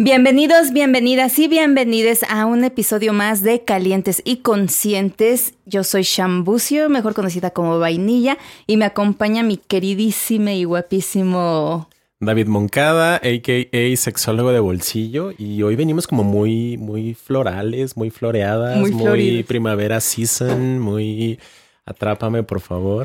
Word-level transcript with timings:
Bienvenidos, 0.00 0.72
bienvenidas 0.72 1.36
y 1.40 1.48
bienvenides 1.48 2.22
a 2.28 2.46
un 2.46 2.62
episodio 2.62 3.12
más 3.12 3.42
de 3.42 3.64
Calientes 3.64 4.22
y 4.24 4.36
Conscientes. 4.36 5.54
Yo 5.66 5.82
soy 5.82 6.02
Shambucio, 6.04 6.88
mejor 6.88 7.14
conocida 7.14 7.50
como 7.50 7.80
Vainilla, 7.80 8.38
y 8.68 8.76
me 8.76 8.84
acompaña 8.84 9.42
mi 9.42 9.56
queridísimo 9.56 10.50
y 10.50 10.62
guapísimo 10.62 11.88
David 12.20 12.46
Moncada, 12.46 13.16
a.k.a. 13.16 13.96
sexólogo 13.96 14.52
de 14.52 14.60
bolsillo, 14.60 15.32
y 15.36 15.64
hoy 15.64 15.74
venimos 15.74 16.06
como 16.06 16.22
muy, 16.22 16.76
muy 16.76 17.14
florales, 17.14 17.96
muy 17.96 18.10
floreadas, 18.10 18.78
muy, 18.78 19.42
primavera 19.42 20.00
season, 20.00 20.78
muy... 20.78 21.40
Atrápame, 21.84 22.44
por 22.44 22.60
favor. 22.60 23.04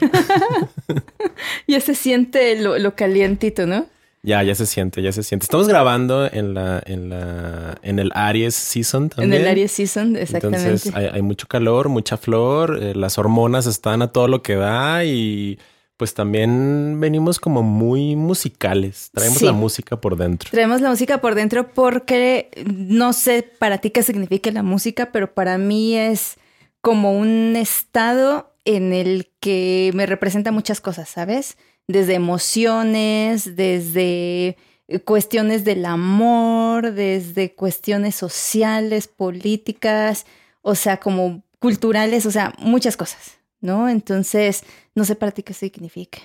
ya 1.68 1.80
se 1.80 1.96
siente 1.96 2.62
lo, 2.62 2.78
lo 2.78 2.96
calientito, 2.96 3.66
¿no? 3.66 3.88
Ya, 4.26 4.42
ya 4.42 4.56
se 4.56 4.66
siente, 4.66 5.02
ya 5.02 5.12
se 5.12 5.22
siente. 5.22 5.44
Estamos 5.44 5.68
grabando 5.68 6.32
en 6.32 6.54
la, 6.54 6.82
en 6.86 7.10
la, 7.10 7.78
en 7.82 8.00
el 8.00 8.10
Aries 8.16 8.56
Season 8.56 9.10
también. 9.10 9.34
En 9.34 9.42
el 9.42 9.48
Aries 9.48 9.74
Season, 9.74 10.16
exactamente. 10.16 10.64
Entonces 10.64 10.96
hay, 10.96 11.22
mucho 11.22 11.46
calor, 11.48 11.90
mucha 11.90 12.16
flor, 12.16 12.80
eh, 12.82 12.96
las 12.96 13.18
hormonas 13.18 13.66
están 13.66 14.02
a 14.02 14.14
todo 14.14 14.30
lo 14.30 14.42
que 14.42 14.56
da 14.56 15.04
y 15.04 15.60
pues 15.98 16.14
también 16.14 17.00
venimos 17.02 17.38
como 17.38 17.64
muy 17.64 18.16
musicales. 18.16 19.10
Traemos 19.14 19.42
la 19.42 19.52
música 19.52 20.00
por 20.00 20.16
dentro. 20.16 20.50
Traemos 20.52 20.80
la 20.80 20.90
música 20.90 21.20
por 21.20 21.36
dentro 21.36 21.74
porque 21.74 22.50
no 22.66 23.12
sé 23.12 23.44
para 23.60 23.80
ti 23.80 23.90
qué 23.90 24.04
significa 24.04 24.50
la 24.52 24.64
música, 24.64 25.12
pero 25.12 25.34
para 25.34 25.58
mí 25.58 25.98
es 25.98 26.38
como 26.80 27.12
un 27.18 27.58
estado 27.58 28.54
en 28.64 28.94
el 28.94 29.30
que 29.42 29.92
me 29.94 30.06
representa 30.06 30.54
muchas 30.54 30.80
cosas, 30.80 31.10
¿sabes? 31.10 31.58
Desde 31.88 32.14
emociones, 32.14 33.56
desde 33.56 34.58
eh, 34.88 35.00
cuestiones 35.00 35.64
del 35.64 35.86
amor, 35.86 36.94
desde 36.94 37.54
cuestiones 37.54 38.16
sociales, 38.16 39.08
políticas, 39.08 40.26
o 40.62 40.76
sea, 40.76 40.98
como 40.98 41.44
culturales, 41.60 42.26
o 42.26 42.32
sea, 42.32 42.54
muchas 42.60 42.98
cosas, 42.98 43.38
¿no? 43.62 43.90
Entonces, 43.90 44.64
no 44.96 45.06
sé 45.06 45.16
para 45.16 45.32
ti 45.32 45.44
qué 45.44 45.54
significa. 45.54 46.20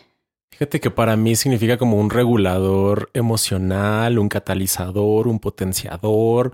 Fíjate 0.50 0.80
que 0.80 0.91
para 0.91 1.16
mí 1.16 1.36
significa 1.36 1.78
como 1.78 1.98
un 1.98 2.11
regulador 2.11 3.11
emocional, 3.14 4.18
un 4.18 4.28
catalizador, 4.28 5.28
un 5.28 5.38
potenciador, 5.38 6.52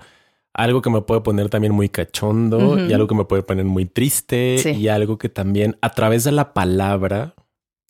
algo 0.53 0.83
que 0.83 0.91
me 0.91 1.01
puede 1.01 1.23
poner 1.23 1.49
también 1.49 1.73
muy 1.73 1.89
cachondo 1.89 2.79
y 2.87 2.93
algo 2.93 3.07
que 3.07 3.15
me 3.15 3.25
puede 3.25 3.43
poner 3.43 3.65
muy 3.65 3.87
triste 3.87 4.57
y 4.73 4.89
algo 4.89 5.17
que 5.17 5.31
también 5.31 5.79
a 5.81 5.91
través 5.91 6.25
de 6.25 6.33
la 6.33 6.53
palabra 6.53 7.35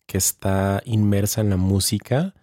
que 0.05 0.17
está 0.17 0.81
inmersa 0.85 1.41
en 1.41 1.49
la 1.49 1.57
música 1.57 2.33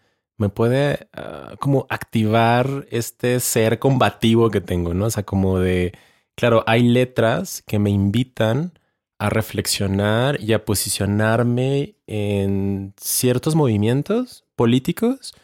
me 0.43 0.49
puede 0.49 1.09
ah, 1.15 1.55
como 1.61 1.87
activar 1.89 2.87
este 2.91 3.41
ser 3.41 3.79
combativo 3.79 4.51
que 4.51 4.61
tengo, 4.61 4.95
¿no? 4.95 5.07
O 5.07 5.11
sea, 5.11 5.23
como 5.25 5.59
de, 5.59 5.93
claro, 6.35 6.65
hay 6.67 6.83
letras 6.83 7.63
que 7.67 7.79
me 7.79 7.91
invitan 7.91 8.73
a 9.19 9.31
reflexionar 9.31 10.41
y 10.41 10.53
a 10.53 10.65
posicionarme 10.65 11.97
en 12.07 12.93
ciertos 13.01 13.55
movimientos 13.55 14.45
políticos 14.57 15.35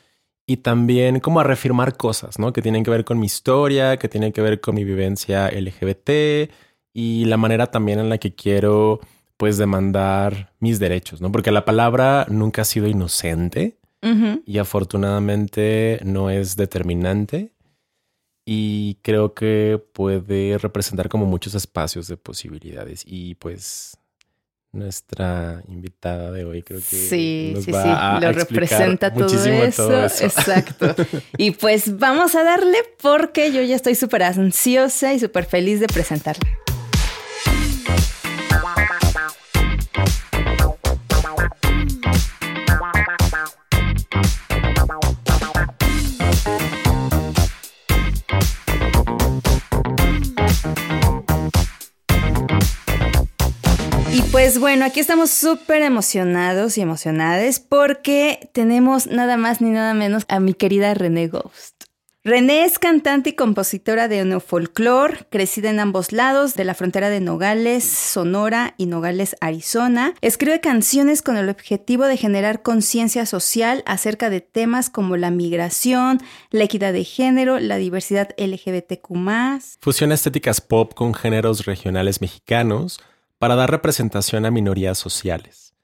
y 0.46 0.58
también 0.58 1.20
como 1.20 1.40
a 1.40 1.44
reafirmar 1.44 1.96
cosas, 1.96 2.38
¿no? 2.38 2.52
Que 2.52 2.62
tienen 2.62 2.82
que 2.84 2.90
ver 2.90 3.04
con 3.04 3.20
mi 3.20 3.26
historia, 3.26 3.98
que 3.98 4.08
tienen 4.08 4.32
que 4.32 4.42
ver 4.42 4.60
con 4.60 4.74
mi 4.74 4.84
vivencia 4.84 5.48
LGBT 5.48 6.50
y 6.92 7.24
la 7.26 7.36
manera 7.36 7.68
también 7.68 8.00
en 8.00 8.08
la 8.08 8.18
que 8.18 8.34
quiero 8.34 9.00
pues 9.38 9.56
demandar 9.56 10.52
mis 10.58 10.78
derechos, 10.78 11.22
¿no? 11.22 11.32
Porque 11.32 11.52
la 11.52 11.64
palabra 11.64 12.26
nunca 12.28 12.62
ha 12.62 12.64
sido 12.66 12.86
inocente 12.86 13.78
y 14.46 14.58
afortunadamente 14.58 16.00
no 16.04 16.30
es 16.30 16.56
determinante 16.56 17.52
y 18.44 18.96
creo 19.02 19.34
que 19.34 19.82
puede 19.92 20.56
representar 20.58 21.08
como 21.08 21.26
muchos 21.26 21.54
espacios 21.54 22.06
de 22.06 22.16
posibilidades 22.16 23.02
y 23.04 23.34
pues 23.34 23.96
nuestra 24.72 25.62
invitada 25.68 26.30
de 26.30 26.44
hoy 26.44 26.62
creo 26.62 26.78
que 26.78 26.96
sí, 26.96 27.52
nos 27.54 27.64
sí, 27.64 27.72
va 27.72 27.82
sí, 27.82 27.88
a 27.92 28.20
lo 28.20 28.32
representa 28.32 29.12
todo 29.12 29.26
eso. 29.26 29.86
todo 29.88 30.04
eso. 30.04 30.24
Exacto. 30.24 30.94
y 31.36 31.52
pues 31.52 31.98
vamos 31.98 32.34
a 32.34 32.44
darle 32.44 32.78
porque 33.02 33.52
yo 33.52 33.62
ya 33.62 33.76
estoy 33.76 33.94
súper 33.94 34.22
ansiosa 34.22 35.12
y 35.12 35.18
súper 35.18 35.44
feliz 35.44 35.80
de 35.80 35.86
presentarla. 35.88 36.48
Pues 54.38 54.60
bueno, 54.60 54.84
aquí 54.84 55.00
estamos 55.00 55.32
súper 55.32 55.82
emocionados 55.82 56.78
y 56.78 56.80
emocionadas 56.80 57.58
porque 57.58 58.50
tenemos 58.52 59.08
nada 59.08 59.36
más 59.36 59.60
ni 59.60 59.70
nada 59.70 59.94
menos 59.94 60.26
a 60.28 60.38
mi 60.38 60.54
querida 60.54 60.94
René 60.94 61.26
Ghost. 61.26 61.86
René 62.22 62.64
es 62.64 62.78
cantante 62.78 63.30
y 63.30 63.32
compositora 63.32 64.06
de 64.06 64.24
neofolclor, 64.24 65.26
crecida 65.28 65.70
en 65.70 65.80
ambos 65.80 66.12
lados 66.12 66.54
de 66.54 66.64
la 66.64 66.74
frontera 66.74 67.10
de 67.10 67.18
Nogales, 67.18 67.82
Sonora 67.82 68.74
y 68.78 68.86
Nogales, 68.86 69.34
Arizona. 69.40 70.14
Escribe 70.20 70.60
canciones 70.60 71.20
con 71.20 71.36
el 71.36 71.48
objetivo 71.48 72.04
de 72.04 72.16
generar 72.16 72.62
conciencia 72.62 73.26
social 73.26 73.82
acerca 73.86 74.30
de 74.30 74.40
temas 74.40 74.88
como 74.88 75.16
la 75.16 75.32
migración, 75.32 76.20
la 76.50 76.62
equidad 76.62 76.92
de 76.92 77.02
género, 77.02 77.58
la 77.58 77.76
diversidad 77.76 78.28
LGBTQ. 78.38 79.08
Fusiona 79.80 80.14
estéticas 80.14 80.60
pop 80.60 80.94
con 80.94 81.12
géneros 81.12 81.66
regionales 81.66 82.20
mexicanos 82.20 83.00
para 83.38 83.54
dar 83.54 83.70
representación 83.70 84.46
a 84.46 84.50
minorías 84.50 84.98
sociales. 84.98 85.74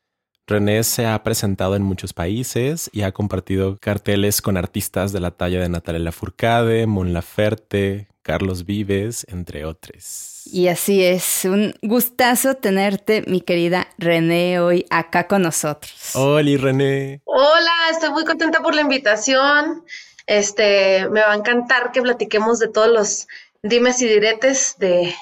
René 0.47 0.85
se 0.85 1.07
ha 1.07 1.23
presentado 1.23 1.75
en 1.75 1.83
muchos 1.83 2.13
países 2.13 2.91
y 2.93 3.03
ha 3.03 3.13
compartido 3.13 3.79
carteles 3.79 4.43
con 4.43 4.59
artistas 4.59 5.13
de 5.13 5.21
la 5.21 5.31
talla 5.31 5.61
de 5.61 5.71
Natalia 5.71 6.01
Lafourcade, 6.01 6.87
Mon 6.87 7.15
Laferte, 7.15 8.09
Carlos 8.21 8.67
Vives, 8.67 9.25
entre 9.31 9.65
otros. 9.65 10.43
Y 10.47 10.69
así 10.69 11.03
es, 11.03 11.47
un 11.47 11.75
gustazo 11.81 12.55
tenerte, 12.57 13.25
mi 13.27 13.41
querida 13.41 13.89
René, 13.97 14.61
hoy 14.61 14.85
acá 14.91 15.27
con 15.27 15.41
nosotros. 15.43 16.11
Hola, 16.15 16.59
René. 16.59 17.23
Hola, 17.25 17.73
estoy 17.91 18.11
muy 18.11 18.25
contenta 18.25 18.61
por 18.61 18.75
la 18.75 18.83
invitación. 18.83 19.85
Este, 20.27 21.09
me 21.09 21.21
va 21.21 21.33
a 21.33 21.37
encantar 21.37 21.91
que 21.93 22.03
platiquemos 22.03 22.59
de 22.59 22.69
todos 22.69 22.89
los 22.89 23.29
dimes 23.63 24.03
y 24.03 24.09
diretes 24.09 24.77
de 24.79 25.15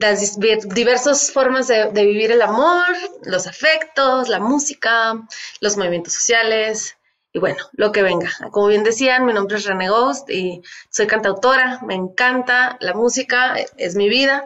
las 0.00 0.38
diversas 0.40 1.30
formas 1.30 1.68
de, 1.68 1.90
vivir 1.92 2.32
el 2.32 2.40
amor, 2.40 2.86
los 3.22 3.46
afectos, 3.46 4.28
la 4.28 4.40
música, 4.40 5.20
los 5.60 5.76
movimientos 5.76 6.14
sociales 6.14 6.96
y 7.32 7.38
bueno, 7.38 7.58
lo 7.72 7.92
que 7.92 8.02
venga. 8.02 8.30
Como 8.50 8.68
bien 8.68 8.82
decían, 8.82 9.26
mi 9.26 9.34
nombre 9.34 9.58
es 9.58 9.66
René 9.66 9.90
Ghost 9.90 10.28
y 10.30 10.62
soy 10.88 11.06
cantautora, 11.06 11.80
me 11.86 11.94
encanta 11.94 12.78
la 12.80 12.94
música, 12.94 13.56
es 13.76 13.94
mi 13.94 14.08
vida 14.08 14.44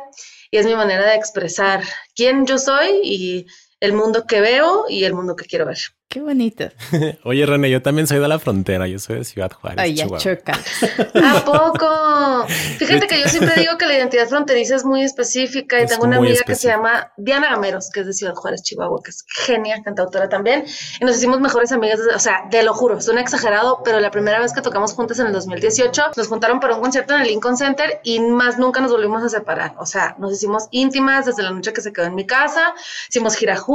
y 0.50 0.58
es 0.58 0.66
mi 0.66 0.74
manera 0.74 1.06
de 1.06 1.14
expresar 1.14 1.84
quién 2.16 2.46
yo 2.46 2.58
soy 2.58 3.00
y 3.04 3.46
el 3.84 3.92
mundo 3.92 4.26
que 4.26 4.40
veo 4.40 4.84
y 4.88 5.04
el 5.04 5.14
mundo 5.14 5.36
que 5.36 5.44
quiero 5.44 5.66
ver. 5.66 5.78
Qué 6.14 6.20
bonito. 6.20 6.66
Oye, 7.24 7.44
René, 7.44 7.68
yo 7.70 7.82
también 7.82 8.06
soy 8.06 8.20
de 8.20 8.28
la 8.28 8.38
frontera, 8.38 8.86
yo 8.86 9.00
soy 9.00 9.16
de 9.16 9.24
Ciudad 9.24 9.50
Juárez. 9.50 9.80
Ay, 9.80 9.94
ya 9.94 10.06
choca. 10.06 10.52
¿A 11.24 11.44
poco? 11.44 12.46
Fíjate 12.78 13.08
que 13.08 13.20
yo 13.20 13.28
siempre 13.28 13.54
digo 13.60 13.76
que 13.76 13.86
la 13.86 13.94
identidad 13.94 14.28
fronteriza 14.28 14.76
es 14.76 14.84
muy 14.84 15.02
específica 15.02 15.82
y 15.82 15.86
tengo 15.86 16.04
una 16.04 16.18
amiga 16.18 16.42
que 16.46 16.54
se 16.54 16.68
llama 16.68 17.12
Diana 17.16 17.50
Gameros, 17.50 17.90
que 17.92 18.00
es 18.00 18.06
de 18.06 18.12
Ciudad 18.12 18.34
Juárez, 18.34 18.62
Chihuahua, 18.62 19.00
que 19.02 19.10
es 19.10 19.24
genia, 19.44 19.82
cantautora 19.82 20.28
también. 20.28 20.64
Y 21.00 21.04
nos 21.04 21.16
hicimos 21.16 21.40
mejores 21.40 21.72
amigas, 21.72 21.98
o 22.14 22.18
sea, 22.20 22.44
de 22.48 22.62
lo 22.62 22.74
juro, 22.74 23.00
suena 23.00 23.20
exagerado, 23.20 23.82
pero 23.84 23.98
la 23.98 24.12
primera 24.12 24.38
vez 24.38 24.52
que 24.52 24.62
tocamos 24.62 24.92
juntas 24.92 25.18
en 25.18 25.26
el 25.26 25.32
2018, 25.32 26.12
nos 26.16 26.28
juntaron 26.28 26.60
para 26.60 26.76
un 26.76 26.80
concierto 26.80 27.14
en 27.14 27.22
el 27.22 27.26
Lincoln 27.26 27.56
Center 27.56 28.00
y 28.04 28.20
más 28.20 28.56
nunca 28.56 28.80
nos 28.80 28.92
volvimos 28.92 29.24
a 29.24 29.28
separar. 29.28 29.74
O 29.78 29.86
sea, 29.86 30.14
nos 30.20 30.32
hicimos 30.32 30.68
íntimas 30.70 31.26
desde 31.26 31.42
la 31.42 31.50
noche 31.50 31.72
que 31.72 31.80
se 31.80 31.92
quedó 31.92 32.06
en 32.06 32.14
mi 32.14 32.24
casa, 32.24 32.72
hicimos 33.08 33.34
gira 33.34 33.56
juntas, 33.56 33.73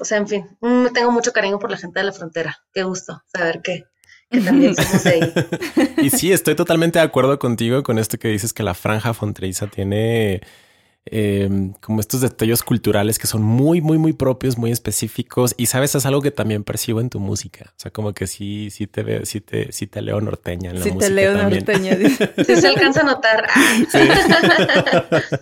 o 0.00 0.04
sea, 0.04 0.18
en 0.18 0.28
fin, 0.28 0.46
mm, 0.60 0.88
tengo 0.94 1.10
mucho 1.10 1.32
cariño 1.32 1.58
por 1.58 1.70
la 1.70 1.76
gente 1.76 2.00
de 2.00 2.06
la 2.06 2.12
frontera. 2.12 2.58
Qué 2.72 2.82
gusto 2.82 3.22
saber 3.26 3.60
que, 3.62 3.84
también 4.44 4.74
somos 4.76 5.04
de 5.04 5.10
ahí. 5.10 5.32
y 5.98 6.10
sí, 6.10 6.32
estoy 6.32 6.54
totalmente 6.54 6.98
de 6.98 7.04
acuerdo 7.04 7.38
contigo 7.38 7.82
con 7.82 7.98
esto 7.98 8.18
que 8.18 8.28
dices 8.28 8.52
que 8.52 8.62
la 8.62 8.74
franja 8.74 9.12
fronteriza 9.14 9.66
tiene 9.66 10.40
em, 11.06 11.72
como 11.74 12.00
estos 12.00 12.20
detalles 12.20 12.62
culturales 12.62 13.18
que 13.18 13.26
son 13.26 13.42
muy, 13.42 13.80
muy, 13.80 13.98
muy 13.98 14.12
propios, 14.12 14.58
muy 14.58 14.70
específicos. 14.70 15.54
Y 15.56 15.66
sabes, 15.66 15.94
es 15.94 16.06
algo 16.06 16.22
que 16.22 16.30
también 16.30 16.64
percibo 16.64 17.00
en 17.00 17.10
tu 17.10 17.20
música. 17.20 17.66
O 17.70 17.80
sea, 17.80 17.90
como 17.90 18.12
que 18.12 18.26
sí, 18.26 18.70
sí 18.70 18.86
te 18.86 19.02
veo, 19.02 19.24
sí 19.24 19.40
te, 19.40 19.72
sí 19.72 19.86
te 19.86 20.02
leo 20.02 20.20
norteña 20.20 20.70
en 20.70 20.78
la 20.78 20.84
sí 20.84 20.92
música. 20.92 21.06
Sí 21.06 21.14
te 21.14 21.14
leo 21.14 21.34
norteña. 21.34 21.96
sí 22.46 22.56
se 22.56 22.68
alcanza 22.68 23.00
a 23.00 23.04
notar. 23.04 23.48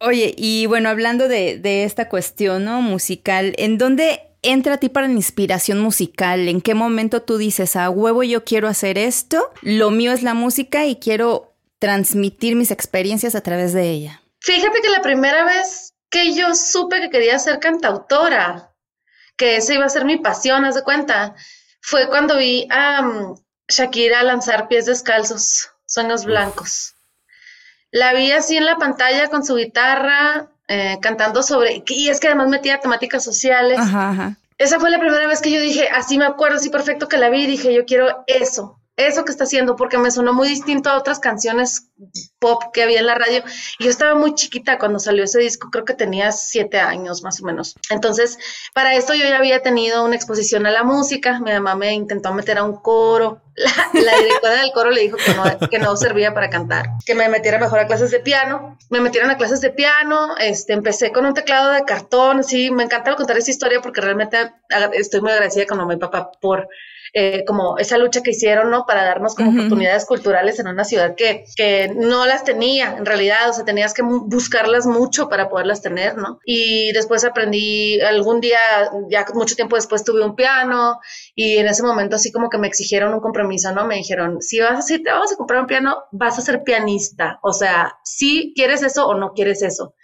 Oye, 0.00 0.34
y 0.36 0.66
bueno, 0.66 0.88
hablando 0.88 1.28
de, 1.28 1.58
de 1.58 1.84
esta 1.84 2.08
cuestión 2.08 2.64
¿no? 2.64 2.82
musical, 2.82 3.54
¿en 3.58 3.78
dónde 3.78 4.20
entra 4.42 4.74
a 4.74 4.76
ti 4.78 4.88
para 4.88 5.08
la 5.08 5.14
inspiración 5.14 5.80
musical? 5.80 6.48
¿En 6.48 6.60
qué 6.60 6.74
momento 6.74 7.22
tú 7.22 7.36
dices, 7.36 7.76
a 7.76 7.90
huevo 7.90 8.22
yo 8.22 8.44
quiero 8.44 8.68
hacer 8.68 8.98
esto? 8.98 9.50
Lo 9.62 9.90
mío 9.90 10.12
es 10.12 10.22
la 10.22 10.34
música 10.34 10.86
y 10.86 10.96
quiero 10.96 11.52
transmitir 11.78 12.56
mis 12.56 12.70
experiencias 12.70 13.34
a 13.34 13.40
través 13.40 13.72
de 13.72 13.90
ella. 13.90 14.22
Fíjate 14.40 14.80
que 14.80 14.88
la 14.88 15.02
primera 15.02 15.44
vez 15.44 15.94
que 16.10 16.34
yo 16.34 16.54
supe 16.54 17.00
que 17.00 17.10
quería 17.10 17.38
ser 17.38 17.60
cantautora, 17.60 18.72
que 19.36 19.56
esa 19.56 19.74
iba 19.74 19.84
a 19.84 19.90
ser 19.90 20.04
mi 20.04 20.16
pasión, 20.16 20.64
haz 20.64 20.74
de 20.74 20.82
cuenta, 20.82 21.34
fue 21.80 22.08
cuando 22.08 22.36
vi 22.36 22.66
a 22.70 23.02
mm, 23.02 23.34
Shakira 23.68 24.22
lanzar 24.22 24.66
pies 24.68 24.86
descalzos, 24.86 25.70
sueños 25.86 26.24
blancos. 26.24 26.94
La 27.90 28.12
vi 28.12 28.32
así 28.32 28.56
en 28.56 28.66
la 28.66 28.76
pantalla 28.76 29.28
con 29.28 29.44
su 29.44 29.56
guitarra, 29.56 30.48
eh, 30.68 30.98
cantando 31.02 31.42
sobre, 31.42 31.82
y 31.86 32.08
es 32.08 32.18
que 32.18 32.28
además 32.28 32.48
metía 32.48 32.80
temáticas 32.80 33.22
sociales. 33.22 33.78
Esa 34.58 34.78
fue 34.78 34.90
la 34.90 35.00
primera 35.00 35.26
vez 35.26 35.40
que 35.40 35.50
yo 35.50 35.60
dije, 35.60 35.88
así 35.88 36.18
me 36.18 36.26
acuerdo, 36.26 36.56
así 36.56 36.70
perfecto 36.70 37.08
que 37.08 37.16
la 37.16 37.30
vi, 37.30 37.46
dije, 37.46 37.72
yo 37.72 37.84
quiero 37.84 38.24
eso 38.26 38.79
eso 39.06 39.24
que 39.24 39.32
está 39.32 39.44
haciendo, 39.44 39.76
porque 39.76 39.98
me 39.98 40.10
sonó 40.10 40.32
muy 40.32 40.48
distinto 40.48 40.90
a 40.90 40.96
otras 40.96 41.18
canciones 41.18 41.90
pop 42.38 42.62
que 42.72 42.82
había 42.82 43.00
en 43.00 43.06
la 43.06 43.14
radio. 43.14 43.42
Y 43.78 43.84
yo 43.84 43.90
estaba 43.90 44.14
muy 44.14 44.34
chiquita 44.34 44.78
cuando 44.78 44.98
salió 44.98 45.24
ese 45.24 45.40
disco, 45.40 45.68
creo 45.70 45.84
que 45.84 45.94
tenía 45.94 46.32
siete 46.32 46.78
años 46.78 47.22
más 47.22 47.40
o 47.42 47.46
menos. 47.46 47.76
Entonces, 47.90 48.38
para 48.74 48.94
esto 48.94 49.14
yo 49.14 49.24
ya 49.24 49.36
había 49.36 49.62
tenido 49.62 50.04
una 50.04 50.16
exposición 50.16 50.66
a 50.66 50.70
la 50.70 50.82
música. 50.82 51.40
Mi 51.40 51.52
mamá 51.52 51.74
me 51.74 51.92
intentó 51.92 52.32
meter 52.32 52.58
a 52.58 52.64
un 52.64 52.76
coro. 52.76 53.42
La, 53.92 54.16
directora 54.18 54.62
del 54.62 54.72
coro 54.72 54.90
le 54.90 55.02
dijo 55.02 55.18
que 55.18 55.34
no, 55.34 55.68
que 55.68 55.78
no 55.78 55.94
servía 55.96 56.32
para 56.32 56.48
cantar, 56.48 56.86
que 57.04 57.14
me 57.14 57.28
metiera 57.28 57.58
mejor 57.58 57.80
a 57.80 57.86
clases 57.86 58.10
de 58.10 58.20
piano. 58.20 58.78
Me 58.88 59.00
metieron 59.00 59.30
a 59.30 59.36
clases 59.36 59.60
de 59.60 59.70
piano. 59.70 60.34
Este, 60.38 60.72
empecé 60.72 61.12
con 61.12 61.26
un 61.26 61.34
teclado 61.34 61.70
de 61.72 61.84
cartón. 61.84 62.42
Sí, 62.42 62.70
me 62.70 62.84
encanta 62.84 63.14
contar 63.16 63.36
esa 63.36 63.50
historia 63.50 63.80
porque 63.82 64.00
realmente 64.00 64.52
estoy 64.94 65.20
muy 65.20 65.32
agradecida 65.32 65.66
con 65.66 65.86
mi 65.86 65.96
papá 65.96 66.30
por 66.40 66.68
eh, 67.12 67.44
como 67.46 67.78
esa 67.78 67.98
lucha 67.98 68.22
que 68.22 68.30
hicieron, 68.30 68.70
¿no? 68.70 68.86
Para 68.86 69.04
darnos 69.04 69.34
como 69.34 69.50
oportunidades 69.50 70.04
culturales 70.04 70.58
en 70.58 70.68
una 70.68 70.84
ciudad 70.84 71.14
que, 71.16 71.44
que 71.56 71.92
no 71.94 72.26
las 72.26 72.44
tenía 72.44 72.96
en 72.96 73.06
realidad, 73.06 73.48
o 73.48 73.52
sea, 73.52 73.64
tenías 73.64 73.94
que 73.94 74.02
buscarlas 74.02 74.86
mucho 74.86 75.28
para 75.28 75.48
poderlas 75.48 75.82
tener, 75.82 76.16
¿no? 76.16 76.38
Y 76.44 76.92
después 76.92 77.24
aprendí, 77.24 78.00
algún 78.00 78.40
día, 78.40 78.58
ya 79.10 79.24
mucho 79.34 79.56
tiempo 79.56 79.76
después 79.76 80.04
tuve 80.04 80.24
un 80.24 80.34
piano 80.34 80.98
y 81.34 81.58
en 81.58 81.66
ese 81.66 81.82
momento 81.82 82.16
así 82.16 82.30
como 82.32 82.48
que 82.48 82.58
me 82.58 82.68
exigieron 82.68 83.14
un 83.14 83.20
compromiso, 83.20 83.72
¿no? 83.72 83.86
Me 83.86 83.96
dijeron, 83.96 84.40
si 84.40 84.60
vas, 84.60 84.86
si 84.86 85.02
te 85.02 85.10
vamos 85.10 85.32
a 85.32 85.36
comprar 85.36 85.60
un 85.60 85.66
piano, 85.66 86.04
vas 86.12 86.38
a 86.38 86.42
ser 86.42 86.62
pianista, 86.62 87.38
o 87.42 87.52
sea, 87.52 87.96
si 88.04 88.52
quieres 88.54 88.82
eso 88.82 89.06
o 89.06 89.14
no 89.14 89.32
quieres 89.32 89.62
eso. 89.62 89.94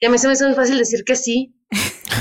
Y 0.00 0.06
a 0.06 0.10
mí 0.10 0.18
se 0.18 0.26
me 0.26 0.34
hizo 0.34 0.46
muy 0.46 0.54
fácil 0.54 0.78
decir 0.78 1.04
que 1.04 1.16
sí, 1.16 1.54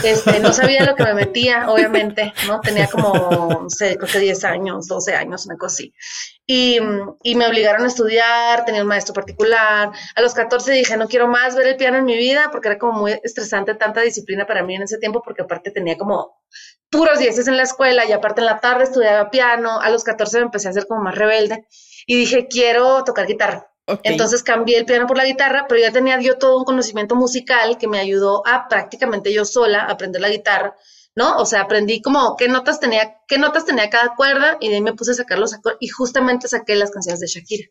este, 0.03 0.39
no 0.39 0.53
sabía 0.53 0.83
lo 0.85 0.95
que 0.95 1.03
me 1.03 1.13
metía, 1.13 1.69
obviamente, 1.69 2.33
¿no? 2.47 2.61
Tenía 2.61 2.87
como, 2.87 3.61
no 3.63 3.69
sé, 3.69 3.97
creo 3.97 4.09
que 4.11 4.19
10 4.19 4.43
años, 4.43 4.87
12 4.87 5.15
años, 5.15 5.45
una 5.45 5.57
cosa 5.57 5.73
así. 5.73 5.93
Y, 6.45 6.79
y, 7.23 7.35
me 7.35 7.47
obligaron 7.47 7.83
a 7.83 7.87
estudiar, 7.87 8.65
tenía 8.65 8.81
un 8.81 8.87
maestro 8.87 9.13
particular. 9.13 9.91
A 10.15 10.21
los 10.21 10.33
14 10.33 10.73
dije, 10.73 10.97
no 10.97 11.07
quiero 11.07 11.27
más 11.27 11.55
ver 11.55 11.67
el 11.67 11.77
piano 11.77 11.97
en 11.97 12.05
mi 12.05 12.17
vida, 12.17 12.49
porque 12.51 12.67
era 12.67 12.77
como 12.77 12.99
muy 12.99 13.19
estresante 13.23 13.75
tanta 13.75 14.01
disciplina 14.01 14.45
para 14.45 14.63
mí 14.63 14.75
en 14.75 14.83
ese 14.83 14.97
tiempo, 14.97 15.21
porque 15.23 15.43
aparte 15.43 15.71
tenía 15.71 15.97
como 15.97 16.41
puros 16.89 17.19
dieces 17.19 17.47
en 17.47 17.57
la 17.57 17.63
escuela 17.63 18.05
y 18.05 18.11
aparte 18.11 18.41
en 18.41 18.45
la 18.45 18.59
tarde 18.59 18.83
estudiaba 18.83 19.31
piano. 19.31 19.79
A 19.79 19.89
los 19.89 20.03
14 20.03 20.37
me 20.39 20.43
empecé 20.45 20.67
a 20.67 20.71
hacer 20.71 20.85
como 20.85 21.01
más 21.01 21.15
rebelde 21.15 21.65
y 22.05 22.15
dije, 22.15 22.47
quiero 22.47 23.03
tocar 23.03 23.25
guitarra. 23.25 23.72
Entonces 24.03 24.43
cambié 24.43 24.77
el 24.77 24.85
piano 24.85 25.07
por 25.07 25.17
la 25.17 25.25
guitarra, 25.25 25.65
pero 25.67 25.81
ya 25.81 25.91
tenía 25.91 26.19
yo 26.21 26.37
todo 26.37 26.57
un 26.57 26.63
conocimiento 26.63 27.15
musical 27.15 27.77
que 27.77 27.87
me 27.87 27.99
ayudó 27.99 28.45
a 28.47 28.67
prácticamente 28.69 29.33
yo 29.33 29.43
sola 29.43 29.83
aprender 29.83 30.21
la 30.21 30.29
guitarra, 30.29 30.75
¿no? 31.15 31.37
O 31.37 31.45
sea, 31.45 31.61
aprendí 31.61 32.01
como 32.01 32.37
qué 32.37 32.47
notas 32.47 32.79
tenía, 32.79 33.17
qué 33.27 33.37
notas 33.37 33.65
tenía 33.65 33.89
cada 33.89 34.15
cuerda 34.15 34.57
y 34.61 34.69
de 34.69 34.75
ahí 34.75 34.81
me 34.81 34.93
puse 34.93 35.11
a 35.11 35.15
sacar 35.15 35.37
los 35.37 35.53
acordes 35.53 35.79
y 35.81 35.89
justamente 35.89 36.47
saqué 36.47 36.75
las 36.75 36.91
canciones 36.91 37.19
de 37.19 37.27
Shakira. 37.27 37.67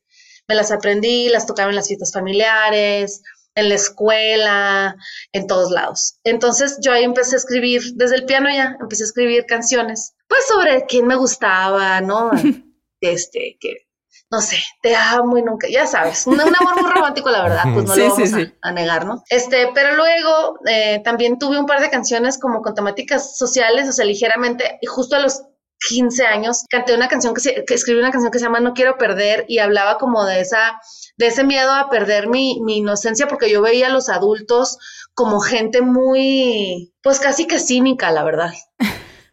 Me 0.49 0.55
las 0.55 0.70
aprendí, 0.70 1.29
las 1.29 1.47
tocaba 1.47 1.70
en 1.70 1.76
las 1.76 1.88
fiestas 1.88 2.12
familiares, 2.12 3.23
en 3.55 3.69
la 3.69 3.75
escuela, 3.75 4.97
en 5.32 5.47
todos 5.47 5.70
lados. 5.70 6.19
Entonces 6.25 6.79
yo 6.82 6.93
ahí 6.93 7.05
empecé 7.05 7.37
a 7.37 7.38
escribir, 7.38 7.82
desde 7.94 8.17
el 8.17 8.26
piano 8.26 8.50
ya, 8.50 8.76
empecé 8.81 9.05
a 9.05 9.06
escribir 9.06 9.47
canciones, 9.47 10.15
pues 10.29 10.47
sobre 10.47 10.85
quién 10.87 11.06
me 11.06 11.17
gustaba, 11.17 12.00
¿no? 12.03 12.31
este, 13.00 13.56
que 13.61 13.87
no 14.32 14.40
sé, 14.40 14.56
te 14.81 14.96
amo 14.96 15.37
y 15.37 15.43
nunca, 15.43 15.69
ya 15.69 15.87
sabes, 15.87 16.26
un, 16.26 16.40
amor 16.40 16.81
muy 16.81 16.90
romántico, 16.90 17.31
la 17.31 17.43
verdad, 17.43 17.64
pues 17.75 17.84
no 17.84 17.94
lo 17.94 18.08
vamos 18.08 18.32
a, 18.62 18.73
negar, 18.73 19.05
¿no? 19.05 19.23
Este, 19.29 19.69
pero 19.75 19.94
luego 19.94 20.58
eh, 20.67 21.02
también 21.05 21.38
tuve 21.38 21.61
un 21.61 21.67
par 21.67 21.82
de 21.82 21.90
canciones 21.90 22.38
como 22.38 22.62
con 22.62 22.75
temáticas 22.75 23.37
sociales, 23.37 23.90
o 23.90 23.93
sea, 23.93 24.06
ligeramente, 24.06 24.79
y 24.81 24.87
justo 24.87 25.17
a 25.17 25.19
los 25.19 25.43
15 25.87 26.25
años 26.25 26.64
canté 26.70 26.94
una 26.94 27.08
canción 27.08 27.34
que, 27.34 27.40
se, 27.40 27.64
que 27.67 27.75
escribí 27.75 27.99
una 27.99 28.11
canción 28.11 28.32
que 28.32 28.38
se 28.38 28.46
llama 28.46 28.61
No 28.61 28.73
quiero 28.73 28.96
perder 28.96 29.44
y 29.49 29.58
hablaba 29.58 29.99
como 29.99 30.25
de 30.25 30.40
esa, 30.40 30.81
de 31.19 31.26
ese 31.26 31.44
miedo 31.44 31.70
a 31.70 31.90
perder 31.90 32.29
mi, 32.29 32.58
mi 32.62 32.79
inocencia 32.79 33.26
porque 33.26 33.50
yo 33.50 33.61
veía 33.61 33.88
a 33.88 33.90
los 33.90 34.08
adultos 34.08 34.79
como 35.12 35.40
gente 35.40 35.82
muy, 35.82 36.94
pues 37.02 37.20
casi 37.20 37.46
que 37.46 37.58
cínica, 37.58 38.11
la 38.12 38.25
verdad. 38.25 38.52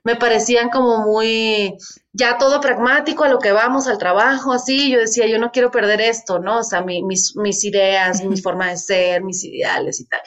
Me 0.10 0.16
parecían 0.16 0.70
como 0.70 1.06
muy, 1.06 1.78
ya 2.14 2.40
todo 2.40 2.60
pragmático 2.62 3.24
a 3.26 3.30
lo 3.30 3.38
que 3.38 3.52
vamos 3.52 3.86
al 3.88 4.00
trabajo, 4.00 4.52
así, 4.52 4.90
yo 4.92 4.98
decía, 4.98 5.28
yo 5.28 5.38
no 5.38 5.52
quiero 5.52 5.70
perder 5.70 6.02
esto, 6.02 6.40
¿no? 6.40 6.60
O 6.60 6.64
sea, 6.64 6.82
mis, 6.82 7.36
mis 7.36 7.64
ideas, 7.64 8.24
mi 8.24 8.42
forma 8.42 8.72
de 8.72 8.78
ser, 8.78 9.24
mis 9.24 9.44
ideales 9.44 10.00
y 10.00 10.08
tal. 10.08 10.22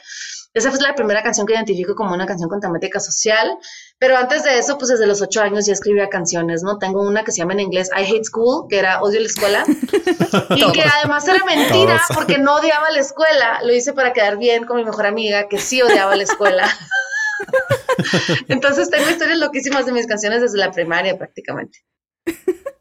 Esa 0.53 0.71
fue 0.71 0.79
la 0.79 0.95
primera 0.95 1.21
canción 1.21 1.45
que 1.45 1.53
identifico 1.53 1.95
como 1.95 2.13
una 2.13 2.25
canción 2.25 2.47
con 2.47 2.61
temática 2.61 3.01
social, 3.01 3.57
pero 3.99 4.15
antes 4.15 4.43
de 4.43 4.57
eso, 4.57 4.77
pues 4.77 4.87
desde 4.89 5.05
los 5.05 5.21
ocho 5.21 5.41
años 5.41 5.65
ya 5.65 5.73
escribía 5.73 6.07
canciones, 6.07 6.63
¿no? 6.63 6.77
Tengo 6.77 7.01
una 7.01 7.25
que 7.25 7.33
se 7.33 7.39
llama 7.39 7.53
en 7.53 7.59
inglés 7.59 7.89
I 7.91 8.03
Hate 8.03 8.23
School, 8.23 8.67
que 8.69 8.79
era 8.79 9.01
Odio 9.01 9.19
la 9.19 9.25
escuela, 9.25 9.65
y 10.55 10.71
que 10.71 10.83
además 10.83 11.27
era 11.27 11.43
mentira 11.43 12.01
porque 12.13 12.37
no 12.37 12.55
odiaba 12.55 12.89
la 12.91 12.99
escuela, 13.01 13.59
lo 13.63 13.73
hice 13.73 13.91
para 13.91 14.13
quedar 14.13 14.37
bien 14.37 14.63
con 14.63 14.77
mi 14.77 14.85
mejor 14.85 15.07
amiga, 15.07 15.49
que 15.49 15.59
sí 15.59 15.81
odiaba 15.81 16.15
la 16.15 16.23
escuela. 16.23 16.69
Entonces 18.47 18.89
tengo 18.89 19.09
historias 19.09 19.39
loquísimas 19.39 19.85
de 19.85 19.91
mis 19.91 20.07
canciones 20.07 20.41
desde 20.41 20.57
la 20.57 20.71
primaria 20.71 21.17
prácticamente. 21.17 21.79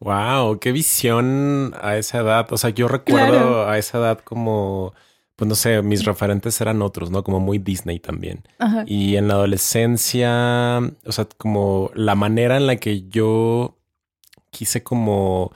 Wow, 0.01 0.59
qué 0.59 0.73
visión 0.73 1.75
a 1.81 1.97
esa 1.97 2.19
edad. 2.19 2.53
O 2.53 2.59
sea, 2.59 2.71
yo 2.71 2.89
recuerdo 2.89 3.69
a 3.69 3.79
esa 3.79 3.99
edad 3.99 4.19
como, 4.19 4.95
pues 5.37 5.49
no 5.49 5.55
sé, 5.55 5.81
mis 5.83 6.05
referentes 6.05 6.61
eran 6.61 6.83
otros, 6.83 7.11
¿no? 7.11 7.23
Como 7.23 7.39
muy 7.39 7.59
Disney 7.59 8.01
también. 8.01 8.43
Y 8.87 9.17
en 9.17 9.29
la 9.29 9.35
adolescencia, 9.35 10.79
o 11.05 11.13
sea, 11.13 11.29
como 11.37 11.91
la 11.95 12.17
manera 12.17 12.57
en 12.57 12.67
la 12.67 12.77
que 12.77 13.09
yo 13.09 13.79
quise 14.51 14.83
como 14.83 15.53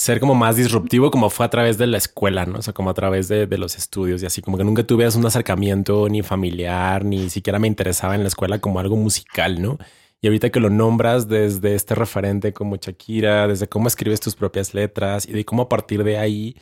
ser 0.00 0.18
como 0.18 0.34
más 0.34 0.56
disruptivo 0.56 1.10
como 1.10 1.28
fue 1.28 1.44
a 1.44 1.50
través 1.50 1.76
de 1.76 1.86
la 1.86 1.98
escuela, 1.98 2.46
¿no? 2.46 2.60
O 2.60 2.62
sea, 2.62 2.72
como 2.72 2.88
a 2.88 2.94
través 2.94 3.28
de, 3.28 3.46
los 3.58 3.76
estudios 3.76 4.22
y 4.22 4.26
así, 4.26 4.40
como 4.40 4.56
que 4.56 4.64
nunca 4.64 4.82
tuve 4.82 5.06
un 5.14 5.26
acercamiento 5.26 6.08
ni 6.08 6.22
familiar, 6.22 7.04
ni 7.04 7.28
siquiera 7.28 7.58
me 7.58 7.68
interesaba 7.68 8.14
en 8.14 8.22
la 8.22 8.28
escuela 8.28 8.60
como 8.60 8.80
algo 8.80 8.96
musical, 8.96 9.60
¿no? 9.60 9.76
Y 10.22 10.28
ahorita 10.28 10.48
que 10.48 10.58
lo 10.58 10.70
nombras 10.70 11.28
desde 11.28 11.74
este 11.74 11.94
referente 11.94 12.54
como 12.54 12.76
Shakira, 12.76 13.46
desde 13.46 13.68
cómo 13.68 13.88
escribes 13.88 14.20
tus 14.20 14.34
propias 14.36 14.72
letras 14.72 15.28
y 15.28 15.32
de 15.32 15.44
cómo 15.44 15.64
a 15.64 15.68
partir 15.68 16.02
de 16.02 16.16
ahí 16.16 16.56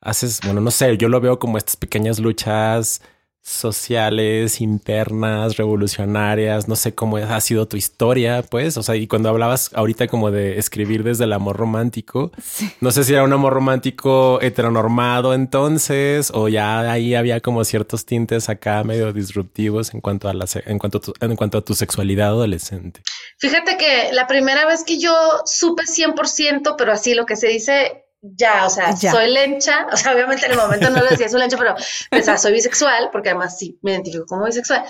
haces, 0.00 0.40
bueno, 0.44 0.60
no 0.60 0.70
sé, 0.70 0.96
yo 0.96 1.08
lo 1.08 1.20
veo 1.20 1.40
como 1.40 1.58
estas 1.58 1.76
pequeñas 1.76 2.20
luchas 2.20 3.02
sociales, 3.46 4.60
internas, 4.60 5.56
revolucionarias, 5.56 6.66
no 6.66 6.74
sé 6.74 6.96
cómo 6.96 7.16
ha 7.16 7.40
sido 7.40 7.68
tu 7.68 7.76
historia, 7.76 8.42
pues, 8.42 8.76
o 8.76 8.82
sea, 8.82 8.96
y 8.96 9.06
cuando 9.06 9.28
hablabas 9.28 9.70
ahorita 9.72 10.08
como 10.08 10.32
de 10.32 10.58
escribir 10.58 11.04
desde 11.04 11.24
el 11.24 11.32
amor 11.32 11.56
romántico, 11.56 12.32
no 12.80 12.90
sé 12.90 13.04
si 13.04 13.12
era 13.12 13.22
un 13.22 13.32
amor 13.32 13.52
romántico 13.52 14.40
heteronormado 14.42 15.32
entonces, 15.32 16.32
o 16.34 16.48
ya 16.48 16.90
ahí 16.90 17.14
había 17.14 17.40
como 17.40 17.62
ciertos 17.62 18.04
tintes 18.04 18.48
acá 18.48 18.82
medio 18.82 19.12
disruptivos 19.12 19.94
en 19.94 20.00
cuanto 20.00 20.28
a 20.28 20.34
la, 20.34 20.46
en 20.66 20.80
cuanto 20.80 20.98
a 20.98 21.00
tu, 21.00 21.14
en 21.20 21.36
cuanto 21.36 21.58
a 21.58 21.64
tu 21.64 21.74
sexualidad 21.74 22.28
adolescente. 22.30 23.00
Fíjate 23.38 23.76
que 23.76 24.12
la 24.12 24.26
primera 24.26 24.66
vez 24.66 24.82
que 24.82 24.98
yo 24.98 25.14
supe 25.44 25.84
100%, 25.84 26.74
pero 26.76 26.92
así 26.92 27.14
lo 27.14 27.26
que 27.26 27.36
se 27.36 27.46
dice 27.46 28.05
ya, 28.22 28.66
o 28.66 28.70
sea, 28.70 28.96
soy 28.96 29.30
lencha, 29.30 29.86
o 29.92 29.96
sea, 29.96 30.12
obviamente 30.12 30.46
en 30.46 30.52
el 30.52 30.58
momento 30.58 30.90
no 30.90 31.00
lo 31.00 31.10
decía 31.10 31.28
soy 31.28 31.40
lencha, 31.40 31.56
pero 31.56 31.74
pensaba, 32.10 32.38
soy 32.38 32.52
bisexual, 32.52 33.10
porque 33.12 33.30
además 33.30 33.58
sí, 33.58 33.78
me 33.82 33.92
identifico 33.92 34.26
como 34.26 34.44
bisexual. 34.44 34.84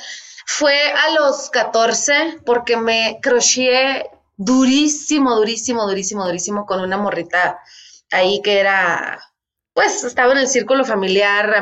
Fue 0.46 0.92
a 0.92 1.10
los 1.10 1.50
14 1.50 2.38
porque 2.44 2.76
me 2.76 3.18
crocheé 3.20 4.08
durísimo, 4.36 5.34
durísimo, 5.34 5.86
durísimo, 5.86 6.24
durísimo 6.24 6.66
con 6.66 6.80
una 6.80 6.96
morrita 6.96 7.58
ahí 8.12 8.40
que 8.42 8.60
era, 8.60 9.18
pues 9.72 10.04
estaba 10.04 10.32
en 10.32 10.38
el 10.38 10.48
círculo 10.48 10.84
familiar, 10.84 11.52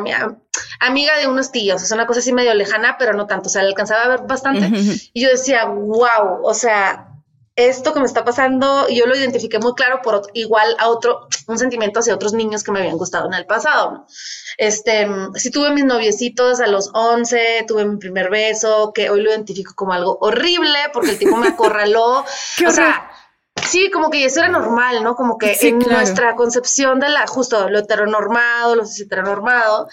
amiga 0.80 1.18
de 1.18 1.26
unos 1.26 1.50
tíos, 1.50 1.82
es 1.82 1.90
una 1.92 2.06
cosa 2.06 2.20
así 2.20 2.32
medio 2.32 2.54
lejana, 2.54 2.96
pero 2.98 3.14
no 3.14 3.26
tanto, 3.26 3.48
o 3.48 3.50
sea, 3.50 3.62
le 3.62 3.68
alcanzaba 3.68 4.02
a 4.02 4.08
ver 4.08 4.20
bastante. 4.26 4.70
Y 5.12 5.22
yo 5.22 5.30
decía, 5.30 5.64
wow, 5.64 6.42
o 6.42 6.54
sea, 6.54 7.13
esto 7.56 7.92
que 7.92 8.00
me 8.00 8.06
está 8.06 8.24
pasando, 8.24 8.88
yo 8.88 9.06
lo 9.06 9.16
identifiqué 9.16 9.58
muy 9.58 9.74
claro 9.74 10.00
por 10.02 10.22
igual 10.34 10.74
a 10.78 10.88
otro, 10.88 11.28
un 11.46 11.58
sentimiento 11.58 12.00
hacia 12.00 12.14
otros 12.14 12.32
niños 12.32 12.64
que 12.64 12.72
me 12.72 12.80
habían 12.80 12.98
gustado 12.98 13.26
en 13.26 13.34
el 13.34 13.46
pasado, 13.46 13.92
¿no? 13.92 14.06
Este, 14.58 15.08
sí 15.34 15.50
tuve 15.50 15.70
mis 15.72 15.84
noviecitos 15.84 16.60
a 16.60 16.66
los 16.66 16.90
11, 16.94 17.64
tuve 17.66 17.84
mi 17.84 17.96
primer 17.96 18.30
beso, 18.30 18.92
que 18.92 19.10
hoy 19.10 19.22
lo 19.22 19.30
identifico 19.30 19.74
como 19.74 19.92
algo 19.92 20.18
horrible 20.20 20.78
porque 20.92 21.10
el 21.10 21.18
tipo 21.18 21.36
me 21.36 21.48
acorraló. 21.48 22.24
o 22.66 22.70
sea, 22.70 23.10
Sí, 23.66 23.90
como 23.90 24.10
que 24.10 24.24
eso 24.24 24.40
era 24.40 24.48
normal, 24.48 25.02
¿no? 25.02 25.14
Como 25.14 25.38
que 25.38 25.56
en 25.62 25.78
nuestra 25.78 26.34
concepción 26.34 27.00
de 27.00 27.08
la, 27.08 27.26
justo 27.26 27.70
lo 27.70 27.78
heteronormado, 27.78 28.74
lo 28.74 28.84
heteronormado, 28.84 29.88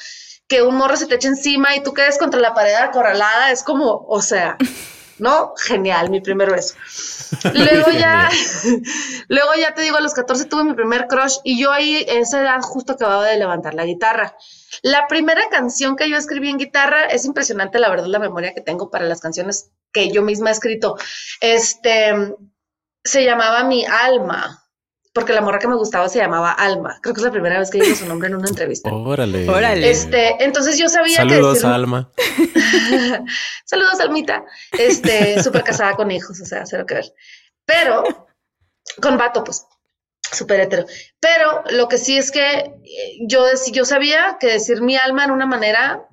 que 0.47 0.61
un 0.61 0.75
morro 0.75 0.97
se 0.97 1.05
te 1.05 1.15
eche 1.15 1.29
encima 1.29 1.75
y 1.75 1.83
tú 1.83 1.93
quedes 1.93 2.17
contra 2.17 2.39
la 2.39 2.53
pared 2.53 2.73
acorralada, 2.73 3.51
es 3.51 3.63
como, 3.63 4.05
o 4.07 4.21
sea, 4.21 4.57
¿no? 5.19 5.53
Genial, 5.57 6.09
mi 6.09 6.21
primer 6.21 6.51
beso. 6.51 6.75
Luego 7.53 7.91
ya, 7.91 8.29
luego 9.27 9.51
ya 9.55 9.73
te 9.73 9.81
digo, 9.81 9.97
a 9.97 10.01
los 10.01 10.13
14 10.13 10.45
tuve 10.45 10.63
mi 10.63 10.73
primer 10.73 11.07
crush 11.07 11.37
y 11.43 11.59
yo 11.59 11.71
ahí, 11.71 12.05
en 12.07 12.23
esa 12.23 12.41
edad, 12.41 12.61
justo 12.61 12.93
acababa 12.93 13.25
de 13.25 13.37
levantar 13.37 13.73
la 13.73 13.85
guitarra. 13.85 14.35
La 14.81 15.07
primera 15.07 15.41
canción 15.49 15.95
que 15.95 16.09
yo 16.09 16.17
escribí 16.17 16.49
en 16.49 16.57
guitarra, 16.57 17.05
es 17.05 17.25
impresionante 17.25 17.79
la 17.79 17.89
verdad 17.89 18.07
la 18.07 18.19
memoria 18.19 18.53
que 18.53 18.61
tengo 18.61 18.89
para 18.89 19.05
las 19.05 19.21
canciones 19.21 19.71
que 19.91 20.11
yo 20.11 20.21
misma 20.21 20.49
he 20.49 20.53
escrito. 20.53 20.97
Este, 21.39 22.35
se 23.03 23.23
llamaba 23.23 23.63
Mi 23.63 23.85
Alma 23.85 24.60
porque 25.13 25.33
la 25.33 25.41
morra 25.41 25.59
que 25.59 25.67
me 25.67 25.75
gustaba 25.75 26.07
se 26.07 26.19
llamaba 26.19 26.51
Alma. 26.51 26.99
Creo 27.01 27.13
que 27.13 27.19
es 27.19 27.25
la 27.25 27.31
primera 27.31 27.59
vez 27.59 27.69
que 27.69 27.81
digo 27.81 27.95
su 27.95 28.05
nombre 28.05 28.29
en 28.29 28.35
una 28.35 28.47
entrevista. 28.47 28.91
Órale. 28.91 29.49
Órale. 29.49 29.89
Este, 29.89 30.41
entonces 30.43 30.77
yo 30.77 30.87
sabía 30.87 31.17
Saludos, 31.17 31.55
que. 31.55 31.59
Saludos, 31.59 31.75
Alma. 31.75 32.11
Saludos, 33.65 33.99
Almita. 33.99 34.45
Este, 34.71 35.43
súper 35.43 35.63
casada 35.63 35.95
con 35.95 36.11
hijos, 36.11 36.39
o 36.39 36.45
sea, 36.45 36.65
cero 36.65 36.85
que 36.85 36.95
ver. 36.95 37.13
Pero, 37.65 38.03
con 39.01 39.17
vato, 39.17 39.43
pues, 39.43 39.65
súper 40.31 40.61
hetero. 40.61 40.85
Pero 41.19 41.63
lo 41.71 41.89
que 41.89 41.97
sí 41.97 42.17
es 42.17 42.31
que 42.31 42.59
eh, 42.59 43.17
yo, 43.27 43.45
yo 43.71 43.83
sabía 43.83 44.37
que 44.39 44.47
decir 44.47 44.81
mi 44.81 44.95
alma 44.95 45.25
en 45.25 45.31
una 45.31 45.45
manera 45.45 46.07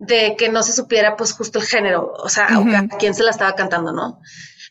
de 0.00 0.34
que 0.36 0.48
no 0.48 0.64
se 0.64 0.72
supiera, 0.72 1.16
pues, 1.16 1.32
justo 1.34 1.60
el 1.60 1.66
género, 1.66 2.12
o 2.16 2.28
sea, 2.28 2.46
a 2.46 2.88
quién 2.98 3.14
se 3.14 3.22
la 3.22 3.30
estaba 3.30 3.54
cantando, 3.54 3.92
¿no? 3.92 4.20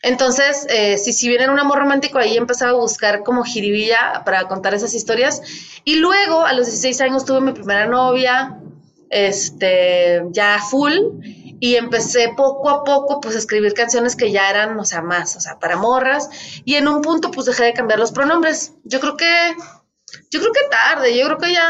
Entonces, 0.02 0.66
eh, 0.70 0.96
si, 0.96 1.12
si 1.12 1.28
bien 1.28 1.50
un 1.50 1.58
amor 1.58 1.78
romántico, 1.78 2.18
ahí 2.18 2.36
empezaba 2.36 2.70
a 2.70 2.74
buscar 2.74 3.22
como 3.22 3.44
jiribilla 3.44 4.22
para 4.24 4.48
contar 4.48 4.74
esas 4.74 4.94
historias. 4.94 5.42
Y 5.84 5.96
luego, 5.96 6.44
a 6.44 6.54
los 6.54 6.66
16 6.66 7.00
años, 7.02 7.24
tuve 7.26 7.40
mi 7.40 7.52
primera 7.52 7.86
novia, 7.86 8.58
este, 9.10 10.22
ya 10.30 10.58
full, 10.58 10.92
y 11.60 11.76
empecé 11.76 12.32
poco 12.34 12.70
a 12.70 12.84
poco, 12.84 13.20
pues, 13.20 13.34
a 13.36 13.38
escribir 13.38 13.74
canciones 13.74 14.16
que 14.16 14.32
ya 14.32 14.48
eran, 14.48 14.78
o 14.78 14.84
sea, 14.84 15.02
más, 15.02 15.36
o 15.36 15.40
sea, 15.40 15.58
para 15.58 15.76
morras. 15.76 16.30
Y 16.64 16.76
en 16.76 16.88
un 16.88 17.02
punto, 17.02 17.30
pues, 17.30 17.46
dejé 17.46 17.64
de 17.64 17.72
cambiar 17.74 17.98
los 17.98 18.12
pronombres. 18.12 18.72
Yo 18.84 19.00
creo 19.00 19.18
que, 19.18 19.54
yo 20.30 20.40
creo 20.40 20.52
que 20.52 20.68
tarde, 20.70 21.16
yo 21.16 21.26
creo 21.26 21.38
que 21.38 21.52
ya 21.52 21.68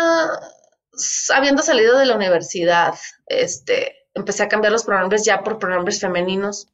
habiendo 1.35 1.63
salido 1.63 1.99
de 1.99 2.07
la 2.07 2.15
universidad, 2.15 2.95
este, 3.27 4.07
empecé 4.15 4.45
a 4.45 4.49
cambiar 4.49 4.73
los 4.73 4.85
pronombres 4.85 5.25
ya 5.25 5.43
por 5.43 5.59
pronombres 5.59 6.01
femeninos 6.01 6.69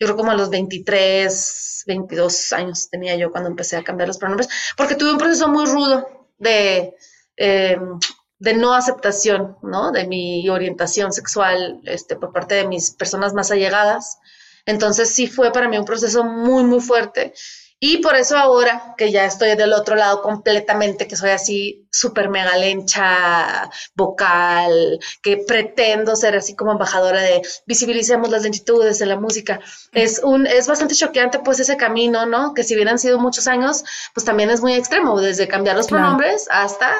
yo 0.00 0.06
creo 0.06 0.16
como 0.16 0.30
a 0.30 0.34
los 0.34 0.48
23, 0.48 1.84
22 1.86 2.52
años 2.54 2.88
tenía 2.88 3.16
yo 3.16 3.30
cuando 3.30 3.50
empecé 3.50 3.76
a 3.76 3.84
cambiar 3.84 4.08
los 4.08 4.16
pronombres, 4.16 4.48
porque 4.76 4.94
tuve 4.94 5.12
un 5.12 5.18
proceso 5.18 5.46
muy 5.48 5.66
rudo 5.66 6.28
de, 6.38 6.96
em, 7.36 7.98
de 8.38 8.54
no 8.54 8.72
aceptación, 8.72 9.58
¿no? 9.62 9.92
De 9.92 10.06
mi 10.06 10.48
orientación 10.48 11.12
sexual 11.12 11.82
este, 11.84 12.16
por 12.16 12.32
parte 12.32 12.54
de 12.54 12.66
mis 12.66 12.92
personas 12.92 13.34
más 13.34 13.50
allegadas. 13.50 14.18
Entonces 14.64 15.10
sí 15.10 15.26
fue 15.26 15.52
para 15.52 15.68
mí 15.68 15.76
un 15.76 15.84
proceso 15.84 16.24
muy, 16.24 16.64
muy 16.64 16.80
fuerte. 16.80 17.34
Y 17.82 17.96
por 18.02 18.14
eso 18.14 18.36
ahora 18.36 18.94
que 18.98 19.10
ya 19.10 19.24
estoy 19.24 19.56
del 19.56 19.72
otro 19.72 19.96
lado 19.96 20.20
completamente, 20.20 21.08
que 21.08 21.16
soy 21.16 21.30
así 21.30 21.88
súper 21.90 22.28
mega 22.28 22.54
lencha, 22.58 23.70
vocal, 23.94 25.00
que 25.22 25.38
pretendo 25.38 26.14
ser 26.14 26.36
así 26.36 26.54
como 26.54 26.72
embajadora 26.72 27.22
de 27.22 27.40
visibilicemos 27.64 28.28
las 28.28 28.42
lentitudes 28.42 28.98
de 28.98 29.06
la 29.06 29.18
música, 29.18 29.60
es, 29.92 30.20
un, 30.22 30.46
es 30.46 30.66
bastante 30.68 30.94
choqueante 30.94 31.38
pues 31.38 31.58
ese 31.58 31.78
camino, 31.78 32.26
¿no? 32.26 32.52
Que 32.52 32.64
si 32.64 32.74
bien 32.74 32.88
han 32.88 32.98
sido 32.98 33.18
muchos 33.18 33.48
años, 33.48 33.82
pues 34.12 34.26
también 34.26 34.50
es 34.50 34.60
muy 34.60 34.74
extremo, 34.74 35.18
desde 35.18 35.48
cambiar 35.48 35.76
los 35.76 35.86
pronombres 35.86 36.48
hasta, 36.50 36.94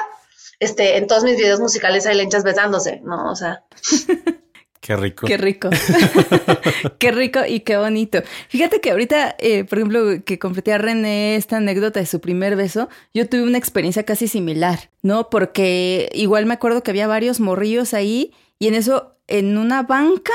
este, 0.59 0.97
en 0.97 1.05
todos 1.05 1.23
mis 1.23 1.37
videos 1.37 1.59
musicales 1.59 2.07
hay 2.07 2.17
lenchas 2.17 2.43
besándose, 2.43 3.01
¿no? 3.03 3.29
O 3.29 3.35
sea... 3.35 3.63
Qué 4.81 4.95
rico. 4.95 5.27
Qué 5.27 5.37
rico. 5.37 5.69
qué 6.97 7.11
rico 7.11 7.39
y 7.47 7.59
qué 7.59 7.77
bonito. 7.77 8.23
Fíjate 8.49 8.81
que 8.81 8.89
ahorita, 8.89 9.35
eh, 9.37 9.63
por 9.63 9.77
ejemplo, 9.77 10.23
que 10.25 10.39
completé 10.39 10.73
a 10.73 10.79
René 10.79 11.35
esta 11.35 11.57
anécdota 11.57 11.99
de 11.99 12.07
su 12.07 12.19
primer 12.19 12.55
beso, 12.55 12.89
yo 13.13 13.29
tuve 13.29 13.43
una 13.43 13.59
experiencia 13.59 14.03
casi 14.03 14.27
similar, 14.27 14.89
¿no? 15.03 15.29
Porque 15.29 16.09
igual 16.13 16.47
me 16.47 16.55
acuerdo 16.55 16.81
que 16.81 16.89
había 16.89 17.05
varios 17.05 17.39
morrillos 17.39 17.93
ahí 17.93 18.33
y 18.57 18.67
en 18.67 18.73
eso, 18.73 19.15
en 19.27 19.59
una 19.59 19.83
banca, 19.83 20.33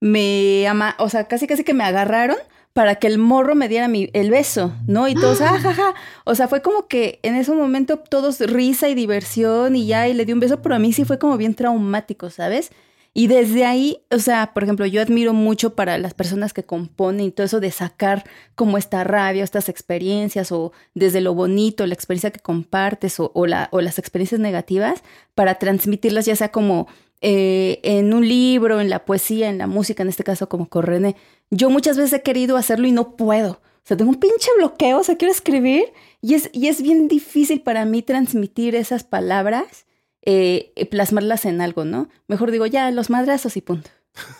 me 0.00 0.66
ama, 0.66 0.96
o 0.98 1.08
sea, 1.08 1.28
casi 1.28 1.46
casi 1.46 1.62
que 1.62 1.72
me 1.72 1.84
agarraron 1.84 2.36
para 2.72 2.96
que 2.96 3.06
el 3.06 3.18
morro 3.18 3.54
me 3.54 3.68
diera 3.68 3.86
mi, 3.86 4.10
el 4.12 4.30
beso, 4.30 4.72
¿no? 4.88 5.06
Y 5.06 5.14
todos, 5.14 5.40
ah, 5.40 5.56
ja, 5.60 5.94
O 6.24 6.34
sea, 6.34 6.48
fue 6.48 6.60
como 6.60 6.88
que 6.88 7.20
en 7.22 7.36
ese 7.36 7.52
momento 7.52 7.98
todos 7.98 8.40
risa 8.40 8.88
y 8.88 8.94
diversión 8.94 9.76
y 9.76 9.86
ya, 9.86 10.08
y 10.08 10.14
le 10.14 10.24
di 10.24 10.32
un 10.32 10.40
beso, 10.40 10.60
pero 10.60 10.74
a 10.74 10.80
mí 10.80 10.92
sí 10.92 11.04
fue 11.04 11.20
como 11.20 11.36
bien 11.36 11.54
traumático, 11.54 12.28
¿sabes? 12.30 12.72
Y 13.16 13.28
desde 13.28 13.64
ahí, 13.64 13.98
o 14.10 14.18
sea, 14.18 14.52
por 14.52 14.64
ejemplo, 14.64 14.86
yo 14.86 15.00
admiro 15.00 15.32
mucho 15.32 15.76
para 15.76 15.98
las 15.98 16.14
personas 16.14 16.52
que 16.52 16.64
componen 16.64 17.26
y 17.26 17.30
todo 17.30 17.46
eso 17.46 17.60
de 17.60 17.70
sacar 17.70 18.24
como 18.56 18.76
esta 18.76 19.04
rabia, 19.04 19.44
estas 19.44 19.68
experiencias 19.68 20.50
o 20.50 20.72
desde 20.94 21.20
lo 21.20 21.32
bonito, 21.32 21.86
la 21.86 21.94
experiencia 21.94 22.32
que 22.32 22.40
compartes 22.40 23.20
o, 23.20 23.30
o, 23.32 23.46
la, 23.46 23.68
o 23.70 23.80
las 23.80 24.00
experiencias 24.00 24.40
negativas 24.40 25.04
para 25.36 25.54
transmitirlas 25.60 26.26
ya 26.26 26.34
sea 26.34 26.50
como 26.50 26.88
eh, 27.20 27.78
en 27.84 28.12
un 28.12 28.28
libro, 28.28 28.80
en 28.80 28.90
la 28.90 29.04
poesía, 29.04 29.48
en 29.48 29.58
la 29.58 29.68
música, 29.68 30.02
en 30.02 30.08
este 30.08 30.24
caso 30.24 30.48
como 30.48 30.68
Correne. 30.68 31.14
Yo 31.50 31.70
muchas 31.70 31.96
veces 31.96 32.12
he 32.14 32.22
querido 32.22 32.56
hacerlo 32.56 32.88
y 32.88 32.92
no 32.92 33.16
puedo. 33.16 33.52
O 33.52 33.86
sea, 33.86 33.96
tengo 33.96 34.10
un 34.10 34.18
pinche 34.18 34.50
bloqueo, 34.58 34.98
o 34.98 35.04
sea, 35.04 35.16
quiero 35.16 35.32
escribir 35.32 35.84
y 36.20 36.34
es, 36.34 36.50
y 36.52 36.66
es 36.66 36.82
bien 36.82 37.06
difícil 37.06 37.60
para 37.60 37.84
mí 37.84 38.02
transmitir 38.02 38.74
esas 38.74 39.04
palabras 39.04 39.86
eh, 40.26 40.88
plasmarlas 40.90 41.44
en 41.44 41.60
algo, 41.60 41.84
¿no? 41.84 42.08
Mejor 42.28 42.50
digo, 42.50 42.66
ya, 42.66 42.90
los 42.90 43.10
madrazos 43.10 43.56
y 43.56 43.60
punto. 43.60 43.90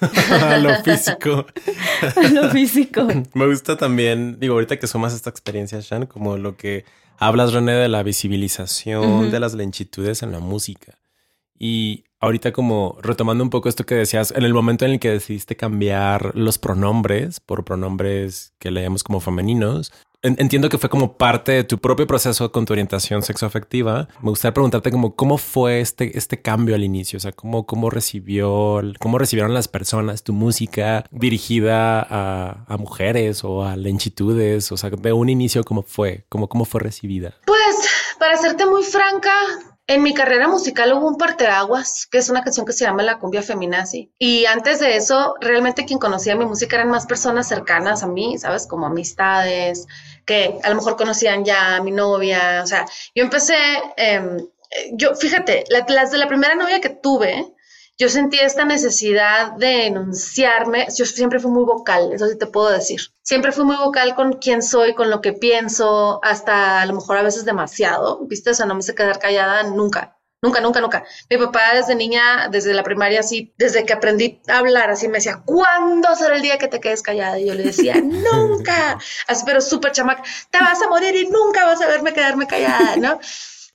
a 0.01 0.59
lo 0.59 0.75
físico. 0.83 1.47
a 2.17 2.29
lo 2.33 2.51
físico. 2.51 3.07
Me 3.35 3.47
gusta 3.47 3.77
también, 3.77 4.39
digo, 4.41 4.55
ahorita 4.55 4.79
que 4.79 4.87
sumas 4.87 5.15
esta 5.15 5.31
experiencia, 5.31 5.81
Shan, 5.81 6.07
como 6.07 6.37
lo 6.39 6.57
que 6.57 6.85
hablas, 7.19 7.53
René, 7.53 7.73
de 7.73 7.89
la 7.89 8.03
visibilización 8.03 9.31
de 9.31 9.41
las 9.41 9.55
lentitudes 9.55 10.23
en 10.23 10.33
la 10.33 10.41
música. 10.41 10.99
Y 11.59 12.05
ahorita 12.19 12.53
como 12.53 12.99
retomando 13.01 13.45
un 13.45 13.51
poco 13.51 13.69
esto 13.69 13.85
que 13.85 13.95
decías, 13.95 14.33
en 14.35 14.45
el 14.45 14.55
momento 14.55 14.85
en 14.85 14.93
el 14.93 15.01
que 15.01 15.11
decidiste 15.11 15.57
cambiar 15.57 16.35
los 16.35 16.59
pronombres 16.59 17.41
por 17.41 17.65
pronombres 17.65 18.55
que 18.59 18.71
leemos 18.71 19.05
como 19.05 19.21
femeninos, 19.21 19.93
entiendo 20.25 20.69
que 20.69 20.79
fue 20.79 20.89
como 20.89 21.17
parte 21.17 21.53
de 21.53 21.65
tu 21.65 21.79
propio 21.79 22.07
proceso 22.07 22.51
con 22.51 22.65
tu 22.65 22.73
orientación 22.73 23.23
sexoafectiva. 23.23 24.09
Me 24.23 24.31
gustaría 24.31 24.55
preguntarte 24.55 24.91
como 24.91 25.15
cómo 25.15 25.39
fue 25.39 25.81
este, 25.81 26.17
este 26.17 26.41
cambio 26.41 26.75
al 26.75 26.83
inicio, 26.83 27.19
o 27.19 27.21
sea, 27.21 27.33
cómo, 27.33 27.67
cómo 27.67 27.91
recibió, 27.91 28.81
cómo 28.99 29.19
recibieron 29.19 29.55
las 29.55 29.69
personas 29.69 30.23
tu 30.23 30.33
música 30.33 31.05
dirigida 31.11 32.01
a, 32.01 32.77
mujeres 32.79 33.45
o 33.45 33.65
a 33.65 33.77
lenchitudes, 33.77 34.73
o 34.73 34.77
sea, 34.77 34.91
de 34.91 35.13
un 35.13 35.29
inicio 35.29 35.63
cómo 35.63 35.83
fue, 35.83 36.25
cómo, 36.29 36.49
cómo 36.49 36.65
fue 36.65 36.81
recibida. 36.81 37.35
Pues, 37.47 37.89
para 38.19 38.37
serte 38.37 38.67
muy 38.67 38.83
franca, 38.83 39.31
en 39.87 40.03
mi 40.03 40.15
carrera 40.15 40.49
musical 40.49 40.93
hubo 40.95 41.09
un 41.09 41.19
parteaguas, 41.19 42.07
que 42.07 42.19
es 42.19 42.31
una 42.31 42.43
canción 42.43 42.65
que 42.65 42.73
se 42.73 42.85
llama 42.85 43.03
La 43.03 43.19
cumbia 43.19 43.43
feminazi. 43.43 44.11
Y 44.19 44.47
antes 44.47 44.81
de 44.81 44.97
eso, 44.97 45.35
realmente 45.41 45.85
quien 45.85 45.99
conocía 45.99 46.37
mi 46.37 46.47
música 46.47 46.77
eran 46.77 46.91
más 46.91 47.07
personas 47.07 47.49
cercanas 47.49 48.03
a 48.03 48.07
mí, 48.07 48.39
¿sabes? 48.39 48.67
Como 48.67 48.87
amistades, 48.87 49.87
que 50.25 50.59
a 50.63 50.71
lo 50.71 50.77
mejor 50.77 50.97
conocían 50.97 51.45
ya 51.45 51.77
a 51.77 51.83
mi 51.83 51.91
novia. 51.91 52.63
O 52.63 52.67
sea, 52.67 52.87
yo 53.15 53.25
empecé, 53.25 53.57
em, 53.97 54.47
yo, 54.93 55.15
fíjate, 55.15 55.65
las 55.69 56.11
de 56.11 56.19
la 56.19 56.29
primera 56.29 56.55
novia 56.55 56.81
que 56.81 56.89
tuve, 56.89 57.53
yo 57.97 58.09
sentí 58.09 58.39
esta 58.41 58.65
necesidad 58.65 59.53
de 59.53 59.87
enunciarme. 59.87 60.87
Yo 60.97 61.05
siempre 61.05 61.39
fui 61.39 61.51
muy 61.51 61.65
vocal, 61.65 62.13
eso 62.13 62.27
sí 62.27 62.37
te 62.37 62.47
puedo 62.47 62.71
decir. 62.71 63.01
Siempre 63.23 63.53
fui 63.53 63.65
muy 63.65 63.77
vocal 63.77 64.15
con 64.15 64.35
quién 64.35 64.63
soy, 64.63 64.95
con 64.95 65.11
lo 65.11 65.21
que 65.21 65.33
pienso, 65.33 66.21
hasta 66.25 66.81
a 66.81 66.87
lo 66.87 66.95
mejor 66.95 67.19
a 67.19 67.23
veces 67.23 67.45
demasiado, 67.45 68.27
¿viste? 68.27 68.51
O 68.51 68.55
sea, 68.55 68.67
no 68.67 68.75
me 68.75 68.83
sé 68.83 68.95
quedar 68.95 69.19
callada 69.19 69.63
nunca. 69.63 70.19
Nunca, 70.43 70.61
nunca, 70.61 70.81
nunca. 70.81 71.05
Mi 71.31 71.39
papá 71.39 71.73
desde 71.75 71.95
niña, 71.95 72.49
desde 72.51 72.75
la 72.75 72.83
primaria, 72.83 73.21
así, 73.21 73.55
desde 73.57 73.87
que 73.87 73.95
aprendí 73.95 74.43
a 74.47 74.59
hablar, 74.59 74.91
así 74.91 75.09
me 75.09 75.15
decía, 75.15 75.41
¿cuándo 75.43 76.15
será 76.17 76.37
el 76.37 76.43
día 76.43 76.59
que 76.59 76.69
te 76.69 76.81
quedes 76.81 77.01
callada? 77.01 77.39
Y 77.39 77.47
yo 77.47 77.55
le 77.55 77.63
decía, 77.63 77.95
nunca. 78.03 78.99
Así, 79.27 79.43
pero 79.47 79.63
súper 79.63 79.93
chamaca, 79.93 80.23
te 80.51 80.59
vas 80.59 80.83
a 80.83 80.89
morir 80.89 81.17
y 81.17 81.29
nunca 81.29 81.65
vas 81.65 81.81
a 81.81 81.87
verme 81.87 82.13
quedarme 82.13 82.47
callada, 82.47 82.97
¿no? 82.97 83.19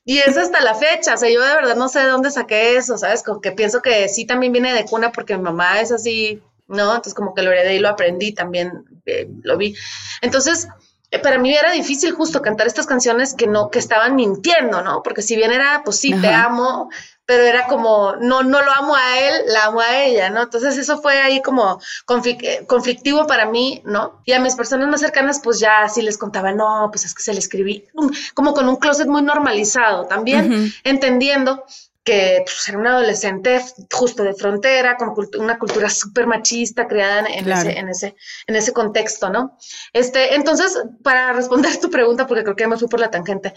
Y 0.09 0.17
es 0.17 0.37
hasta 0.37 0.59
la 0.61 0.73
fecha, 0.73 1.13
o 1.13 1.17
sea, 1.17 1.29
yo 1.29 1.39
de 1.39 1.53
verdad 1.53 1.75
no 1.75 1.87
sé 1.87 1.99
de 1.99 2.07
dónde 2.07 2.31
saqué 2.31 2.77
eso, 2.77 2.97
¿sabes? 2.97 3.21
Como 3.21 3.41
que 3.41 3.51
pienso 3.51 3.79
que 3.83 4.09
sí 4.09 4.25
también 4.25 4.51
viene 4.51 4.73
de 4.73 4.85
cuna 4.85 5.11
porque 5.11 5.37
mi 5.37 5.43
mamá 5.43 5.81
es 5.81 5.91
así, 5.91 6.41
¿no? 6.67 6.95
Entonces 6.95 7.13
como 7.13 7.35
que 7.35 7.43
lo 7.43 7.51
heredé 7.51 7.75
y 7.75 7.79
lo 7.79 7.89
aprendí 7.89 8.33
también, 8.33 8.85
eh, 9.05 9.29
lo 9.43 9.55
vi. 9.55 9.75
Entonces, 10.21 10.67
eh, 11.11 11.19
para 11.19 11.37
mí 11.37 11.55
era 11.55 11.71
difícil 11.73 12.11
justo 12.13 12.41
cantar 12.41 12.65
estas 12.65 12.87
canciones 12.87 13.35
que 13.35 13.45
no, 13.45 13.69
que 13.69 13.77
estaban 13.77 14.15
mintiendo, 14.15 14.81
¿no? 14.81 15.03
Porque 15.03 15.21
si 15.21 15.35
bien 15.35 15.51
era, 15.51 15.83
pues 15.85 15.99
sí, 15.99 16.11
te 16.19 16.29
amo, 16.29 16.89
pero 17.29 17.43
era 17.43 17.67
como, 17.67 18.15
no, 18.15 18.41
no 18.41 18.59
lo 18.59 18.71
amo 18.71 18.95
a 18.95 19.19
él, 19.19 19.33
la 19.49 19.65
amo 19.65 19.81
a 19.81 20.03
ella, 20.03 20.31
¿no? 20.31 20.41
Entonces 20.41 20.79
eso 20.79 20.99
fue 20.99 21.21
ahí 21.21 21.43
como 21.43 21.79
eh, 22.25 22.65
conflictivo 22.65 23.27
para 23.27 23.45
mí, 23.45 23.83
¿no? 23.85 24.19
Y 24.25 24.31
a 24.31 24.39
mis 24.39 24.55
personas 24.55 24.89
más 24.89 24.99
cercanas, 24.99 25.39
pues 25.43 25.59
ya 25.59 25.83
así 25.83 26.01
les 26.01 26.17
contaba, 26.17 26.53
no, 26.53 26.89
pues 26.91 27.05
es 27.05 27.13
que 27.13 27.21
se 27.21 27.33
le 27.33 27.37
escribí, 27.37 27.85
como 28.33 28.55
con 28.55 28.67
un 28.67 28.77
closet 28.77 29.05
muy 29.05 29.21
normalizado 29.21 30.07
también, 30.07 30.73
entendiendo 30.83 31.65
que 32.03 32.41
pues, 32.43 32.67
era 32.67 32.79
una 32.79 32.93
adolescente 32.93 33.63
justo 33.93 34.23
de 34.23 34.33
frontera, 34.33 34.97
con 34.97 35.13
una 35.37 35.59
cultura 35.59 35.87
súper 35.91 36.25
machista 36.25 36.87
creada 36.87 37.27
en, 37.27 37.47
ese, 37.51 37.77
en, 37.77 37.89
ese, 37.89 38.15
en 38.47 38.55
ese 38.55 38.73
contexto, 38.73 39.29
¿no? 39.29 39.55
Este, 39.93 40.33
entonces, 40.33 40.75
para 41.03 41.33
responder 41.33 41.79
tu 41.79 41.91
pregunta, 41.91 42.25
porque 42.25 42.43
creo 42.43 42.55
que 42.55 42.65
me 42.65 42.77
fui 42.77 42.87
por 42.87 42.99
la 42.99 43.11
tangente, 43.11 43.53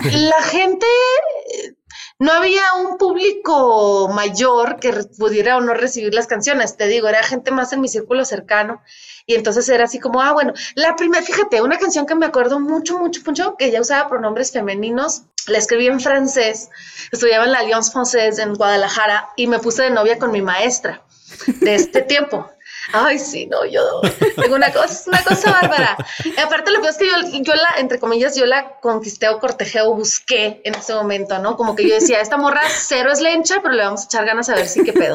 la 0.12 0.42
gente 0.42 0.86
no 2.18 2.32
había 2.32 2.62
un 2.74 2.96
público 2.96 4.08
mayor 4.08 4.78
que 4.78 4.92
pudiera 5.18 5.56
o 5.56 5.60
no 5.60 5.74
recibir 5.74 6.14
las 6.14 6.26
canciones, 6.26 6.76
te 6.76 6.86
digo, 6.86 7.08
era 7.08 7.22
gente 7.22 7.50
más 7.50 7.72
en 7.72 7.80
mi 7.80 7.88
círculo 7.88 8.24
cercano. 8.24 8.82
Y 9.26 9.34
entonces 9.34 9.68
era 9.68 9.84
así 9.84 9.98
como, 9.98 10.20
ah, 10.20 10.32
bueno, 10.32 10.52
la 10.74 10.96
primera, 10.96 11.24
fíjate, 11.24 11.62
una 11.62 11.78
canción 11.78 12.06
que 12.06 12.14
me 12.14 12.26
acuerdo 12.26 12.60
mucho, 12.60 12.98
mucho, 12.98 13.22
mucho, 13.24 13.56
que 13.56 13.70
ya 13.70 13.80
usaba 13.80 14.08
pronombres 14.08 14.52
femeninos, 14.52 15.22
la 15.46 15.58
escribí 15.58 15.86
en 15.86 16.00
francés, 16.00 16.68
estudiaba 17.10 17.44
en 17.44 17.52
la 17.52 17.60
Alliance 17.60 17.90
Française 17.92 18.38
en 18.38 18.54
Guadalajara 18.54 19.30
y 19.36 19.46
me 19.46 19.58
puse 19.58 19.84
de 19.84 19.90
novia 19.90 20.18
con 20.18 20.30
mi 20.30 20.42
maestra 20.42 21.02
de 21.46 21.74
este 21.74 22.02
tiempo. 22.02 22.48
Ay, 22.92 23.18
sí, 23.18 23.46
no, 23.46 23.64
yo 23.64 24.00
tengo 24.36 24.54
una 24.56 24.72
cosa, 24.72 25.04
una 25.08 25.22
cosa 25.22 25.50
bárbara. 25.50 25.96
Y 26.24 26.38
aparte, 26.38 26.70
lo 26.70 26.80
que 26.80 26.88
es 26.88 26.96
que 26.96 27.06
yo, 27.06 27.12
yo 27.40 27.54
la, 27.54 27.80
entre 27.80 27.98
comillas, 27.98 28.36
yo 28.36 28.46
la 28.46 28.78
conquisté 28.80 29.28
o 29.28 29.38
cortejeo, 29.38 29.94
busqué 29.94 30.60
en 30.64 30.74
ese 30.74 30.94
momento, 30.94 31.38
¿no? 31.38 31.56
Como 31.56 31.74
que 31.74 31.88
yo 31.88 31.94
decía, 31.94 32.20
esta 32.20 32.36
morra 32.36 32.62
cero 32.68 33.10
es 33.12 33.20
lencha, 33.20 33.60
pero 33.62 33.74
le 33.74 33.84
vamos 33.84 34.02
a 34.02 34.04
echar 34.04 34.26
ganas 34.26 34.48
a 34.48 34.54
ver 34.54 34.68
si 34.68 34.84
qué 34.84 34.92
pedo. 34.92 35.14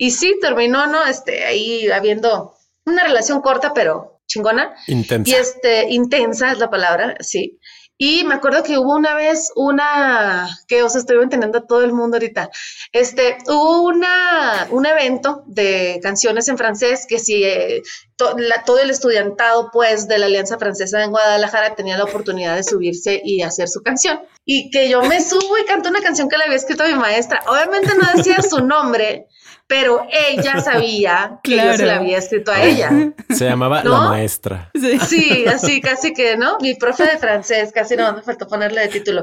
Y 0.00 0.12
sí, 0.12 0.38
terminó, 0.40 0.86
¿no? 0.86 1.04
Este, 1.04 1.44
ahí 1.44 1.90
habiendo 1.90 2.54
una 2.84 3.02
relación 3.02 3.40
corta, 3.40 3.74
pero 3.74 4.20
chingona. 4.28 4.76
Intensa. 4.86 5.30
Y 5.30 5.34
este, 5.34 5.88
intensa 5.90 6.52
es 6.52 6.58
la 6.58 6.70
palabra, 6.70 7.16
sí. 7.20 7.58
Y 8.00 8.22
me 8.22 8.34
acuerdo 8.34 8.62
que 8.62 8.78
hubo 8.78 8.94
una 8.94 9.14
vez 9.14 9.50
una, 9.56 10.48
que 10.68 10.84
os 10.84 10.94
estoy 10.94 11.20
entendiendo 11.20 11.58
a 11.58 11.66
todo 11.66 11.82
el 11.82 11.92
mundo 11.92 12.16
ahorita, 12.16 12.48
este, 12.92 13.38
hubo 13.48 13.82
una, 13.82 14.68
un 14.70 14.86
evento 14.86 15.42
de 15.46 15.98
canciones 16.00 16.46
en 16.46 16.56
francés 16.56 17.06
que 17.08 17.18
si 17.18 17.42
eh, 17.42 17.82
todo 18.16 18.78
el 18.78 18.90
estudiantado 18.90 19.70
pues 19.72 20.06
de 20.06 20.18
la 20.18 20.26
Alianza 20.26 20.58
Francesa 20.58 21.02
en 21.02 21.10
Guadalajara 21.10 21.74
tenía 21.74 21.98
la 21.98 22.04
oportunidad 22.04 22.54
de 22.54 22.62
subirse 22.62 23.20
y 23.24 23.42
hacer 23.42 23.68
su 23.68 23.82
canción. 23.82 24.20
Y 24.44 24.70
que 24.70 24.88
yo 24.88 25.02
me 25.02 25.20
subo 25.20 25.58
y 25.58 25.64
canto 25.64 25.88
una 25.88 26.00
canción 26.00 26.28
que 26.28 26.38
le 26.38 26.44
había 26.44 26.56
escrito 26.56 26.84
a 26.84 26.88
mi 26.88 26.94
maestra. 26.94 27.42
Obviamente 27.48 27.92
no 27.96 28.08
decía 28.14 28.42
su 28.42 28.64
nombre, 28.64 29.26
pero 29.68 30.06
ella 30.10 30.60
sabía 30.64 31.38
que 31.44 31.56
yo 31.56 31.74
se 31.74 31.86
la 31.86 31.96
había 31.96 32.18
escrito 32.18 32.50
a 32.50 32.62
ella. 32.62 32.90
Se 33.28 33.44
llamaba 33.44 33.84
la 33.84 34.00
maestra. 34.00 34.70
Sí. 35.06 35.44
así 35.46 35.80
casi 35.80 36.12
que, 36.12 36.36
¿no? 36.36 36.56
Mi 36.60 36.74
profe 36.74 37.04
de 37.04 37.18
francés, 37.18 37.70
casi 37.72 37.94
no 37.94 38.14
me 38.14 38.22
faltó 38.22 38.48
ponerle 38.48 38.80
de 38.80 38.88
título. 38.88 39.22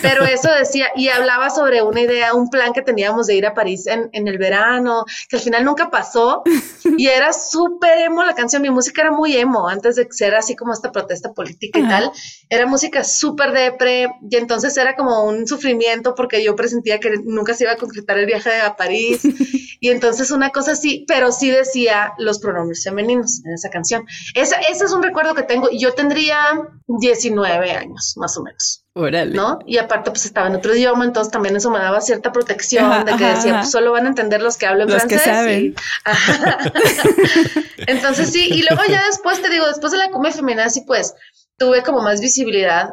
Pero 0.00 0.24
eso 0.24 0.50
decía, 0.50 0.88
y 0.96 1.08
hablaba 1.08 1.50
sobre 1.50 1.82
una 1.82 2.00
idea, 2.00 2.34
un 2.34 2.48
plan 2.48 2.72
que 2.72 2.80
teníamos 2.80 3.26
de 3.26 3.36
ir 3.36 3.46
a 3.46 3.54
París 3.54 3.86
en, 3.86 4.08
en 4.12 4.26
el 4.26 4.38
verano, 4.38 5.04
que 5.28 5.36
al 5.36 5.42
final 5.42 5.64
nunca 5.64 5.90
pasó. 5.90 6.42
Y 6.96 7.08
era 7.08 7.32
súper 7.32 7.98
emo 7.98 8.24
la 8.24 8.34
canción, 8.34 8.62
mi 8.62 8.70
música 8.70 9.02
era 9.02 9.10
muy 9.10 9.36
emo, 9.36 9.68
antes 9.68 9.96
de 9.96 10.08
ser 10.10 10.34
así 10.34 10.56
como 10.56 10.72
esta 10.72 10.90
protesta 10.90 11.32
política 11.32 11.78
y 11.78 11.82
tal. 11.82 12.10
Era 12.48 12.66
música 12.66 13.04
súper 13.04 13.52
depre, 13.52 14.08
y 14.30 14.36
entonces 14.36 14.74
era 14.78 14.96
como 14.96 15.24
un 15.24 15.46
sufrimiento 15.46 16.14
porque 16.14 16.42
yo 16.42 16.56
presentía 16.56 16.98
que 16.98 17.10
nunca 17.24 17.52
se 17.52 17.64
iba 17.64 17.72
a 17.72 17.76
concretar 17.76 18.18
el 18.18 18.24
viaje 18.26 18.58
a 18.60 18.74
París. 18.74 19.20
Y 19.82 19.90
entonces 19.90 20.30
una 20.30 20.50
cosa 20.50 20.72
así, 20.72 21.04
pero 21.08 21.32
sí 21.32 21.50
decía 21.50 22.12
los 22.16 22.38
pronombres 22.38 22.84
femeninos 22.84 23.44
en 23.44 23.54
esa 23.54 23.68
canción. 23.68 24.06
Ese, 24.32 24.54
ese 24.70 24.84
es 24.84 24.92
un 24.92 25.02
recuerdo 25.02 25.34
que 25.34 25.42
tengo. 25.42 25.68
Yo 25.72 25.92
tendría 25.92 26.36
19 26.86 27.72
años, 27.72 28.14
más 28.16 28.38
o 28.38 28.44
menos. 28.44 28.84
Órale. 28.94 29.34
¿No? 29.34 29.58
Y 29.66 29.78
aparte, 29.78 30.12
pues 30.12 30.24
estaba 30.24 30.46
en 30.46 30.54
otro 30.54 30.72
idioma, 30.72 31.04
entonces 31.04 31.32
también 31.32 31.56
eso 31.56 31.68
me 31.68 31.80
daba 31.80 32.00
cierta 32.00 32.30
protección 32.30 33.04
de 33.04 33.16
que 33.16 33.24
decía, 33.24 33.58
pues 33.58 33.72
solo 33.72 33.90
van 33.90 34.06
a 34.06 34.10
entender 34.10 34.40
los 34.40 34.56
que 34.56 34.66
hablan 34.66 34.86
los 34.86 34.98
francés. 34.98 35.20
Que 35.20 35.28
saben. 35.28 35.74
entonces 37.88 38.30
sí, 38.30 38.50
y 38.52 38.62
luego 38.62 38.84
ya 38.88 39.04
después 39.06 39.42
te 39.42 39.50
digo, 39.50 39.66
después 39.66 39.90
de 39.90 39.98
la 39.98 40.10
comedia 40.10 40.36
femenina, 40.36 40.70
sí, 40.70 40.84
pues 40.86 41.12
tuve 41.62 41.84
como 41.84 42.02
más 42.02 42.20
visibilidad, 42.20 42.88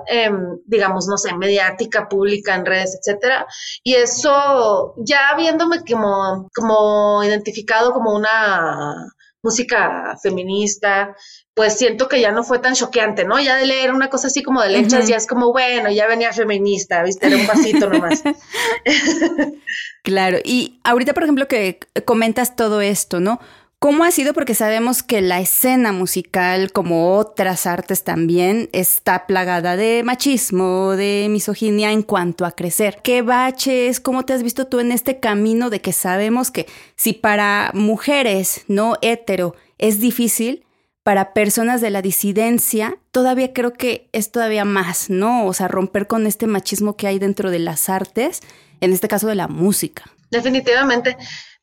digamos, 0.66 1.08
no 1.08 1.18
sé, 1.18 1.34
mediática, 1.34 2.08
pública, 2.08 2.54
en 2.54 2.68
redes, 2.68 3.00
etcétera. 3.00 3.48
Y 3.84 3.96
eso, 3.96 4.94
ya 4.98 5.34
viéndome 5.36 5.80
como, 5.90 6.48
como 6.54 7.24
identificado 7.24 7.94
como 7.94 8.14
una 8.14 9.12
música 9.42 10.16
feminista, 10.22 11.16
pues 11.56 11.80
siento 11.80 12.08
que 12.08 12.22
ya 12.22 12.32
no 12.32 12.44
fue 12.44 12.60
tan 12.60 12.76
choqueante, 12.76 13.26
¿no? 13.26 13.40
Ya 13.40 13.56
de 13.56 13.66
leer 13.66 13.92
una 13.92 14.10
cosa 14.10 14.28
así 14.28 14.44
como 14.44 14.62
de 14.62 14.70
lechas, 14.70 15.08
ya 15.08 15.16
es 15.16 15.26
como, 15.26 15.52
bueno, 15.52 15.90
ya 15.90 16.06
venía 16.06 16.32
feminista, 16.32 17.02
¿viste? 17.02 17.26
Era 17.26 17.38
un 17.38 17.48
pasito 17.48 17.90
nomás. 17.90 18.22
claro, 20.04 20.38
y 20.44 20.80
ahorita, 20.84 21.16
por 21.16 21.24
ejemplo, 21.24 21.48
que 21.48 21.80
comentas 22.06 22.56
todo 22.56 22.82
esto, 22.82 23.20
¿no? 23.20 23.40
¿Cómo 23.82 24.04
ha 24.04 24.12
sido? 24.12 24.34
Porque 24.34 24.56
sabemos 24.56 25.04
que 25.04 25.22
la 25.22 25.40
escena 25.40 25.94
musical, 25.94 26.74
como 26.74 27.16
otras 27.16 27.66
artes 27.66 28.04
también, 28.04 28.70
está 28.74 29.26
plagada 29.26 29.78
de 29.78 30.04
machismo, 30.04 30.98
de 30.98 31.28
misoginia 31.30 31.94
en 31.94 32.04
cuanto 32.04 32.46
a 32.46 32.52
crecer. 32.52 33.00
¿Qué 33.02 33.22
baches? 33.22 34.02
¿Cómo 34.02 34.26
te 34.26 34.34
has 34.34 34.44
visto 34.44 34.68
tú 34.68 34.82
en 34.82 34.92
este 34.92 35.22
camino 35.22 35.70
de 35.70 35.80
que 35.80 35.94
sabemos 35.94 36.52
que 36.52 36.68
si 36.98 37.14
para 37.14 37.72
mujeres 37.74 38.66
no 38.68 38.98
hetero 39.02 39.56
es 39.78 40.02
difícil, 40.02 40.66
para 41.04 41.34
personas 41.34 41.80
de 41.80 41.90
la 41.90 42.02
disidencia, 42.02 42.98
todavía 43.12 43.54
creo 43.54 43.72
que 43.72 44.10
es 44.12 44.30
todavía 44.30 44.66
más, 44.66 45.10
¿no? 45.10 45.46
O 45.46 45.54
sea, 45.54 45.70
romper 45.70 46.06
con 46.06 46.28
este 46.28 46.48
machismo 46.48 46.98
que 46.98 47.08
hay 47.08 47.18
dentro 47.18 47.50
de 47.50 47.60
las 47.60 47.88
artes, 47.88 48.42
en 48.82 48.92
este 48.92 49.08
caso 49.08 49.28
de 49.28 49.36
la 49.36 49.48
música. 49.48 50.04
Definitivamente. 50.32 51.16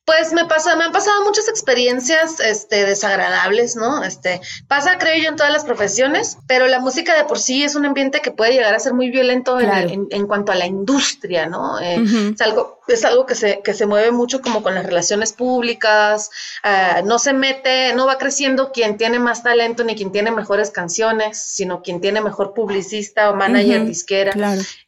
Pues 0.07 0.31
me 0.31 0.45
pasa, 0.45 0.73
me 0.77 0.85
han 0.85 0.93
pasado 0.93 1.21
muchas 1.25 1.49
experiencias 1.49 2.39
este, 2.39 2.85
desagradables, 2.85 3.75
¿no? 3.75 4.05
Este, 4.05 4.39
pasa, 4.69 4.97
creo 4.97 5.21
yo, 5.21 5.27
en 5.27 5.35
todas 5.35 5.51
las 5.51 5.65
profesiones, 5.65 6.37
pero 6.47 6.65
la 6.67 6.79
música 6.79 7.13
de 7.17 7.25
por 7.25 7.39
sí 7.39 7.65
es 7.65 7.75
un 7.75 7.85
ambiente 7.85 8.21
que 8.21 8.31
puede 8.31 8.53
llegar 8.53 8.73
a 8.73 8.79
ser 8.79 8.93
muy 8.93 9.11
violento 9.11 9.59
en, 9.59 10.07
en, 10.09 10.27
cuanto 10.27 10.53
a 10.53 10.55
la 10.55 10.65
industria, 10.65 11.47
¿no? 11.47 11.77
Eh, 11.81 12.01
es 12.33 12.39
algo, 12.39 12.79
es 12.87 13.03
algo 13.03 13.25
que 13.25 13.35
se, 13.35 13.59
que 13.61 13.73
se 13.73 13.85
mueve 13.85 14.11
mucho 14.11 14.41
como 14.41 14.63
con 14.63 14.75
las 14.75 14.85
relaciones 14.85 15.33
públicas, 15.33 16.29
uh, 16.63 17.05
no 17.05 17.19
se 17.19 17.33
mete, 17.33 17.91
no 17.91 18.05
va 18.05 18.17
creciendo 18.17 18.71
quien 18.71 18.95
tiene 18.95 19.19
más 19.19 19.43
talento 19.43 19.83
ni 19.83 19.97
quien 19.97 20.13
tiene 20.13 20.31
mejores 20.31 20.71
canciones, 20.71 21.37
sino 21.37 21.81
quien 21.81 21.99
tiene 21.99 22.21
mejor 22.21 22.53
publicista 22.53 23.29
o 23.29 23.35
manager 23.35 23.85
disquera, 23.85 24.31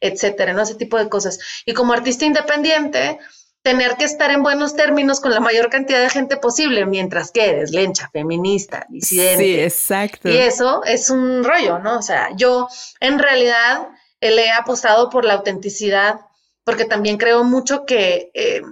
etcétera, 0.00 0.54
¿no? 0.54 0.62
Ese 0.62 0.76
tipo 0.76 0.96
de 0.96 1.10
cosas. 1.10 1.38
Y 1.66 1.74
como 1.74 1.92
artista 1.92 2.24
independiente, 2.24 3.18
tener 3.62 3.96
que 3.96 4.04
estar 4.04 4.30
en 4.30 4.42
buenos 4.42 4.74
términos 4.74 5.20
con 5.20 5.32
la 5.32 5.40
mayor 5.40 5.68
cantidad 5.68 6.00
de 6.00 6.08
gente 6.08 6.36
posible, 6.36 6.86
mientras 6.86 7.30
que 7.30 7.44
eres 7.44 7.70
lencha, 7.72 8.08
feminista, 8.12 8.86
disidente. 8.88 9.44
Sí, 9.44 9.60
exacto. 9.60 10.28
Y 10.30 10.36
eso 10.38 10.82
es 10.84 11.10
un 11.10 11.44
rollo, 11.44 11.78
¿no? 11.78 11.98
O 11.98 12.02
sea, 12.02 12.30
yo 12.36 12.68
en 13.00 13.18
realidad 13.18 13.88
le 14.20 14.46
he 14.46 14.50
apostado 14.50 15.10
por 15.10 15.24
la 15.24 15.34
autenticidad, 15.34 16.20
porque 16.64 16.84
también 16.84 17.18
creo 17.18 17.44
mucho 17.44 17.84
que 17.84 18.30
eh, 18.34 18.62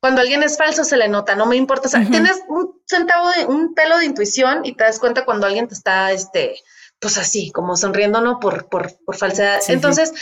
cuando 0.00 0.20
alguien 0.20 0.42
es 0.42 0.56
falso 0.56 0.84
se 0.84 0.96
le 0.96 1.08
nota, 1.08 1.34
no 1.34 1.46
me 1.46 1.56
importa. 1.56 1.88
O 1.88 1.90
sea, 1.90 2.04
tienes 2.08 2.40
un 2.48 2.80
centavo 2.86 3.30
de 3.30 3.46
un 3.46 3.74
pelo 3.74 3.98
de 3.98 4.04
intuición 4.04 4.64
y 4.64 4.76
te 4.76 4.84
das 4.84 5.00
cuenta 5.00 5.24
cuando 5.24 5.46
alguien 5.46 5.66
te 5.66 5.74
está, 5.74 6.12
este, 6.12 6.60
pues 7.00 7.18
así, 7.18 7.50
como 7.50 7.76
sonriendo, 7.76 8.20
¿no? 8.20 8.38
Por, 8.38 8.68
por, 8.68 8.96
por 9.04 9.16
falsedad. 9.16 9.60
Entonces, 9.68 10.12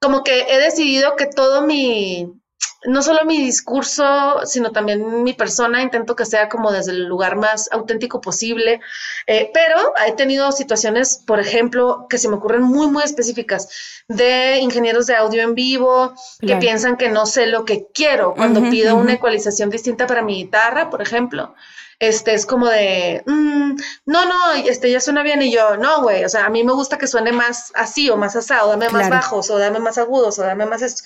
como 0.00 0.24
que 0.24 0.46
he 0.48 0.58
decidido 0.58 1.14
que 1.16 1.26
todo 1.26 1.62
mi, 1.62 2.41
no 2.84 3.02
solo 3.02 3.24
mi 3.24 3.38
discurso, 3.38 4.40
sino 4.44 4.72
también 4.72 5.22
mi 5.22 5.32
persona, 5.34 5.82
intento 5.82 6.16
que 6.16 6.26
sea 6.26 6.48
como 6.48 6.72
desde 6.72 6.92
el 6.92 7.04
lugar 7.04 7.36
más 7.36 7.68
auténtico 7.72 8.20
posible, 8.20 8.80
eh, 9.26 9.50
pero 9.54 9.76
he 10.06 10.12
tenido 10.12 10.50
situaciones, 10.52 11.22
por 11.26 11.40
ejemplo, 11.40 12.06
que 12.08 12.18
se 12.18 12.28
me 12.28 12.36
ocurren 12.36 12.62
muy, 12.62 12.88
muy 12.88 13.04
específicas, 13.04 14.02
de 14.08 14.58
ingenieros 14.58 15.06
de 15.06 15.16
audio 15.16 15.42
en 15.42 15.54
vivo, 15.54 16.14
que 16.40 16.56
piensan 16.56 16.96
que 16.96 17.08
no 17.08 17.26
sé 17.26 17.46
lo 17.46 17.64
que 17.64 17.86
quiero 17.94 18.34
cuando 18.34 18.60
pido 18.70 18.96
una 18.96 19.14
ecualización 19.14 19.70
distinta 19.70 20.06
para 20.06 20.22
mi 20.22 20.36
guitarra, 20.36 20.90
por 20.90 21.02
ejemplo 21.02 21.54
este 22.02 22.34
es 22.34 22.46
como 22.46 22.66
de, 22.66 23.22
mm, 23.26 23.76
no, 24.06 24.24
no, 24.24 24.52
este 24.54 24.90
ya 24.90 25.00
suena 25.00 25.22
bien 25.22 25.40
y 25.40 25.52
yo, 25.52 25.76
no, 25.76 26.02
güey, 26.02 26.24
o 26.24 26.28
sea, 26.28 26.46
a 26.46 26.50
mí 26.50 26.64
me 26.64 26.72
gusta 26.72 26.98
que 26.98 27.06
suene 27.06 27.30
más 27.30 27.70
así 27.76 28.10
o 28.10 28.16
más 28.16 28.34
asado, 28.34 28.70
dame 28.70 28.88
más 28.88 29.08
bajos 29.08 29.50
o 29.50 29.58
dame 29.58 29.78
más 29.78 29.98
agudos 29.98 30.36
o 30.40 30.42
dame 30.42 30.66
más 30.66 30.82
esto. 30.82 31.04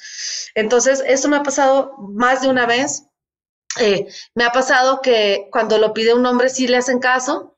Entonces, 0.54 1.04
eso 1.06 1.28
me 1.28 1.36
ha 1.36 1.42
pasado 1.42 1.96
más 1.98 2.40
de 2.40 2.48
una 2.48 2.64
vez. 2.64 3.04
Eh, 3.78 4.06
me 4.34 4.44
ha 4.44 4.52
pasado 4.52 5.02
que 5.02 5.48
cuando 5.52 5.76
lo 5.76 5.92
pide 5.92 6.14
un 6.14 6.24
hombre 6.24 6.48
sí 6.48 6.66
le 6.66 6.78
hacen 6.78 6.98
caso. 6.98 7.54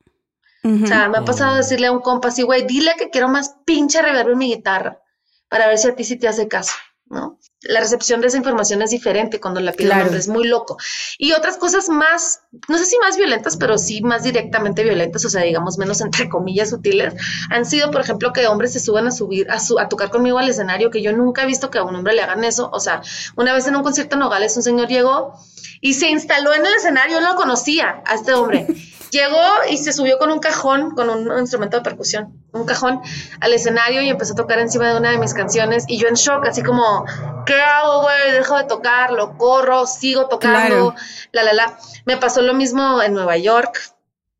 O 0.64 0.86
sea, 0.86 1.08
me 1.08 1.18
ha 1.18 1.24
pasado 1.24 1.54
decirle 1.54 1.86
a 1.86 1.92
un 1.92 2.00
compa 2.00 2.28
así, 2.28 2.42
güey, 2.42 2.66
dile 2.66 2.94
que 2.98 3.10
quiero 3.10 3.28
más 3.28 3.54
pinche 3.64 4.02
reverb 4.02 4.30
en 4.30 4.38
mi 4.38 4.48
guitarra 4.52 5.00
para 5.48 5.68
ver 5.68 5.78
si 5.78 5.88
a 5.88 5.94
ti 5.94 6.02
sí 6.02 6.16
te 6.16 6.26
hace 6.26 6.48
caso, 6.48 6.74
¿no? 7.06 7.38
La 7.62 7.80
recepción 7.80 8.20
de 8.20 8.28
esa 8.28 8.36
información 8.36 8.82
es 8.82 8.90
diferente 8.90 9.40
cuando 9.40 9.60
la 9.60 9.72
pide 9.72 9.92
un 9.92 10.00
hombre, 10.00 10.18
es 10.18 10.28
muy 10.28 10.46
loco. 10.46 10.76
Y 11.18 11.32
otras 11.32 11.56
cosas 11.56 11.88
más, 11.88 12.42
no 12.68 12.78
sé 12.78 12.84
si 12.84 12.96
más 12.98 13.16
violentas, 13.16 13.56
pero 13.56 13.78
sí 13.78 14.00
más 14.02 14.22
directamente 14.22 14.84
violentas, 14.84 15.24
o 15.24 15.28
sea, 15.28 15.42
digamos 15.42 15.76
menos 15.76 16.00
entre 16.00 16.28
comillas 16.28 16.70
sutiles, 16.70 17.14
han 17.50 17.66
sido, 17.66 17.90
por 17.90 18.00
ejemplo, 18.00 18.32
que 18.32 18.46
hombres 18.46 18.72
se 18.72 18.80
suban 18.80 19.08
a 19.08 19.10
subir, 19.10 19.50
a, 19.50 19.58
su, 19.58 19.78
a 19.78 19.88
tocar 19.88 20.10
conmigo 20.10 20.38
al 20.38 20.48
escenario, 20.48 20.90
que 20.90 21.02
yo 21.02 21.12
nunca 21.12 21.42
he 21.42 21.46
visto 21.46 21.70
que 21.70 21.78
a 21.78 21.82
un 21.82 21.96
hombre 21.96 22.14
le 22.14 22.22
hagan 22.22 22.44
eso. 22.44 22.70
O 22.72 22.80
sea, 22.80 23.02
una 23.36 23.52
vez 23.52 23.66
en 23.66 23.74
un 23.74 23.82
concierto 23.82 24.14
en 24.14 24.20
Nogales, 24.20 24.56
un 24.56 24.62
señor 24.62 24.88
llegó 24.88 25.34
y 25.80 25.94
se 25.94 26.08
instaló 26.10 26.54
en 26.54 26.64
el 26.64 26.72
escenario, 26.74 27.18
yo 27.18 27.20
no 27.20 27.32
lo 27.32 27.36
conocía 27.36 28.02
a 28.06 28.14
este 28.14 28.34
hombre. 28.34 28.66
Llegó 29.10 29.42
y 29.70 29.76
se 29.78 29.92
subió 29.92 30.18
con 30.18 30.30
un 30.30 30.38
cajón, 30.38 30.90
con 30.90 31.08
un 31.08 31.38
instrumento 31.38 31.78
de 31.78 31.82
percusión, 31.82 32.42
un 32.52 32.66
cajón 32.66 33.00
al 33.40 33.52
escenario 33.54 34.02
y 34.02 34.10
empezó 34.10 34.34
a 34.34 34.36
tocar 34.36 34.58
encima 34.58 34.88
de 34.90 34.98
una 34.98 35.10
de 35.10 35.18
mis 35.18 35.32
canciones 35.34 35.84
y 35.88 35.98
yo 35.98 36.08
en 36.08 36.14
shock, 36.14 36.46
así 36.46 36.62
como, 36.62 37.04
¿qué 37.46 37.60
hago, 37.60 38.02
güey? 38.02 38.32
Dejo 38.32 38.58
de 38.58 38.64
tocarlo, 38.64 39.36
corro, 39.38 39.86
sigo 39.86 40.28
tocando, 40.28 40.94
la, 41.32 41.42
la, 41.42 41.52
la. 41.52 41.78
Me 42.04 42.16
pasó 42.16 42.42
lo 42.42 42.52
mismo 42.54 43.02
en 43.02 43.14
Nueva 43.14 43.36
York, 43.38 43.80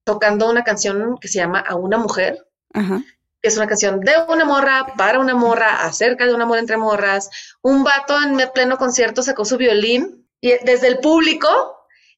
tocando 0.05 0.49
una 0.51 0.65
canción 0.65 1.17
que 1.19 1.29
se 1.29 1.39
llama 1.39 1.61
A 1.61 1.75
una 1.75 1.97
mujer. 1.99 2.47
que 3.41 3.49
es 3.49 3.57
una 3.57 3.69
canción 3.69 4.01
de 4.01 4.13
una 4.29 4.45
morra, 4.45 4.95
para 4.97 5.21
una 5.21 5.35
morra, 5.35 5.85
acerca 5.85 6.27
de 6.27 6.35
un 6.35 6.43
amor 6.43 6.59
entre 6.59 6.77
morras. 6.77 7.31
Un 7.63 7.85
vato 7.85 8.17
en 8.21 8.37
pleno 8.53 8.77
concierto 8.79 9.23
sacó 9.23 9.45
su 9.45 9.57
violín 9.57 10.27
y 10.41 10.55
desde 10.65 10.89
el 10.89 10.99
público 10.99 11.49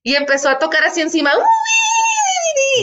y 0.02 0.14
empezó 0.14 0.48
a 0.48 0.58
tocar 0.58 0.82
así 0.84 1.02
encima. 1.02 1.30
¡Uy! 1.36 1.42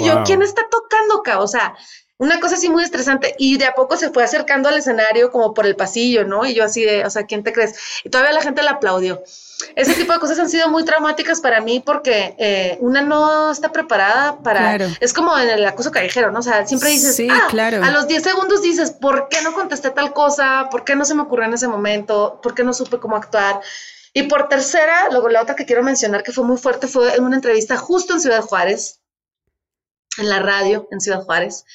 Yo, 0.04 0.23
¿quién 0.26 0.41
está 0.41 0.67
tocando 0.69 1.19
acá? 1.19 1.39
O 1.39 1.47
sea, 1.47 1.76
una 2.19 2.39
cosa 2.39 2.56
así 2.56 2.69
muy 2.69 2.84
estresante. 2.84 3.36
Y 3.38 3.58
de 3.58 3.65
a 3.65 3.76
poco 3.76 3.95
se 3.95 4.10
fue 4.10 4.23
acercando 4.23 4.69
al 4.69 4.78
escenario 4.78 5.32
como 5.32 5.54
por 5.54 5.65
el 5.65 5.76
pasillo, 5.76 6.26
¿no? 6.26 6.45
Y 6.45 6.54
yo 6.56 6.63
así 6.63 6.84
de, 6.84 7.06
o 7.06 7.10
sea, 7.10 7.26
¿quién 7.26 7.43
te 7.43 7.54
crees? 7.54 7.76
Y 8.04 8.10
todavía 8.10 8.34
la 8.34 8.41
gente 8.41 8.63
le 8.63 8.69
aplaudió. 8.69 9.21
Ese 9.76 9.93
tipo 9.93 10.13
de 10.13 10.19
cosas 10.19 10.39
han 10.39 10.50
sido 10.50 10.69
muy 10.69 10.84
traumáticas 10.86 11.41
para 11.41 11.62
mí 11.62 11.82
porque 11.84 12.36
eh, 12.38 12.78
una 12.80 13.02
no 13.02 13.52
está 13.52 13.71
preparada 13.71 14.39
para... 14.39 14.76
Es 15.00 15.13
como 15.13 15.38
en 15.38 15.50
el 15.50 15.65
acoso 15.65 15.91
callejero, 15.91 16.32
¿no? 16.32 16.39
O 16.39 16.43
sea, 16.43 16.65
siempre 16.65 16.89
dices, 16.89 17.15
sí, 17.15 17.28
ah, 17.32 17.47
claro. 17.50 17.84
a 17.84 17.91
los 17.91 18.08
10 18.08 18.23
segundos 18.23 18.62
dices, 18.62 18.91
¿por 18.91 19.30
qué 19.30 19.41
no 19.41 19.54
contesté 19.54 19.89
tal 19.91 20.13
cosa? 20.13 20.69
¿Por 20.71 20.84
qué 20.84 20.95
no 20.95 21.06
se 21.06 21.15
me 21.15 21.23
ocurrió 21.23 21.45
en 21.45 21.54
ese 21.54 21.67
momento? 21.67 22.39
¿Por 22.41 22.54
qué 22.54 22.63
no 22.63 22.73
supe 22.73 23.00
cómo 23.00 23.15
actuar? 23.15 23.62
Y 24.13 24.23
por 24.23 24.47
tercera, 24.47 25.10
luego 25.12 25.30
la 25.30 25.41
otra 25.41 25.56
que 25.56 25.65
quiero 25.65 25.84
mencionar 25.84 26.23
que 26.23 26.32
fue 26.32 26.43
muy 26.43 26.58
fuerte 26.58 26.88
fue 26.88 27.15
en 27.15 27.23
una 27.23 27.36
entrevista 27.36 27.78
justo 27.78 28.13
en 28.13 28.21
Ciudad 28.21 28.41
Juárez, 28.41 29.02
en 30.18 30.30
la 30.30 30.40
radio 30.40 30.88
en 30.92 31.00
Ciudad 31.00 31.24
Juárez. 31.24 31.66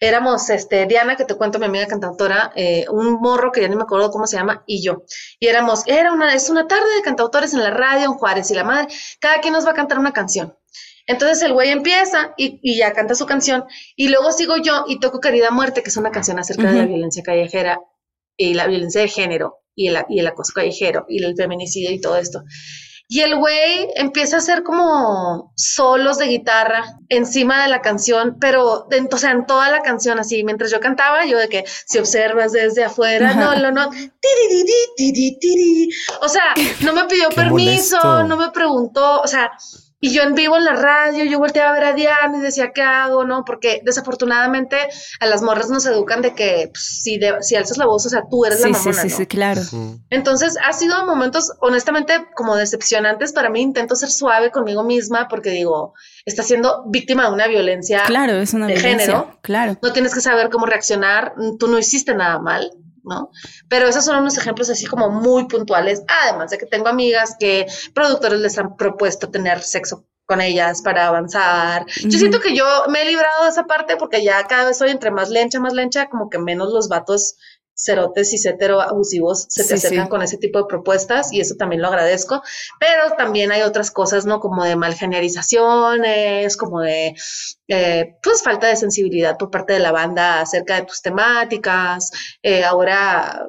Éramos, 0.00 0.50
este, 0.50 0.86
Diana, 0.86 1.16
que 1.16 1.24
te 1.24 1.34
cuento, 1.34 1.60
mi 1.60 1.66
amiga 1.66 1.86
cantautora, 1.86 2.52
eh, 2.56 2.86
un 2.90 3.20
morro 3.20 3.52
que 3.52 3.60
ya 3.60 3.68
ni 3.68 3.76
me 3.76 3.82
acuerdo 3.82 4.10
cómo 4.10 4.26
se 4.26 4.36
llama, 4.36 4.64
y 4.66 4.82
yo. 4.82 5.04
Y 5.38 5.46
éramos, 5.46 5.84
era 5.86 6.12
una, 6.12 6.34
es 6.34 6.50
una 6.50 6.66
tarde 6.66 6.92
de 6.96 7.02
cantautores 7.02 7.54
en 7.54 7.62
la 7.62 7.70
radio 7.70 8.06
en 8.06 8.14
Juárez, 8.14 8.50
y 8.50 8.54
la 8.54 8.64
madre, 8.64 8.88
cada 9.20 9.40
quien 9.40 9.52
nos 9.52 9.64
va 9.64 9.70
a 9.70 9.74
cantar 9.74 10.00
una 10.00 10.12
canción. 10.12 10.56
Entonces 11.06 11.42
el 11.42 11.52
güey 11.52 11.70
empieza 11.70 12.34
y, 12.36 12.76
ya 12.76 12.92
canta 12.92 13.14
su 13.14 13.26
canción, 13.26 13.64
y 13.94 14.08
luego 14.08 14.32
sigo 14.32 14.56
yo 14.56 14.84
y 14.88 14.98
toco 14.98 15.20
Querida 15.20 15.50
Muerte, 15.50 15.82
que 15.82 15.90
es 15.90 15.96
una 15.96 16.10
canción 16.10 16.38
acerca 16.38 16.72
de 16.72 16.78
la 16.78 16.86
violencia 16.86 17.22
callejera 17.22 17.80
y 18.36 18.54
la 18.54 18.66
violencia 18.66 19.00
de 19.00 19.08
género 19.08 19.58
y 19.74 19.88
el, 19.88 20.04
y 20.08 20.20
el 20.20 20.26
acoso 20.26 20.52
callejero 20.52 21.06
y 21.08 21.22
el 21.22 21.36
feminicidio 21.36 21.92
y 21.92 22.00
todo 22.00 22.16
esto. 22.16 22.42
Y 23.14 23.20
el 23.20 23.36
güey 23.36 23.90
empieza 23.96 24.36
a 24.36 24.38
hacer 24.38 24.62
como 24.62 25.52
solos 25.54 26.16
de 26.16 26.28
guitarra 26.28 26.96
encima 27.10 27.62
de 27.62 27.68
la 27.68 27.82
canción, 27.82 28.38
pero 28.40 28.86
en, 28.90 29.06
o 29.12 29.18
sea, 29.18 29.32
en 29.32 29.44
toda 29.44 29.68
la 29.68 29.82
canción, 29.82 30.18
así, 30.18 30.42
mientras 30.44 30.70
yo 30.70 30.80
cantaba, 30.80 31.26
yo 31.26 31.36
de 31.36 31.50
que 31.50 31.62
si 31.66 31.98
observas 31.98 32.52
desde 32.52 32.84
afuera, 32.84 33.34
no, 33.34 33.54
no, 33.56 33.70
no, 33.70 33.90
o 36.22 36.28
sea, 36.30 36.54
no 36.80 36.94
me 36.94 37.04
pidió 37.04 37.28
permiso, 37.28 38.24
no 38.24 38.38
me 38.38 38.50
preguntó, 38.50 39.20
o 39.20 39.26
sea, 39.26 39.50
y 40.04 40.12
yo 40.12 40.24
en 40.24 40.34
vivo 40.34 40.56
en 40.56 40.64
la 40.64 40.72
radio, 40.72 41.22
yo 41.24 41.38
volteaba 41.38 41.70
a 41.70 41.72
ver 41.74 41.84
a 41.84 41.92
Diana 41.92 42.36
y 42.36 42.40
decía, 42.40 42.72
¿qué 42.72 42.82
hago? 42.82 43.24
¿No? 43.24 43.44
Porque 43.44 43.82
desafortunadamente 43.84 44.76
a 45.20 45.26
las 45.26 45.42
morras 45.42 45.70
nos 45.70 45.86
educan 45.86 46.22
de 46.22 46.34
que 46.34 46.70
pues, 46.72 46.84
si, 46.84 47.20
si 47.40 47.54
alzas 47.54 47.78
la 47.78 47.86
voz, 47.86 48.04
o 48.06 48.08
sea, 48.08 48.24
tú 48.28 48.44
eres 48.44 48.60
la 48.62 48.70
mamona, 48.70 48.92
Sí, 48.94 49.08
sí, 49.08 49.16
sí, 49.16 49.26
claro. 49.26 49.62
Entonces, 50.10 50.56
ha 50.66 50.72
sido 50.72 51.06
momentos, 51.06 51.52
honestamente, 51.60 52.14
como 52.34 52.56
decepcionantes 52.56 53.32
para 53.32 53.48
mí. 53.48 53.62
Intento 53.62 53.94
ser 53.94 54.10
suave 54.10 54.50
conmigo 54.50 54.82
misma 54.82 55.28
porque 55.28 55.50
digo, 55.50 55.94
está 56.24 56.42
siendo 56.42 56.82
víctima 56.88 57.26
de 57.28 57.34
una 57.34 57.46
violencia 57.46 58.02
claro, 58.04 58.32
es 58.32 58.54
una 58.54 58.66
de 58.66 58.76
género. 58.76 59.38
Claro. 59.40 59.78
No 59.82 59.92
tienes 59.92 60.12
que 60.14 60.20
saber 60.20 60.50
cómo 60.50 60.66
reaccionar. 60.66 61.34
Tú 61.60 61.68
no 61.68 61.78
hiciste 61.78 62.12
nada 62.12 62.40
mal. 62.40 62.72
¿No? 63.04 63.30
Pero 63.68 63.86
esos 63.86 64.04
son 64.04 64.18
unos 64.20 64.36
ejemplos 64.38 64.70
así 64.70 64.86
como 64.86 65.10
muy 65.10 65.46
puntuales, 65.46 66.02
además 66.08 66.50
de 66.50 66.58
que 66.58 66.66
tengo 66.66 66.88
amigas 66.88 67.36
que 67.38 67.66
productores 67.94 68.40
les 68.40 68.58
han 68.58 68.76
propuesto 68.76 69.30
tener 69.30 69.62
sexo 69.62 70.06
con 70.26 70.40
ellas 70.40 70.82
para 70.82 71.08
avanzar. 71.08 71.84
Yo 72.04 72.18
siento 72.18 72.40
que 72.40 72.56
yo 72.56 72.64
me 72.88 73.02
he 73.02 73.06
librado 73.06 73.44
de 73.44 73.50
esa 73.50 73.64
parte 73.64 73.96
porque 73.96 74.24
ya 74.24 74.46
cada 74.46 74.66
vez 74.66 74.78
soy 74.78 74.90
entre 74.90 75.10
más 75.10 75.30
lencha, 75.30 75.60
más 75.60 75.74
lencha, 75.74 76.08
como 76.08 76.30
que 76.30 76.38
menos 76.38 76.72
los 76.72 76.88
vatos 76.88 77.36
cerotes 77.82 78.32
y 78.32 78.38
cetero 78.38 78.80
abusivos 78.80 79.46
se 79.48 79.64
te 79.64 79.74
acercan 79.74 80.08
con 80.08 80.22
ese 80.22 80.38
tipo 80.38 80.58
de 80.58 80.66
propuestas 80.66 81.32
y 81.32 81.40
eso 81.40 81.56
también 81.56 81.82
lo 81.82 81.88
agradezco, 81.88 82.42
pero 82.78 83.14
también 83.16 83.52
hay 83.52 83.62
otras 83.62 83.90
cosas, 83.90 84.26
¿no? 84.26 84.40
Como 84.40 84.64
de 84.64 84.76
malgeniarizaciones, 84.76 86.56
como 86.56 86.80
de, 86.80 87.14
eh, 87.68 88.16
pues, 88.22 88.42
falta 88.42 88.68
de 88.68 88.76
sensibilidad 88.76 89.36
por 89.36 89.50
parte 89.50 89.72
de 89.74 89.80
la 89.80 89.92
banda 89.92 90.40
acerca 90.40 90.76
de 90.76 90.86
tus 90.86 91.02
temáticas. 91.02 92.10
Eh, 92.42 92.64
ahora, 92.64 93.46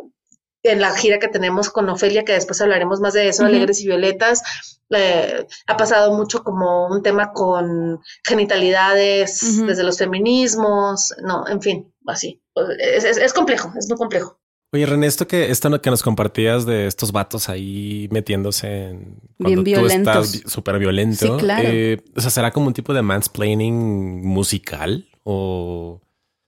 en 0.63 0.80
la 0.80 0.95
gira 0.95 1.19
que 1.19 1.28
tenemos 1.28 1.69
con 1.69 1.89
Ofelia, 1.89 2.23
que 2.23 2.34
después 2.34 2.60
hablaremos 2.62 3.02
más 3.02 3.13
de 3.13 3.28
eso, 3.28 3.45
Alegres 3.45 3.82
y 3.82 3.88
Violetas, 3.88 4.41
eh, 4.89 5.45
ha 5.67 5.78
pasado 5.78 6.15
mucho 6.15 6.43
como 6.43 6.88
un 6.88 7.02
tema 7.02 7.32
con 7.34 7.99
genitalidades 8.23 9.65
desde 9.65 9.84
los 9.84 9.97
feminismos, 9.97 11.13
no, 11.21 11.47
en 11.47 11.62
fin, 11.62 11.93
así. 12.08 12.41
Es, 12.80 13.34
complejo, 13.34 13.73
es 13.78 13.88
muy 13.89 13.97
complejo. 13.97 14.39
Oye, 14.71 14.86
René, 14.86 15.06
esto 15.06 15.28
que, 15.28 15.52
esto 15.52 15.82
que 15.82 15.89
nos 15.89 16.02
compartías 16.02 16.65
de 16.65 16.88
estos 16.88 17.12
vatos 17.12 17.47
ahí 17.47 18.08
metiéndose 18.12 18.89
en 18.89 19.19
cuando 19.38 19.62
Bien 19.62 19.82
tú 19.82 19.88
estás 19.88 20.41
súper 20.47 20.80
violento. 20.80 21.38
Eh, 21.60 22.02
o 22.15 22.21
sea, 22.21 22.32
¿será 22.32 22.52
como 22.52 22.67
un 22.67 22.73
tipo 22.73 22.93
de 22.93 23.04
mansplaining 23.04 24.26
musical? 24.26 25.08
O 25.23 26.02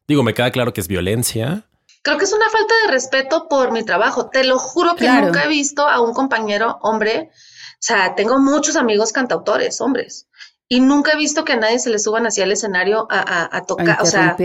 digo, 0.08 0.24
me 0.24 0.34
queda 0.34 0.50
claro 0.50 0.74
que 0.74 0.82
es 0.82 0.88
violencia. 0.88 1.68
Creo 2.06 2.20
que 2.20 2.26
es 2.26 2.34
una 2.34 2.50
falta 2.52 2.74
de 2.84 2.92
respeto 2.92 3.48
por 3.50 3.72
mi 3.72 3.84
trabajo. 3.84 4.30
Te 4.30 4.44
lo 4.44 4.60
juro 4.60 4.96
que 4.96 5.10
nunca 5.10 5.44
he 5.44 5.48
visto 5.48 5.90
a 5.90 6.00
un 6.00 6.14
compañero 6.14 6.78
hombre. 6.84 7.32
O 7.34 7.78
sea, 7.80 8.14
tengo 8.14 8.38
muchos 8.40 8.76
amigos 8.76 9.12
cantautores, 9.12 9.82
hombres 9.82 10.28
y 10.68 10.80
nunca 10.80 11.12
he 11.12 11.18
visto 11.18 11.46
que 11.46 11.54
a 11.54 11.58
nadie 11.58 11.78
se 11.78 11.92
le 11.92 12.00
suban 12.00 12.26
hacia 12.26 12.44
el 12.44 12.52
escenario 12.52 13.08
a, 13.12 13.62
tocar, 13.68 14.02
o 14.02 14.06
sea, 14.06 14.36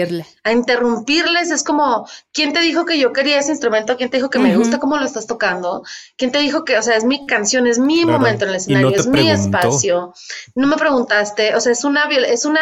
a 0.45 0.53
interrumpirles. 0.53 1.51
Es 1.51 1.65
como, 1.65 2.07
¿quién 2.33 2.53
te 2.53 2.61
dijo 2.61 2.85
que 2.85 2.99
yo 2.99 3.13
quería 3.13 3.39
ese 3.39 3.53
instrumento? 3.53 3.97
¿Quién 3.97 4.11
te 4.11 4.19
dijo 4.19 4.29
que 4.29 4.39
me 4.39 4.55
gusta 4.55 4.79
cómo 4.79 4.99
lo 4.99 5.07
estás 5.07 5.27
tocando? 5.27 5.83
¿Quién 6.19 6.31
te 6.31 6.39
dijo 6.41 6.65
que, 6.65 6.77
o 6.77 6.83
sea, 6.83 6.97
es 6.97 7.05
mi 7.05 7.27
canción, 7.27 7.67
es 7.67 7.79
mi 7.79 8.05
momento 8.05 8.45
en 8.45 8.51
el 8.51 8.57
escenario, 8.57 8.91
es 8.91 9.07
mi 9.07 9.31
espacio? 9.31 10.13
No 10.55 10.67
me 10.67 10.77
preguntaste, 10.77 11.55
o 11.55 11.61
sea, 11.61 11.73
es 11.73 11.85
una, 11.85 12.05
es 12.05 12.45
una 12.45 12.61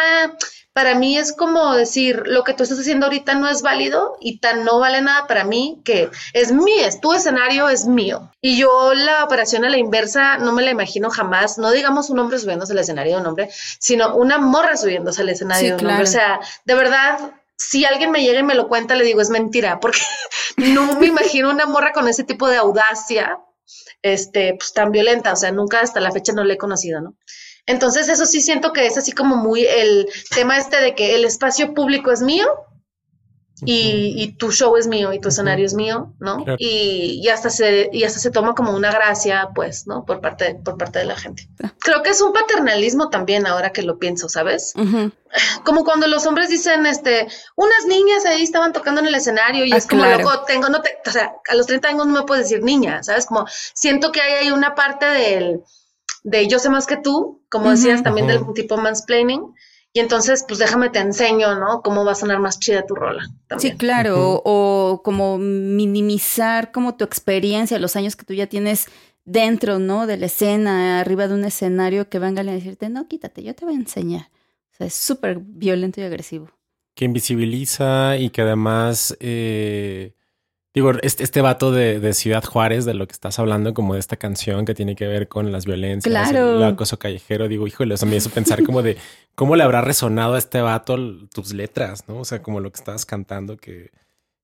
para 0.73 0.95
mí 0.95 1.17
es 1.17 1.33
como 1.33 1.73
decir, 1.73 2.23
lo 2.25 2.43
que 2.43 2.53
tú 2.53 2.63
estás 2.63 2.79
haciendo 2.79 3.07
ahorita 3.07 3.33
no 3.35 3.49
es 3.49 3.61
válido 3.61 4.15
y 4.21 4.39
tan 4.39 4.63
no 4.63 4.79
vale 4.79 5.01
nada 5.01 5.27
para 5.27 5.43
mí 5.43 5.81
que 5.83 6.09
es 6.33 6.51
mío, 6.51 6.85
es 6.85 7.01
tu 7.01 7.13
escenario, 7.13 7.69
es 7.69 7.85
mío. 7.85 8.31
Y 8.39 8.57
yo 8.57 8.93
la 8.93 9.23
operación 9.23 9.65
a 9.65 9.69
la 9.69 9.77
inversa 9.77 10.37
no 10.37 10.53
me 10.53 10.63
la 10.63 10.71
imagino 10.71 11.09
jamás, 11.09 11.57
no 11.57 11.71
digamos 11.71 12.09
un 12.09 12.19
hombre 12.19 12.39
subiéndose 12.39 12.73
al 12.73 12.79
escenario 12.79 13.15
de 13.15 13.21
un 13.21 13.27
hombre, 13.27 13.49
sino 13.79 14.15
una 14.15 14.37
morra 14.37 14.77
subiéndose 14.77 15.21
al 15.21 15.29
escenario 15.29 15.75
de 15.75 15.83
un 15.83 15.89
hombre. 15.89 16.03
O 16.03 16.07
sea, 16.07 16.39
de 16.65 16.75
verdad, 16.75 17.19
si 17.57 17.83
alguien 17.83 18.11
me 18.11 18.23
llega 18.23 18.39
y 18.39 18.43
me 18.43 18.55
lo 18.55 18.69
cuenta, 18.69 18.95
le 18.95 19.03
digo, 19.03 19.21
es 19.21 19.29
mentira, 19.29 19.79
porque 19.79 19.99
no 20.57 20.95
me 20.95 21.07
imagino 21.07 21.49
una 21.49 21.65
morra 21.65 21.91
con 21.91 22.07
ese 22.07 22.23
tipo 22.23 22.47
de 22.47 22.57
audacia, 22.57 23.37
este, 24.01 24.55
pues 24.57 24.71
tan 24.73 24.91
violenta, 24.91 25.33
o 25.33 25.35
sea, 25.35 25.51
nunca 25.51 25.81
hasta 25.81 25.99
la 25.99 26.11
fecha 26.11 26.31
no 26.31 26.43
la 26.43 26.53
he 26.53 26.57
conocido, 26.57 27.01
¿no? 27.01 27.15
Entonces 27.69 28.09
eso 28.09 28.25
sí 28.25 28.41
siento 28.41 28.73
que 28.73 28.87
es 28.87 28.97
así 28.97 29.11
como 29.11 29.35
muy 29.35 29.63
el 29.63 30.07
tema 30.33 30.57
este 30.57 30.81
de 30.81 30.95
que 30.95 31.13
el 31.13 31.23
espacio 31.23 31.75
público 31.75 32.11
es 32.11 32.23
mío 32.23 32.47
y, 33.63 34.35
tu 34.39 34.51
show 34.51 34.75
es 34.75 34.87
mío 34.87 35.13
y 35.13 35.19
tu 35.19 35.29
escenario 35.29 35.67
es 35.67 35.75
mío, 35.75 36.15
¿no? 36.19 36.43
Y, 36.57 37.27
hasta 37.27 37.51
se, 37.51 37.91
y 37.93 38.05
hasta 38.05 38.17
se 38.17 38.31
toma 38.31 38.55
como 38.55 38.71
una 38.71 38.91
gracia, 38.91 39.49
pues, 39.53 39.85
¿no? 39.85 40.03
Por 40.03 40.19
parte, 40.19 40.55
por 40.55 40.79
parte 40.79 40.97
de 40.97 41.05
la 41.05 41.15
gente. 41.15 41.47
Ah. 41.61 41.71
Creo 41.79 42.01
que 42.01 42.09
es 42.09 42.21
un 42.21 42.33
paternalismo 42.33 43.09
también 43.09 43.45
ahora 43.45 43.71
que 43.71 43.83
lo 43.83 43.99
pienso, 43.99 44.29
¿sabes? 44.29 44.73
Como 45.63 45.83
cuando 45.83 46.07
los 46.07 46.25
hombres 46.25 46.49
dicen, 46.49 46.87
este, 46.87 47.27
unas 47.55 47.85
niñas 47.87 48.25
ahí 48.25 48.41
estaban 48.41 48.73
tocando 48.73 49.01
en 49.01 49.07
el 49.07 49.15
escenario 49.15 49.63
y 49.63 49.73
ah, 49.73 49.77
es 49.77 49.85
como, 49.85 50.05
loco, 50.05 50.43
tengo, 50.47 50.69
no 50.69 50.81
te, 50.81 50.97
o 51.05 51.11
sea, 51.11 51.33
a 51.47 51.53
los 51.53 51.67
30 51.67 51.87
años 51.89 52.07
no 52.07 52.13
me 52.13 52.23
puedes 52.23 52.49
decir 52.49 52.63
niña, 52.63 53.03
¿sabes? 53.03 53.27
Como 53.27 53.45
siento 53.75 54.11
que 54.11 54.21
hay 54.21 54.33
ahí 54.33 54.51
una 54.51 54.73
parte 54.73 55.05
del 55.05 55.61
de 56.23 56.47
yo 56.47 56.59
sé 56.59 56.69
más 56.69 56.85
que 56.85 56.97
tú, 56.97 57.43
como 57.49 57.69
decías 57.69 58.03
también 58.03 58.27
del 58.27 58.41
tipo 58.53 58.77
mansplaining, 58.77 59.53
y 59.91 59.99
entonces, 59.99 60.45
pues 60.47 60.59
déjame 60.59 60.89
te 60.89 60.99
enseño, 60.99 61.55
¿no? 61.55 61.81
Cómo 61.81 62.05
va 62.05 62.11
a 62.11 62.15
sonar 62.15 62.39
más 62.39 62.59
chida 62.59 62.85
tu 62.85 62.93
rola. 62.93 63.23
Sí, 63.57 63.71
claro, 63.75 64.41
o, 64.45 65.01
como 65.03 65.39
minimizar 65.39 66.71
como 66.71 66.95
tu 66.95 67.03
experiencia, 67.03 67.79
los 67.79 67.95
años 67.95 68.15
que 68.15 68.23
tú 68.23 68.33
ya 68.33 68.45
tienes 68.45 68.87
dentro, 69.25 69.79
¿no? 69.79 70.05
De 70.05 70.17
la 70.17 70.27
escena, 70.27 70.99
arriba 70.99 71.27
de 71.27 71.33
un 71.33 71.43
escenario, 71.43 72.07
que 72.07 72.19
vengan 72.19 72.49
a 72.49 72.53
decirte, 72.53 72.89
no, 72.89 73.07
quítate, 73.07 73.41
yo 73.41 73.55
te 73.55 73.65
voy 73.65 73.73
a 73.73 73.77
enseñar. 73.77 74.29
O 74.71 74.75
sea, 74.77 74.87
es 74.87 74.93
súper 74.93 75.39
violento 75.39 75.99
y 76.01 76.03
agresivo. 76.03 76.51
Que 76.93 77.05
invisibiliza 77.05 78.17
y 78.17 78.29
que 78.29 78.43
además... 78.43 79.17
Eh 79.19 80.13
Digo, 80.73 80.91
este, 81.01 81.23
este 81.23 81.41
vato 81.41 81.71
de, 81.71 82.13
Ciudad 82.13 82.43
Juárez, 82.43 82.85
de 82.85 82.93
lo 82.93 83.07
que 83.07 83.13
estás 83.13 83.39
hablando, 83.39 83.73
como 83.73 83.95
de 83.95 83.99
esta 83.99 84.17
canción 84.17 84.65
que 84.65 84.75
tiene 84.75 84.95
que 84.95 85.07
ver 85.07 85.27
con 85.27 85.51
las 85.51 85.65
violencias, 85.65 86.31
el 86.31 86.63
acoso 86.63 86.99
callejero, 86.99 87.47
digo, 87.47 87.65
híjole, 87.65 87.95
eso 87.95 88.05
me 88.05 88.15
hizo 88.15 88.29
pensar 88.29 88.63
como 88.63 88.83
de 88.83 88.97
cómo 89.33 89.55
le 89.55 89.63
habrá 89.63 89.81
resonado 89.81 90.35
a 90.35 90.37
este 90.37 90.61
vato 90.61 90.95
tus 91.33 91.53
letras, 91.53 92.07
¿no? 92.07 92.19
O 92.19 92.25
sea, 92.25 92.43
como 92.43 92.59
lo 92.59 92.71
que 92.71 92.77
estabas 92.77 93.07
cantando, 93.07 93.57
que, 93.57 93.89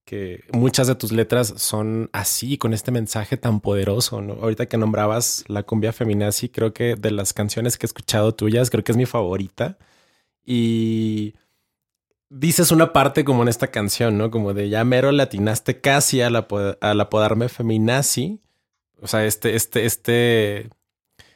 que 0.04 0.44
muchas 0.52 0.88
de 0.88 0.96
tus 0.96 1.12
letras 1.12 1.54
son 1.58 2.10
así, 2.12 2.58
con 2.58 2.74
este 2.74 2.92
mensaje 2.92 3.38
tan 3.38 3.60
poderoso, 3.60 4.22
¿no? 4.22 4.34
Ahorita 4.34 4.66
que 4.66 4.78
nombrabas 4.78 5.44
la 5.48 5.62
cumbia 5.62 5.94
feminazi, 5.94 6.50
creo 6.50 6.74
que 6.74 6.96
de 6.96 7.12
las 7.12 7.34
canciones 7.34 7.78
que 7.78 7.86
he 7.86 7.90
escuchado 7.90 8.34
tuyas, 8.34 8.72
creo 8.72 8.84
que 8.84 8.94
es 8.94 8.98
mi 8.98 9.06
favorita. 9.06 9.78
Y 10.44 11.36
dices 12.30 12.72
una 12.72 12.94
parte 12.94 13.24
como 13.24 13.44
en 13.44 13.50
esta 13.50 13.68
canción, 13.68 14.18
¿no? 14.18 14.32
Como 14.32 14.54
de 14.54 14.70
ya 14.70 14.84
mero 14.84 15.12
latinaste 15.12 15.82
casi 15.82 16.22
al, 16.22 16.36
apodarme 16.36 17.50
feminazi. 17.50 18.40
O 19.02 19.08
sea, 19.08 19.26
este, 19.26 19.56
este, 19.56 19.86
este, 19.86 20.70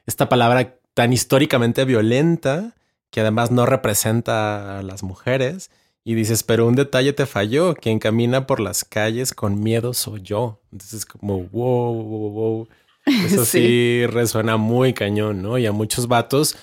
esta 0.06 0.30
palabra 0.30 0.76
tan 0.94 1.14
históricamente 1.14 1.86
violenta 1.86 2.76
que 3.12 3.22
además 3.22 3.52
no 3.52 3.66
representa 3.66 4.80
a 4.80 4.84
las 4.84 5.04
mujeres. 5.04 5.72
Y 6.04 6.16
dices, 6.16 6.44
pero 6.44 6.66
un 6.66 6.76
detalle 6.76 7.14
te 7.14 7.26
falló. 7.26 7.76
Quien 7.76 8.00
camina 8.00 8.48
por 8.48 8.60
las 8.60 8.84
calles 8.84 9.34
con 9.34 9.62
miedo 9.62 9.94
soy 9.94 10.22
yo. 10.22 10.60
Entonces, 10.72 11.06
como, 11.06 11.44
wow, 11.44 11.94
wow, 11.94 12.30
wow. 12.32 12.68
Eso 13.06 13.46
sí. 13.46 13.60
sí 13.60 14.06
resuena 14.08 14.58
muy 14.58 14.94
cañón, 14.94 15.42
¿no? 15.42 15.58
Y 15.58 15.66
a 15.66 15.72
muchos 15.72 16.08
vatos 16.08 16.56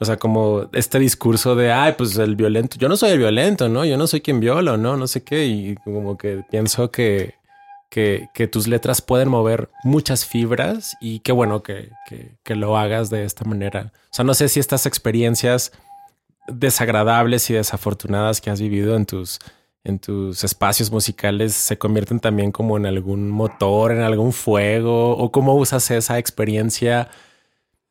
o 0.00 0.04
sea, 0.06 0.16
como 0.16 0.66
este 0.72 0.98
discurso 0.98 1.54
de, 1.54 1.70
ay, 1.70 1.94
pues 1.96 2.16
el 2.16 2.34
violento, 2.34 2.78
yo 2.78 2.88
no 2.88 2.96
soy 2.96 3.10
el 3.10 3.18
violento, 3.18 3.68
¿no? 3.68 3.84
Yo 3.84 3.98
no 3.98 4.06
soy 4.06 4.22
quien 4.22 4.40
viola, 4.40 4.78
¿no? 4.78 4.96
No 4.96 5.06
sé 5.06 5.22
qué. 5.22 5.44
Y 5.44 5.74
como 5.84 6.16
que 6.16 6.42
pienso 6.50 6.90
que, 6.90 7.34
que, 7.90 8.48
tus 8.50 8.66
letras 8.66 9.02
pueden 9.02 9.28
mover 9.28 9.68
muchas 9.84 10.24
fibras 10.24 10.96
y 11.02 11.20
qué 11.20 11.32
bueno 11.32 11.62
que, 11.62 11.90
que, 12.08 12.32
que, 12.42 12.54
lo 12.54 12.78
hagas 12.78 13.10
de 13.10 13.24
esta 13.24 13.44
manera. 13.44 13.92
O 14.04 14.14
sea, 14.14 14.24
no 14.24 14.32
sé 14.32 14.48
si 14.48 14.58
estas 14.58 14.86
experiencias 14.86 15.70
desagradables 16.48 17.50
y 17.50 17.54
desafortunadas 17.54 18.40
que 18.40 18.48
has 18.48 18.60
vivido 18.60 18.96
en 18.96 19.04
tus, 19.04 19.38
en 19.84 19.98
tus 19.98 20.44
espacios 20.44 20.90
musicales 20.90 21.52
se 21.52 21.76
convierten 21.76 22.20
también 22.20 22.52
como 22.52 22.78
en 22.78 22.86
algún 22.86 23.30
motor, 23.30 23.92
en 23.92 24.00
algún 24.00 24.32
fuego, 24.32 25.16
o 25.16 25.30
cómo 25.30 25.54
usas 25.56 25.90
esa 25.90 26.18
experiencia 26.18 27.10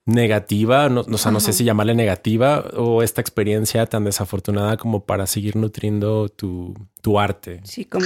negativa, 0.10 0.90
no, 0.90 1.02
o 1.02 1.18
sea, 1.18 1.32
no 1.32 1.40
sé 1.40 1.54
si 1.54 1.64
llamarle 1.64 1.96
negativa 1.96 2.66
o 2.76 3.04
esta 3.04 3.22
experiencia 3.22 3.86
tan 3.86 4.04
desafortunada 4.04 4.78
como 4.78 5.06
para 5.06 5.28
seguir 5.28 5.56
nutriendo 5.56 6.30
tu, 6.30 6.74
tu 7.02 7.20
arte. 7.20 7.62
Sí, 7.64 7.86
como 7.86 8.06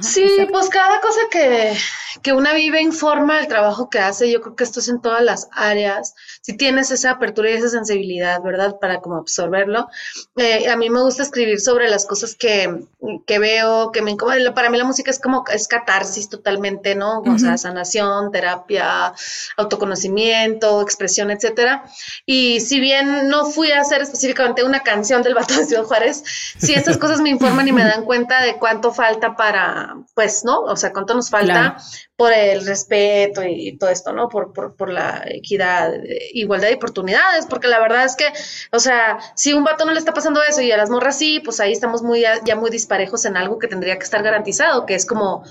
sí, 0.00 0.46
pues 0.50 0.68
cada 0.68 1.00
cosa 1.00 1.20
que, 1.30 1.76
que, 2.22 2.32
una 2.32 2.52
vive 2.54 2.80
informa 2.80 3.38
el 3.38 3.48
trabajo 3.48 3.90
que 3.90 3.98
hace. 3.98 4.30
Yo 4.30 4.40
creo 4.40 4.56
que 4.56 4.64
esto 4.64 4.80
es 4.80 4.88
en 4.88 5.00
todas 5.00 5.22
las 5.22 5.48
áreas. 5.52 6.14
Si 6.40 6.56
tienes 6.56 6.90
esa 6.90 7.12
apertura 7.12 7.50
y 7.50 7.54
esa 7.54 7.68
sensibilidad, 7.68 8.42
¿verdad? 8.42 8.78
Para 8.80 9.00
como 9.00 9.16
absorberlo. 9.16 9.88
Eh, 10.36 10.68
a 10.68 10.76
mí 10.76 10.90
me 10.90 11.00
gusta 11.02 11.22
escribir 11.22 11.60
sobre 11.60 11.88
las 11.88 12.06
cosas 12.06 12.34
que, 12.34 12.84
que 13.26 13.38
veo, 13.38 13.92
que 13.92 14.02
me 14.02 14.12
incomodan. 14.12 14.54
Para 14.54 14.70
mí 14.70 14.78
la 14.78 14.84
música 14.84 15.10
es 15.10 15.18
como, 15.18 15.44
es 15.52 15.68
catarsis 15.68 16.28
totalmente, 16.28 16.94
¿no? 16.94 17.20
O 17.20 17.38
sea, 17.38 17.58
sanación, 17.58 18.30
terapia, 18.32 19.12
autoconocimiento, 19.56 20.80
expresión, 20.82 21.30
etcétera. 21.30 21.84
Y 22.24 22.60
si 22.60 22.80
bien 22.80 23.28
no 23.28 23.46
fui 23.46 23.72
a 23.72 23.80
hacer 23.80 24.02
específicamente 24.02 24.64
una 24.64 24.80
canción 24.80 25.22
del 25.22 25.34
Bato 25.34 25.54
de 25.54 25.64
Ciudad 25.64 25.84
Juárez, 25.84 26.22
sí 26.58 26.74
estas 26.74 26.98
cosas 26.98 27.20
me 27.20 27.30
informan 27.30 27.68
y 27.68 27.72
me 27.72 27.84
dan 27.84 28.04
cuenta 28.04 28.42
de 28.42 28.56
cuánto 28.56 28.92
falta 28.92 29.36
para 29.36 29.75
pues, 30.14 30.44
¿no? 30.44 30.60
O 30.60 30.76
sea, 30.76 30.92
cuánto 30.92 31.14
nos 31.14 31.30
falta 31.30 31.76
por 32.16 32.32
el 32.32 32.66
respeto 32.66 33.42
y, 33.42 33.76
todo 33.78 33.90
esto, 33.90 34.12
¿no? 34.12 34.28
Por, 34.28 34.52
por, 34.52 34.76
por, 34.76 34.90
la 34.90 35.24
equidad, 35.26 35.92
igualdad 36.32 36.68
de 36.68 36.74
oportunidades, 36.74 37.46
porque 37.46 37.68
la 37.68 37.80
verdad 37.80 38.04
es 38.04 38.16
que, 38.16 38.26
o 38.72 38.78
sea, 38.78 39.18
si 39.34 39.52
un 39.52 39.64
vato 39.64 39.84
no 39.84 39.92
le 39.92 39.98
está 39.98 40.12
pasando 40.12 40.42
eso 40.42 40.60
y 40.60 40.72
a 40.72 40.76
las 40.76 40.90
morras 40.90 41.18
sí, 41.18 41.40
pues 41.44 41.60
ahí 41.60 41.72
estamos 41.72 42.02
muy, 42.02 42.24
ya 42.44 42.56
muy 42.56 42.70
disparejos 42.70 43.24
en 43.24 43.36
algo 43.36 43.58
que 43.58 43.68
tendría 43.68 43.98
que 43.98 44.04
estar 44.04 44.22
garantizado, 44.22 44.86
que 44.86 44.94
es 44.94 45.06
como 45.06 45.44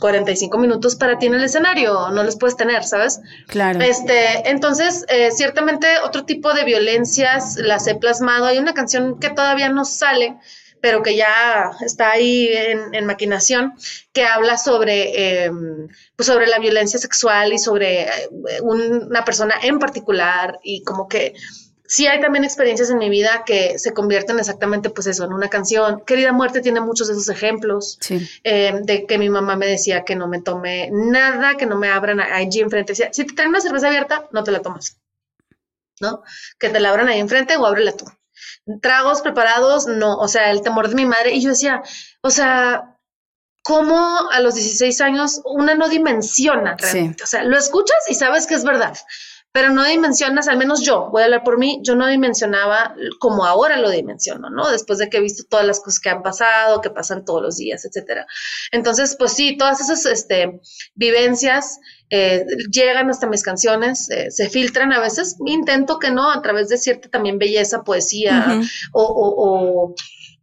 45 0.00 0.58
minutos 0.58 0.96
para 0.96 1.18
ti 1.18 1.26
en 1.26 1.34
el 1.34 1.44
escenario, 1.44 2.10
no 2.10 2.24
los 2.24 2.36
puedes 2.36 2.56
tener, 2.56 2.82
¿sabes? 2.82 3.20
Claro. 3.46 3.80
Este, 3.80 4.50
entonces, 4.50 5.04
eh, 5.08 5.30
ciertamente 5.30 5.86
otro 6.02 6.24
tipo 6.24 6.52
de 6.52 6.64
violencias 6.64 7.56
las 7.56 7.86
he 7.86 7.94
plasmado. 7.94 8.46
Hay 8.46 8.58
una 8.58 8.74
canción 8.74 9.20
que 9.20 9.30
todavía 9.30 9.68
no 9.68 9.84
sale, 9.84 10.36
pero 10.80 11.02
que 11.02 11.16
ya 11.16 11.72
está 11.80 12.12
ahí 12.12 12.48
en, 12.52 13.06
maquinación, 13.06 13.74
que 14.12 14.24
habla 14.24 14.56
sobre, 14.56 15.44
em, 15.44 15.88
pues 16.16 16.26
sobre 16.26 16.46
la 16.46 16.58
violencia 16.58 16.98
sexual 16.98 17.52
y 17.52 17.58
sobre 17.58 18.02
eh, 18.02 18.28
una 18.62 19.24
persona 19.24 19.54
en 19.62 19.78
particular 19.78 20.58
y 20.62 20.82
como 20.84 21.08
que 21.08 21.34
sí 21.86 22.06
hay 22.06 22.20
también 22.20 22.44
experiencias 22.44 22.90
en 22.90 22.98
mi 22.98 23.10
vida 23.10 23.42
que 23.44 23.78
se 23.78 23.92
convierten 23.92 24.38
exactamente 24.38 24.90
pues 24.90 25.08
eso, 25.08 25.24
en 25.24 25.32
una 25.32 25.48
canción. 25.48 26.02
Querida 26.06 26.32
Muerte 26.32 26.60
tiene 26.60 26.80
muchos 26.80 27.08
de 27.08 27.14
esos 27.14 27.28
ejemplos 27.28 27.98
em, 28.44 28.82
de 28.84 29.06
que 29.06 29.18
mi 29.18 29.28
mamá 29.28 29.56
me 29.56 29.66
decía 29.66 30.04
que 30.04 30.14
no 30.14 30.28
me 30.28 30.40
tome 30.40 30.88
nada, 30.92 31.56
que 31.56 31.66
no 31.66 31.76
me 31.76 31.88
abran 31.88 32.20
allí 32.20 32.60
enfrente. 32.60 32.94
Si 32.94 33.24
te 33.24 33.34
traen 33.34 33.50
una 33.50 33.60
cerveza 33.60 33.88
abierta, 33.88 34.28
no 34.32 34.44
te 34.44 34.52
la 34.52 34.62
tomas. 34.62 34.98
¿No? 36.00 36.22
Que 36.58 36.70
te 36.70 36.80
la 36.80 36.90
abran 36.90 37.08
ahí 37.08 37.20
enfrente 37.20 37.56
o 37.56 37.66
ábrela 37.66 37.92
tú 37.92 38.06
tragos 38.82 39.22
preparados, 39.22 39.86
no, 39.86 40.16
o 40.16 40.28
sea, 40.28 40.50
el 40.50 40.62
temor 40.62 40.88
de 40.88 40.94
mi 40.94 41.06
madre. 41.06 41.32
Y 41.32 41.42
yo 41.42 41.50
decía, 41.50 41.82
o 42.22 42.30
sea, 42.30 42.96
¿cómo 43.62 44.30
a 44.30 44.40
los 44.40 44.54
16 44.54 45.00
años 45.00 45.40
una 45.44 45.74
no 45.74 45.88
dimensiona 45.88 46.76
realmente? 46.76 47.24
O 47.24 47.26
sea, 47.26 47.44
lo 47.44 47.56
escuchas 47.56 47.98
y 48.08 48.14
sabes 48.14 48.46
que 48.46 48.54
es 48.54 48.64
verdad, 48.64 48.96
pero 49.52 49.70
no 49.70 49.84
dimensionas, 49.84 50.46
al 50.46 50.58
menos 50.58 50.82
yo, 50.82 51.08
voy 51.10 51.22
a 51.22 51.24
hablar 51.24 51.42
por 51.42 51.58
mí, 51.58 51.80
yo 51.82 51.96
no 51.96 52.06
dimensionaba 52.06 52.94
como 53.18 53.44
ahora 53.44 53.78
lo 53.78 53.90
dimensiono, 53.90 54.48
¿no? 54.48 54.70
Después 54.70 55.00
de 55.00 55.08
que 55.08 55.16
he 55.16 55.20
visto 55.20 55.42
todas 55.48 55.66
las 55.66 55.80
cosas 55.80 55.98
que 55.98 56.08
han 56.08 56.22
pasado, 56.22 56.80
que 56.80 56.90
pasan 56.90 57.24
todos 57.24 57.42
los 57.42 57.56
días, 57.56 57.84
etcétera. 57.84 58.26
Entonces, 58.70 59.16
pues 59.18 59.32
sí, 59.32 59.56
todas 59.56 59.80
esas 59.80 60.06
este, 60.06 60.60
vivencias 60.94 61.80
eh, 62.10 62.44
llegan 62.72 63.08
hasta 63.08 63.28
mis 63.28 63.42
canciones, 63.42 64.10
eh, 64.10 64.30
se 64.30 64.50
filtran 64.50 64.92
a 64.92 65.00
veces, 65.00 65.36
intento 65.46 65.98
que 65.98 66.10
no, 66.10 66.30
a 66.30 66.42
través 66.42 66.68
de 66.68 66.76
cierta 66.76 67.08
también 67.08 67.38
belleza, 67.38 67.82
poesía 67.82 68.60
o, 68.92 69.94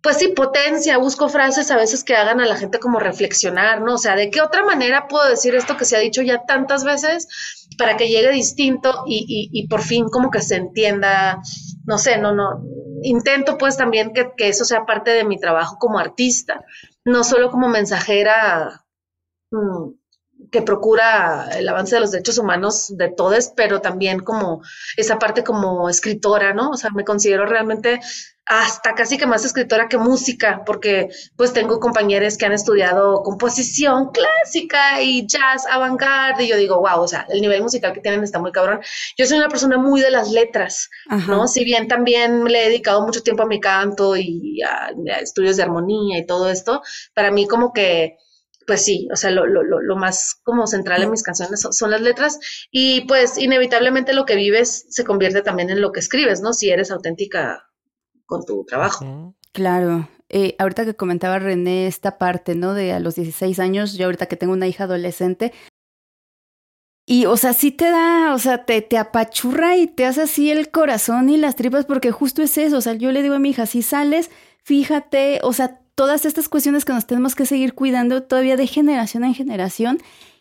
pues 0.01 0.17
sí, 0.17 0.29
potencia, 0.29 0.97
busco 0.97 1.27
frases 1.27 1.69
a 1.69 1.75
veces 1.75 2.05
que 2.05 2.15
hagan 2.15 2.39
a 2.39 2.45
la 2.45 2.55
gente 2.55 2.79
como 2.79 2.99
reflexionar, 2.99 3.81
¿no? 3.81 3.95
O 3.95 3.97
sea, 3.97 4.15
¿de 4.15 4.29
qué 4.29 4.41
otra 4.41 4.63
manera 4.63 5.07
puedo 5.09 5.27
decir 5.27 5.55
esto 5.55 5.75
que 5.75 5.83
se 5.83 5.97
ha 5.97 5.99
dicho 5.99 6.21
ya 6.21 6.45
tantas 6.45 6.85
veces 6.85 7.67
para 7.77 7.97
que 7.97 8.07
llegue 8.07 8.31
distinto 8.31 9.03
y, 9.05 9.49
y, 9.51 9.67
por 9.67 9.81
fin 9.81 10.05
como 10.09 10.31
que 10.31 10.41
se 10.41 10.55
entienda, 10.55 11.41
no 11.85 11.97
sé, 11.97 12.17
no, 12.17 12.33
no, 12.33 12.63
intento 13.03 13.57
pues 13.57 13.75
también 13.75 14.13
que, 14.13 14.31
que 14.37 14.47
eso 14.47 14.63
sea 14.63 14.85
parte 14.85 15.11
de 15.11 15.25
mi 15.25 15.37
trabajo 15.37 15.77
como 15.77 15.99
artista, 15.99 16.63
no 17.03 17.25
solo 17.25 17.51
como 17.51 17.67
mensajera. 17.67 18.85
Mm, 19.51 19.91
que 20.51 20.61
procura 20.61 21.49
el 21.55 21.67
avance 21.67 21.95
de 21.95 22.01
los 22.01 22.11
derechos 22.11 22.37
humanos 22.37 22.93
de 22.95 23.09
todos, 23.09 23.51
pero 23.55 23.81
también 23.81 24.19
como 24.19 24.61
esa 24.95 25.19
parte 25.19 25.43
como 25.43 25.89
escritora, 25.89 26.53
¿no? 26.53 26.69
O 26.69 26.77
sea, 26.77 26.89
me 26.91 27.03
considero 27.03 27.45
realmente 27.45 27.99
hasta 28.49 28.95
casi 28.95 29.17
que 29.17 29.27
más 29.27 29.43
escritora 29.43 29.89
que 29.89 29.97
música, 29.97 30.63
porque 30.65 31.09
pues 31.35 31.51
tengo 31.51 31.81
compañeros 31.81 32.37
que 32.37 32.45
han 32.45 32.53
estudiado 32.53 33.21
composición 33.21 34.11
clásica 34.11 35.01
y 35.01 35.27
jazz 35.27 35.65
avant-garde, 35.69 36.45
y 36.45 36.47
yo 36.47 36.55
digo, 36.55 36.79
wow, 36.79 37.01
o 37.01 37.07
sea, 37.09 37.25
el 37.27 37.41
nivel 37.41 37.61
musical 37.61 37.91
que 37.91 37.99
tienen 37.99 38.23
está 38.23 38.39
muy 38.39 38.53
cabrón. 38.53 38.79
Yo 39.17 39.25
soy 39.25 39.37
una 39.37 39.49
persona 39.49 39.77
muy 39.77 39.99
de 39.99 40.11
las 40.11 40.31
letras, 40.31 40.89
¿no? 41.27 41.49
Si 41.49 41.65
bien 41.65 41.89
también 41.89 42.45
le 42.45 42.63
he 42.63 42.69
dedicado 42.69 43.05
mucho 43.05 43.21
tiempo 43.21 43.43
a 43.43 43.47
mi 43.47 43.59
canto 43.59 44.15
y 44.15 44.61
a 44.61 44.91
estudios 45.19 45.57
de 45.57 45.63
armonía 45.63 46.17
y 46.17 46.25
todo 46.25 46.49
esto, 46.49 46.81
para 47.13 47.31
mí 47.31 47.47
como 47.47 47.73
que 47.73 48.15
pues 48.67 48.83
sí, 48.83 49.07
o 49.13 49.15
sea, 49.15 49.31
lo, 49.31 49.47
lo, 49.47 49.63
lo, 49.63 49.95
más 49.95 50.35
como 50.43 50.67
central 50.67 51.01
en 51.01 51.09
mis 51.09 51.23
canciones 51.23 51.61
son, 51.71 51.89
las 51.89 52.01
letras 52.01 52.37
y 52.69 53.05
pues 53.07 53.37
inevitablemente 53.37 54.13
lo 54.13 54.25
que 54.25 54.35
vives 54.35 54.85
se 54.89 55.05
convierte 55.05 55.41
también 55.41 55.69
en 55.69 55.79
lo 55.79 55.93
que 55.93 56.01
escribes, 56.01 56.41
¿no? 56.41 56.51
Si 56.51 56.69
eres 56.69 56.91
auténtica 56.91 57.69
con 58.25 58.45
tu 58.45 58.65
trabajo. 58.65 59.33
Claro. 59.53 60.09
Eh, 60.27 60.57
ahorita 60.59 60.83
que 60.83 60.97
comentaba 60.97 61.39
René 61.39 61.87
esta 61.87 62.17
parte, 62.17 62.55
¿no? 62.55 62.73
De 62.73 62.91
a 62.91 62.99
los 62.99 63.15
16 63.15 63.57
años, 63.59 63.93
yo 63.93 64.05
ahorita 64.05 64.25
que 64.25 64.35
tengo 64.35 64.51
una 64.51 64.67
hija 64.67 64.83
adolescente, 64.83 65.53
Y, 67.09 67.25
o 67.25 67.37
sea, 67.37 67.53
sí 67.53 67.71
te 67.71 67.89
da, 67.89 68.33
o 68.33 68.37
sea, 68.37 68.65
te, 68.65 68.81
te 68.81 68.97
apachurra 68.97 69.77
y 69.77 69.87
te 69.87 70.05
hace 70.05 70.23
así 70.23 70.51
el 70.51 70.71
corazón 70.71 71.29
y 71.29 71.37
las 71.37 71.55
tripas, 71.55 71.85
porque 71.85 72.11
justo 72.11 72.41
es 72.41 72.57
eso. 72.57 72.77
O 72.77 72.81
sea, 72.81 72.95
yo 72.95 73.13
le 73.13 73.21
digo 73.21 73.35
a 73.35 73.39
mi 73.39 73.51
hija, 73.51 73.65
si 73.65 73.81
sales, 73.81 74.29
fíjate, 74.61 75.39
o 75.41 75.53
sea, 75.53 75.79
todas 75.97 76.25
estas 76.25 76.47
cuestiones 76.47 76.85
que 76.85 76.93
nos 76.93 77.07
tenemos 77.07 77.33
que 77.33 77.47
seguir 77.47 77.73
cuidando 77.73 78.21
todavía 78.21 78.55
de 78.55 78.67
generación 78.67 79.23
en 79.23 79.33
generación 79.33 79.97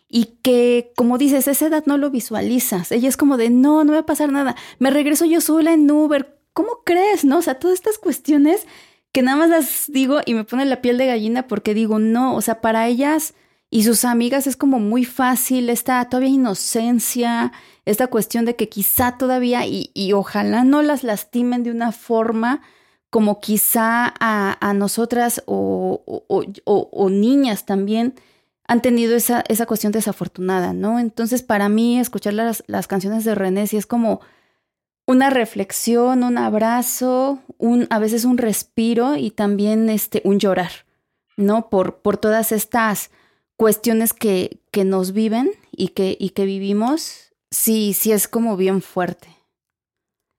y 0.07 0.37
que, 0.43 0.93
como 0.95 1.17
dices, 1.17 1.47
esa 1.47 1.65
edad 1.65 1.83
no 1.87 1.97
lo 1.97 2.11
visualizas. 2.11 2.91
Ella 2.91 3.09
es 3.09 3.17
como 3.17 3.37
de, 3.37 3.49
no, 3.49 3.83
no 3.83 3.93
va 3.93 3.99
a 3.99 4.05
pasar 4.05 4.31
nada. 4.31 4.55
Me 4.77 4.91
regreso 4.91 5.25
yo 5.25 5.41
sola 5.41 5.73
en 5.73 5.89
Uber. 5.89 6.37
¿Cómo 6.53 6.83
crees? 6.85 7.25
No, 7.25 7.39
o 7.39 7.41
sea, 7.41 7.55
todas 7.55 7.73
estas 7.73 7.97
cuestiones 7.97 8.67
que 9.11 9.23
nada 9.23 9.35
más 9.35 9.49
las 9.49 9.85
digo 9.87 10.19
y 10.27 10.35
me 10.35 10.43
pone 10.43 10.63
la 10.63 10.79
piel 10.79 10.99
de 10.99 11.07
gallina 11.07 11.47
porque 11.47 11.73
digo, 11.73 11.97
no, 11.97 12.35
o 12.35 12.41
sea, 12.41 12.61
para 12.61 12.87
ellas 12.87 13.33
y 13.71 13.83
sus 13.83 14.05
amigas 14.05 14.45
es 14.45 14.57
como 14.57 14.77
muy 14.79 15.05
fácil 15.05 15.71
esta 15.71 16.07
todavía 16.07 16.29
inocencia, 16.29 17.51
esta 17.83 18.05
cuestión 18.05 18.45
de 18.45 18.55
que 18.55 18.69
quizá 18.69 19.17
todavía 19.17 19.65
y, 19.65 19.89
y 19.95 20.13
ojalá 20.13 20.63
no 20.63 20.83
las 20.83 21.03
lastimen 21.03 21.63
de 21.63 21.71
una 21.71 21.91
forma 21.93 22.61
como 23.09 23.39
quizá 23.39 24.13
a, 24.19 24.57
a 24.59 24.73
nosotras 24.73 25.43
o, 25.45 26.01
o, 26.27 27.09
niñas 27.09 27.65
también 27.65 28.15
han 28.67 28.81
tenido 28.81 29.15
esa, 29.15 29.43
esa 29.47 29.65
cuestión 29.65 29.93
desafortunada, 29.93 30.73
¿no? 30.73 30.99
Entonces, 30.99 31.41
para 31.41 31.69
mí, 31.69 31.99
escuchar 31.99 32.33
las, 32.33 32.63
las 32.67 32.87
canciones 32.87 33.23
de 33.23 33.33
René 33.33 33.65
sí 33.67 33.77
es 33.77 33.85
como 33.85 34.19
una 35.05 35.29
reflexión, 35.29 36.23
un 36.23 36.37
abrazo, 36.37 37.39
un, 37.57 37.87
a 37.89 37.99
veces 37.99 38.25
un 38.25 38.37
respiro 38.37 39.15
y 39.15 39.31
también 39.31 39.89
este, 39.89 40.21
un 40.25 40.37
llorar, 40.37 40.71
¿no? 41.37 41.69
Por, 41.69 41.99
por 42.01 42.17
todas 42.17 42.51
estas 42.51 43.09
cuestiones 43.55 44.11
que, 44.11 44.59
que 44.69 44.83
nos 44.83 45.13
viven 45.13 45.51
y 45.71 45.89
que, 45.89 46.17
y 46.19 46.31
que 46.31 46.43
vivimos, 46.43 47.33
sí, 47.51 47.93
sí 47.93 48.11
es 48.11 48.27
como 48.27 48.57
bien 48.57 48.81
fuerte. 48.81 49.36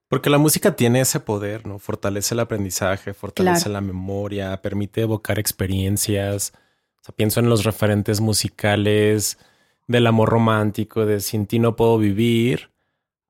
Porque 0.09 0.29
la 0.29 0.37
música 0.37 0.75
tiene 0.75 1.01
ese 1.01 1.21
poder, 1.21 1.65
¿no? 1.65 1.79
Fortalece 1.79 2.33
el 2.33 2.41
aprendizaje, 2.41 3.13
fortalece 3.13 3.69
la 3.69 3.79
memoria, 3.79 4.61
permite 4.61 5.01
evocar 5.01 5.39
experiencias 5.39 6.51
pienso 7.11 7.39
en 7.39 7.49
los 7.49 7.63
referentes 7.63 8.21
musicales 8.21 9.37
del 9.87 10.07
amor 10.07 10.29
romántico, 10.29 11.05
de 11.05 11.19
Sin 11.19 11.47
ti 11.47 11.59
no 11.59 11.75
puedo 11.75 11.97
vivir, 11.97 12.69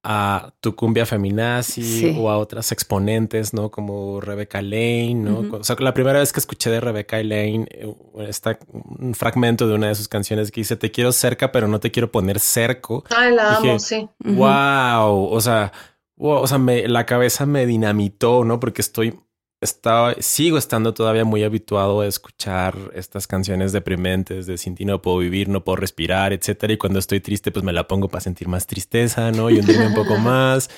a 0.01 0.53
tu 0.61 0.75
cumbia 0.75 1.05
feminazi 1.05 2.15
o 2.17 2.29
a 2.29 2.37
otras 2.37 2.71
exponentes, 2.71 3.53
¿no? 3.53 3.69
Como 3.69 4.21
Rebecca 4.21 4.61
Lane, 4.61 5.15
¿no? 5.15 5.39
O 5.51 5.63
sea, 5.63 5.75
la 5.79 5.93
primera 5.93 6.19
vez 6.19 6.31
que 6.31 6.39
escuché 6.39 6.69
de 6.69 6.79
Rebecca 6.79 7.17
Lane 7.17 7.67
eh, 7.69 7.93
está 8.19 8.57
un 8.71 9.13
fragmento 9.13 9.67
de 9.67 9.73
una 9.73 9.89
de 9.89 9.95
sus 9.95 10.07
canciones 10.07 10.51
que 10.51 10.61
dice, 10.61 10.77
te 10.77 10.89
quiero 10.89 11.11
cerca, 11.11 11.51
pero 11.51 11.67
no 11.67 11.81
te 11.81 11.91
quiero 11.91 12.11
poner 12.11 12.39
cerco. 12.39 13.03
Ay, 13.09 13.35
la 13.35 13.57
amo, 13.57 13.77
sí. 13.77 14.07
Wow, 14.23 15.25
o 15.25 15.41
sea, 15.41 15.73
o 16.19 16.47
sea, 16.47 16.57
me, 16.57 16.87
la 16.87 17.05
cabeza 17.05 17.45
me 17.45 17.65
dinamitó, 17.65 18.43
¿no? 18.43 18.59
Porque 18.59 18.81
estoy 18.81 19.13
estaba, 19.61 20.15
sigo 20.19 20.57
estando 20.57 20.93
todavía 20.93 21.25
muy 21.25 21.43
habituado 21.43 22.01
a 22.01 22.07
escuchar 22.07 22.75
estas 22.93 23.27
canciones 23.27 23.71
deprimentes 23.71 24.45
de 24.45 24.57
Sin 24.57 24.75
ti 24.75 24.85
no 24.85 25.01
puedo 25.01 25.17
vivir, 25.17 25.49
no 25.49 25.63
puedo 25.63 25.75
respirar, 25.77 26.33
etcétera. 26.33 26.73
Y 26.73 26.77
cuando 26.77 26.99
estoy 26.99 27.19
triste, 27.19 27.51
pues 27.51 27.63
me 27.65 27.73
la 27.73 27.87
pongo 27.87 28.07
para 28.07 28.21
sentir 28.21 28.47
más 28.47 28.67
tristeza, 28.67 29.31
¿no? 29.31 29.49
Y 29.49 29.59
hundirme 29.59 29.87
un 29.87 29.93
poco 29.93 30.17
más. 30.17 30.69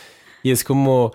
Y 0.44 0.52
es 0.52 0.64
como, 0.64 1.12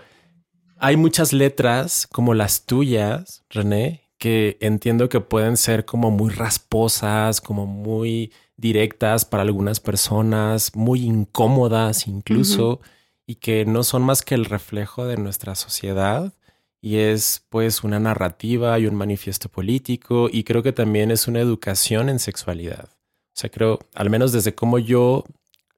hay 0.78 0.96
muchas 0.96 1.32
letras 1.32 2.06
como 2.06 2.34
las 2.34 2.66
tuyas, 2.66 3.44
René, 3.50 4.08
que 4.18 4.56
entiendo 4.60 5.08
que 5.08 5.20
pueden 5.20 5.56
ser 5.56 5.84
como 5.84 6.10
muy 6.10 6.30
rasposas, 6.30 7.40
como 7.40 7.66
muy 7.66 8.32
directas 8.56 9.24
para 9.24 9.42
algunas 9.42 9.80
personas, 9.80 10.74
muy 10.74 11.02
incómodas 11.02 12.06
incluso, 12.06 12.80
y 13.26 13.36
que 13.36 13.64
no 13.64 13.82
son 13.82 14.02
más 14.02 14.22
que 14.22 14.34
el 14.34 14.44
reflejo 14.44 15.04
de 15.04 15.16
nuestra 15.16 15.54
sociedad 15.54 16.32
y 16.80 16.98
es 16.98 17.44
pues 17.48 17.82
una 17.82 17.98
narrativa 17.98 18.78
y 18.78 18.86
un 18.86 18.94
manifiesto 18.94 19.48
político 19.48 20.28
y 20.30 20.44
creo 20.44 20.62
que 20.62 20.72
también 20.72 21.10
es 21.10 21.26
una 21.26 21.40
educación 21.40 22.08
en 22.08 22.18
sexualidad. 22.18 22.88
O 22.88 23.38
sea, 23.38 23.50
creo, 23.50 23.80
al 23.94 24.08
menos 24.08 24.32
desde 24.32 24.54
cómo 24.54 24.78
yo 24.78 25.24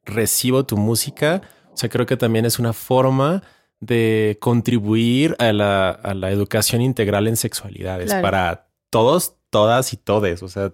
recibo 0.05 0.67
tu 0.67 0.77
música, 0.77 1.43
o 1.73 1.77
sea, 1.77 1.89
creo 1.89 2.07
que 2.07 2.17
también 2.17 2.45
es 2.45 2.59
una 2.59 2.73
forma 2.73 3.43
de 3.81 4.37
contribuir 4.41 5.37
a 5.39 5.53
la, 5.53 5.91
a 5.91 6.15
la 6.15 6.31
educación 6.31 6.83
integral 6.83 7.27
en 7.27 7.37
sexualidades 7.37 8.13
para 8.15 8.69
todos, 8.91 9.37
todas 9.51 9.93
y 9.93 9.97
todes. 9.97 10.43
O 10.43 10.49
sea, 10.49 10.73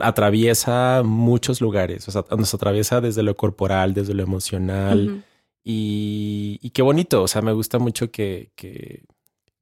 atraviesa 0.00 1.02
muchos 1.04 1.60
lugares, 1.60 2.08
o 2.08 2.10
sea, 2.10 2.24
nos 2.36 2.54
atraviesa 2.54 3.00
desde 3.00 3.22
lo 3.22 3.36
corporal, 3.36 3.94
desde 3.94 4.14
lo 4.14 4.22
emocional. 4.22 5.24
Y, 5.64 6.70
qué 6.74 6.82
bonito, 6.82 7.22
o 7.22 7.28
sea, 7.28 7.42
me 7.42 7.52
gusta 7.52 7.78
mucho 7.78 8.10
que, 8.10 8.52
que, 8.54 9.04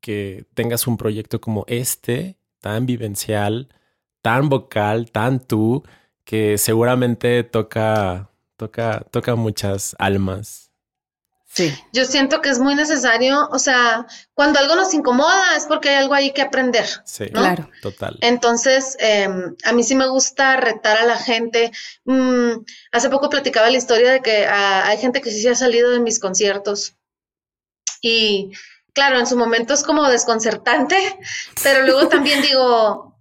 que 0.00 0.46
tengas 0.54 0.86
un 0.88 0.96
proyecto 0.96 1.40
como 1.40 1.64
este, 1.68 2.38
tan 2.60 2.86
vivencial, 2.86 3.68
tan 4.22 4.48
vocal, 4.48 5.10
tan 5.12 5.40
tú, 5.40 5.84
que 6.24 6.58
seguramente 6.58 7.44
toca, 7.44 8.30
toca, 8.56 9.06
toca 9.12 9.36
muchas 9.36 9.94
almas. 9.98 10.71
Sí. 11.54 11.74
Yo 11.92 12.06
siento 12.06 12.40
que 12.40 12.48
es 12.48 12.58
muy 12.58 12.74
necesario, 12.74 13.46
o 13.50 13.58
sea, 13.58 14.06
cuando 14.32 14.58
algo 14.58 14.74
nos 14.74 14.94
incomoda 14.94 15.54
es 15.54 15.66
porque 15.66 15.90
hay 15.90 15.96
algo 15.96 16.14
ahí 16.14 16.32
que 16.32 16.40
aprender. 16.40 16.86
Sí, 17.04 17.28
claro. 17.28 17.68
Total. 17.82 18.16
Entonces, 18.22 18.96
em, 18.98 19.54
a 19.62 19.72
mí 19.72 19.82
sí 19.84 19.94
me 19.94 20.08
gusta 20.08 20.56
retar 20.56 20.96
a 20.96 21.04
la 21.04 21.18
gente. 21.18 21.70
Mm, 22.06 22.64
hace 22.92 23.10
poco 23.10 23.28
platicaba 23.28 23.70
la 23.70 23.76
historia 23.76 24.12
de 24.12 24.20
que 24.20 24.46
ah, 24.46 24.86
hay 24.86 24.96
gente 24.96 25.20
que 25.20 25.30
sí 25.30 25.42
se 25.42 25.50
ha 25.50 25.54
salido 25.54 25.90
de 25.90 26.00
mis 26.00 26.20
conciertos 26.20 26.96
y 28.00 28.52
claro, 28.94 29.18
en 29.18 29.26
su 29.26 29.36
momento 29.36 29.74
es 29.74 29.82
como 29.82 30.08
desconcertante, 30.08 30.96
pero 31.62 31.84
luego 31.84 32.08
también 32.08 32.40
digo, 32.42 33.12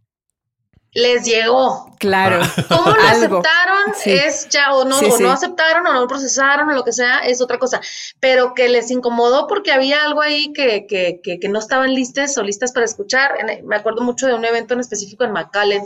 les 0.93 1.23
llegó. 1.23 1.95
Claro. 1.99 2.41
¿Cómo 2.67 2.91
lo 2.91 3.01
aceptaron? 3.01 3.93
Es 4.05 4.49
ya, 4.49 4.73
o 4.73 4.85
no, 4.85 4.99
o 4.99 5.19
no 5.19 5.31
aceptaron, 5.31 5.87
o 5.87 5.93
no 5.93 6.07
procesaron, 6.07 6.69
o 6.69 6.73
lo 6.73 6.83
que 6.83 6.91
sea, 6.91 7.19
es 7.19 7.41
otra 7.41 7.57
cosa. 7.57 7.79
Pero 8.19 8.53
que 8.53 8.69
les 8.69 8.91
incomodó 8.91 9.47
porque 9.47 9.71
había 9.71 10.03
algo 10.03 10.21
ahí 10.21 10.51
que, 10.53 10.85
que, 10.87 11.21
que, 11.23 11.39
que 11.39 11.49
no 11.49 11.59
estaban 11.59 11.93
listas 11.93 12.37
o 12.37 12.43
listas 12.43 12.71
para 12.71 12.85
escuchar. 12.85 13.31
me 13.63 13.75
acuerdo 13.75 14.01
mucho 14.01 14.27
de 14.27 14.33
un 14.33 14.45
evento 14.45 14.73
en 14.73 14.81
específico 14.81 15.23
en 15.23 15.31
McAllen, 15.31 15.83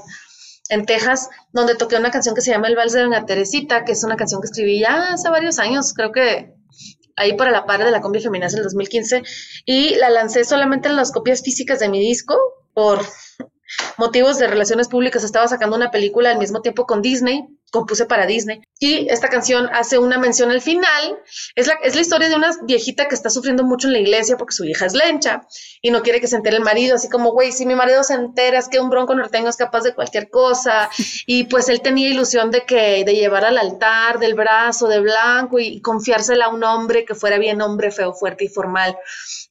en 0.69 0.85
Texas, 0.85 1.29
donde 1.51 1.75
toqué 1.75 1.95
una 1.97 2.11
canción 2.11 2.33
que 2.33 2.41
se 2.41 2.51
llama 2.51 2.67
El 2.67 2.75
Vals 2.75 2.93
de 2.93 3.01
Doña 3.01 3.25
Teresita, 3.25 3.85
que 3.85 3.91
es 3.91 4.03
una 4.03 4.15
canción 4.15 4.41
que 4.41 4.47
escribí 4.47 4.79
ya 4.79 5.13
hace 5.13 5.29
varios 5.29 5.59
años, 5.59 5.93
creo 5.93 6.11
que 6.11 6.55
ahí 7.15 7.33
para 7.33 7.51
la 7.51 7.65
par 7.65 7.83
de 7.83 7.91
la 7.91 8.01
combi 8.01 8.19
feminaz 8.19 8.53
en 8.53 8.59
el 8.59 8.63
2015 8.63 9.23
y 9.65 9.95
la 9.95 10.09
lancé 10.09 10.43
solamente 10.43 10.89
en 10.89 10.95
las 10.95 11.11
copias 11.11 11.41
físicas 11.41 11.79
de 11.79 11.87
mi 11.87 11.99
disco 11.99 12.35
por 12.73 13.05
motivos 13.97 14.37
de 14.37 14.47
relaciones 14.47 14.87
públicas. 14.87 15.23
Estaba 15.23 15.47
sacando 15.47 15.75
una 15.75 15.91
película 15.91 16.31
al 16.31 16.39
mismo 16.39 16.61
tiempo 16.61 16.85
con 16.85 17.01
Disney 17.01 17.47
compuse 17.75 18.05
para 18.05 18.25
Disney. 18.25 18.61
Y 18.79 19.07
esta 19.09 19.29
canción 19.29 19.69
hace 19.73 19.97
una 19.97 20.17
mención 20.17 20.49
al 20.51 20.61
final. 20.61 21.19
Es 21.55 21.67
la, 21.67 21.73
es 21.83 21.95
la 21.95 22.01
historia 22.01 22.29
de 22.29 22.35
una 22.35 22.51
viejita 22.63 23.07
que 23.07 23.15
está 23.15 23.29
sufriendo 23.29 23.63
mucho 23.63 23.87
en 23.87 23.93
la 23.93 23.99
iglesia 23.99 24.37
porque 24.37 24.53
su 24.53 24.63
hija 24.65 24.85
es 24.85 24.93
lencha 24.93 25.45
y 25.81 25.91
no 25.91 26.01
quiere 26.01 26.21
que 26.21 26.27
se 26.27 26.37
entere 26.37 26.57
el 26.57 26.63
marido. 26.63 26.95
Así 26.95 27.09
como, 27.09 27.31
güey, 27.31 27.51
si 27.51 27.65
mi 27.65 27.75
marido 27.75 28.03
se 28.03 28.13
entera, 28.13 28.59
es 28.59 28.69
que 28.69 28.79
un 28.79 28.89
bronco 28.89 29.13
norteño 29.13 29.49
es 29.49 29.57
capaz 29.57 29.81
de 29.81 29.93
cualquier 29.93 30.29
cosa. 30.29 30.89
Y 31.27 31.45
pues 31.45 31.69
él 31.69 31.81
tenía 31.81 32.09
ilusión 32.09 32.51
de 32.51 32.65
que, 32.65 33.03
de 33.03 33.15
llevar 33.15 33.45
al 33.45 33.57
altar 33.57 34.19
del 34.19 34.35
brazo 34.35 34.87
de 34.87 34.99
blanco 34.99 35.59
y, 35.59 35.81
confiársela 35.81 36.45
a 36.45 36.49
un 36.49 36.63
hombre 36.63 37.03
que 37.03 37.15
fuera 37.15 37.37
bien 37.37 37.61
hombre, 37.61 37.91
feo, 37.91 38.13
fuerte 38.13 38.45
y 38.45 38.47
formal. 38.47 38.95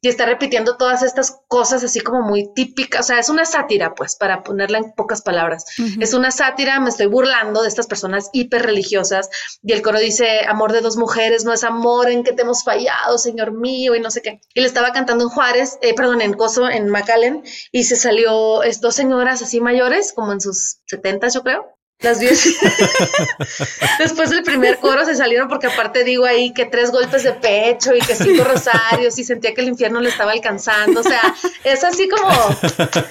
Y 0.04 0.08
está 0.08 0.26
repitiendo 0.26 0.76
todas 0.76 1.02
estas 1.02 1.40
cosas 1.48 1.82
así 1.82 1.98
como 2.00 2.20
muy 2.20 2.52
típicas. 2.52 3.00
O 3.00 3.02
sea, 3.04 3.18
es 3.18 3.30
una 3.30 3.46
sátira, 3.46 3.94
pues, 3.94 4.16
para 4.16 4.42
ponerla 4.42 4.76
en 4.76 4.92
pocas 4.92 5.22
palabras. 5.22 5.64
Es 5.98 6.12
una 6.12 6.30
sátira, 6.30 6.78
me 6.78 6.90
estoy 6.90 7.06
burlando 7.06 7.62
de 7.62 7.68
estas 7.68 7.86
personas 7.86 8.28
hiper 8.34 8.66
religiosas 8.66 9.30
y 9.62 9.72
el 9.72 9.80
coro 9.80 9.98
dice, 9.98 10.40
amor 10.46 10.72
de 10.72 10.82
dos 10.82 10.98
mujeres 10.98 11.46
no 11.46 11.54
es 11.54 11.64
amor 11.64 12.10
en 12.10 12.22
que 12.22 12.34
te 12.34 12.42
hemos 12.42 12.64
fallado, 12.64 13.16
Señor 13.16 13.52
mío, 13.52 13.94
y 13.94 14.00
no 14.00 14.10
sé 14.10 14.20
qué. 14.20 14.42
Y 14.52 14.60
le 14.60 14.66
estaba 14.66 14.92
cantando 14.92 15.24
en 15.24 15.30
Juárez, 15.30 15.78
eh, 15.80 15.94
perdón, 15.94 16.20
en 16.20 16.34
Coso, 16.34 16.68
en 16.68 16.90
McAllen, 16.90 17.42
y 17.72 17.84
se 17.84 17.96
salió 17.96 18.62
es, 18.62 18.82
dos 18.82 18.94
señoras 18.94 19.40
así 19.40 19.62
mayores, 19.62 20.12
como 20.12 20.34
en 20.34 20.42
sus 20.42 20.80
setentas, 20.84 21.32
yo 21.32 21.42
creo, 21.42 21.78
las 22.00 22.20
diez. 22.20 22.44
Después 23.98 24.30
del 24.30 24.42
primer 24.42 24.78
coro 24.78 25.04
se 25.04 25.14
salieron 25.14 25.48
porque 25.48 25.68
aparte 25.68 26.04
digo 26.04 26.24
ahí 26.24 26.52
que 26.52 26.66
tres 26.66 26.90
golpes 26.90 27.22
de 27.22 27.32
pecho 27.32 27.94
y 27.94 28.00
que 28.00 28.14
cinco 28.14 28.44
rosarios 28.52 29.18
y 29.18 29.24
sentía 29.24 29.54
que 29.54 29.60
el 29.60 29.68
infierno 29.68 30.00
le 30.00 30.10
estaba 30.10 30.32
alcanzando. 30.32 31.00
O 31.00 31.02
sea, 31.02 31.34
es 31.64 31.82
así 31.84 32.08
como 32.08 32.30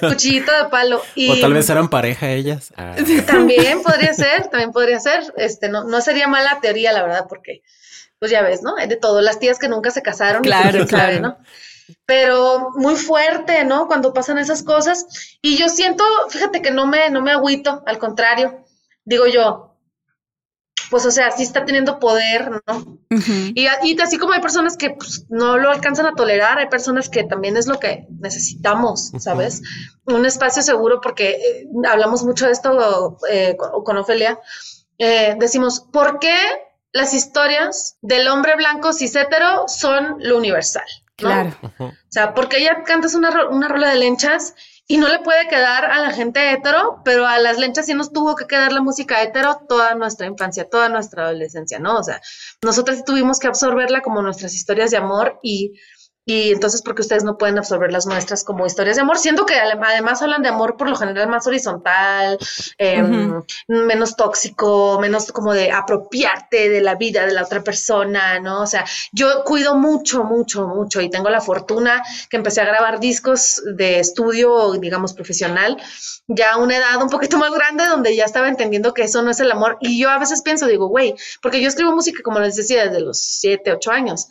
cuchillito 0.00 0.52
de 0.52 0.68
palo. 0.70 1.02
Y 1.14 1.30
o 1.30 1.40
tal 1.40 1.54
vez 1.54 1.68
eran 1.68 1.88
pareja 1.88 2.30
ellas. 2.30 2.72
Ah. 2.76 2.94
También 3.26 3.82
podría 3.82 4.14
ser, 4.14 4.48
también 4.48 4.72
podría 4.72 5.00
ser. 5.00 5.32
Este, 5.36 5.68
no, 5.68 5.84
no 5.84 6.00
sería 6.00 6.28
mala 6.28 6.60
teoría, 6.60 6.92
la 6.92 7.02
verdad, 7.02 7.26
porque 7.28 7.62
pues 8.18 8.30
ya 8.30 8.42
ves, 8.42 8.62
¿no? 8.62 8.76
De 8.76 8.96
todo, 8.96 9.20
las 9.20 9.38
tías 9.38 9.58
que 9.58 9.68
nunca 9.68 9.90
se 9.90 10.02
casaron. 10.02 10.42
Claro, 10.42 10.86
claro. 10.86 11.20
¿no? 11.20 11.38
pero 12.06 12.70
muy 12.76 12.96
fuerte, 12.96 13.64
¿no? 13.64 13.86
Cuando 13.86 14.12
pasan 14.12 14.38
esas 14.38 14.62
cosas. 14.62 15.38
Y 15.42 15.56
yo 15.56 15.68
siento, 15.68 16.04
fíjate 16.30 16.62
que 16.62 16.70
no 16.70 16.86
me, 16.86 17.10
no 17.10 17.22
me 17.22 17.32
agüito, 17.32 17.82
al 17.86 17.98
contrario, 17.98 18.63
digo 19.04 19.26
yo, 19.26 19.74
pues, 20.90 21.06
o 21.06 21.10
sea, 21.10 21.30
sí 21.30 21.42
está 21.42 21.64
teniendo 21.64 21.98
poder, 21.98 22.62
¿no? 22.66 22.98
y, 23.10 23.66
y, 23.82 24.00
así 24.00 24.18
como 24.18 24.32
hay 24.32 24.40
personas 24.40 24.76
que 24.76 24.90
pues, 24.90 25.26
no 25.28 25.58
lo 25.58 25.70
alcanzan 25.70 26.06
a 26.06 26.14
tolerar, 26.14 26.58
hay 26.58 26.68
personas 26.68 27.08
que 27.08 27.24
también 27.24 27.56
es 27.56 27.66
lo 27.66 27.80
que 27.80 28.06
necesitamos, 28.20 29.10
¿sabes? 29.18 29.62
Un 30.04 30.26
espacio 30.26 30.62
seguro, 30.62 31.00
porque 31.00 31.30
eh, 31.30 31.66
hablamos 31.88 32.22
mucho 32.24 32.46
de 32.46 32.52
esto 32.52 33.18
eh, 33.28 33.56
con, 33.56 33.96
Ofelia. 33.96 34.38
Eh, 34.98 35.34
decimos, 35.38 35.80
¿por 35.80 36.18
qué 36.20 36.36
las 36.92 37.14
historias 37.14 37.96
del 38.00 38.28
hombre 38.28 38.54
blanco 38.56 38.92
cis 38.92 39.16
hetero 39.16 39.64
son 39.66 40.16
lo 40.20 40.36
universal? 40.38 40.86
Claro. 41.16 41.56
O 41.80 41.92
sea, 42.08 42.34
porque 42.34 42.58
ella 42.58 42.82
cantas 42.84 43.14
una, 43.14 43.48
una 43.48 43.68
rola 43.68 43.90
de 43.90 43.96
lenchas 43.96 44.54
y 44.86 44.98
no 44.98 45.08
le 45.08 45.20
puede 45.20 45.48
quedar 45.48 45.86
a 45.86 45.98
la 46.00 46.10
gente 46.10 46.52
hetero, 46.52 47.00
pero 47.04 47.26
a 47.26 47.38
las 47.38 47.58
lenchas 47.58 47.86
sí 47.86 47.94
nos 47.94 48.12
tuvo 48.12 48.36
que 48.36 48.46
quedar 48.46 48.72
la 48.72 48.82
música 48.82 49.22
hetero 49.22 49.60
toda 49.66 49.94
nuestra 49.94 50.26
infancia, 50.26 50.68
toda 50.68 50.90
nuestra 50.90 51.24
adolescencia, 51.24 51.78
¿no? 51.78 51.98
O 51.98 52.02
sea, 52.02 52.20
nosotros 52.62 53.02
tuvimos 53.04 53.38
que 53.38 53.46
absorberla 53.46 54.02
como 54.02 54.20
nuestras 54.20 54.54
historias 54.54 54.90
de 54.90 54.98
amor 54.98 55.40
y 55.42 55.72
y 56.26 56.52
entonces, 56.52 56.80
porque 56.82 57.02
ustedes 57.02 57.22
no 57.22 57.36
pueden 57.36 57.58
absorber 57.58 57.92
las 57.92 58.06
nuestras 58.06 58.44
como 58.44 58.64
historias 58.64 58.96
de 58.96 59.02
amor, 59.02 59.18
siendo 59.18 59.44
que 59.44 59.54
además 59.54 60.22
hablan 60.22 60.42
de 60.42 60.48
amor 60.48 60.76
por 60.76 60.88
lo 60.88 60.96
general 60.96 61.28
más 61.28 61.46
horizontal, 61.46 62.38
em, 62.78 63.42
menos 63.68 64.16
tóxico, 64.16 64.98
menos 65.00 65.30
como 65.32 65.52
de 65.52 65.70
apropiarte 65.70 66.70
de 66.70 66.80
la 66.80 66.94
vida 66.94 67.26
de 67.26 67.32
la 67.32 67.42
otra 67.42 67.62
persona, 67.62 68.40
¿no? 68.40 68.62
O 68.62 68.66
sea, 68.66 68.86
yo 69.12 69.44
cuido 69.44 69.74
mucho, 69.74 70.24
mucho, 70.24 70.66
mucho 70.66 71.02
y 71.02 71.10
tengo 71.10 71.28
la 71.28 71.42
fortuna 71.42 72.02
que 72.30 72.38
empecé 72.38 72.62
a 72.62 72.64
grabar 72.64 73.00
discos 73.00 73.62
de 73.76 73.98
estudio, 73.98 74.72
digamos, 74.72 75.12
profesional, 75.12 75.76
ya 76.26 76.52
a 76.52 76.56
una 76.56 76.78
edad 76.78 77.02
un 77.02 77.10
poquito 77.10 77.36
más 77.36 77.52
grande 77.52 77.84
donde 77.86 78.16
ya 78.16 78.24
estaba 78.24 78.48
entendiendo 78.48 78.94
que 78.94 79.02
eso 79.02 79.22
no 79.22 79.30
es 79.30 79.40
el 79.40 79.52
amor. 79.52 79.76
Y 79.80 80.00
yo 80.00 80.08
a 80.08 80.18
veces 80.18 80.40
pienso, 80.42 80.66
digo, 80.66 80.88
güey, 80.88 81.14
porque 81.42 81.60
yo 81.60 81.68
escribo 81.68 81.92
música, 81.94 82.22
como 82.22 82.40
les 82.40 82.56
decía, 82.56 82.86
desde 82.86 83.00
los 83.00 83.20
siete, 83.20 83.72
ocho 83.72 83.90
años. 83.90 84.28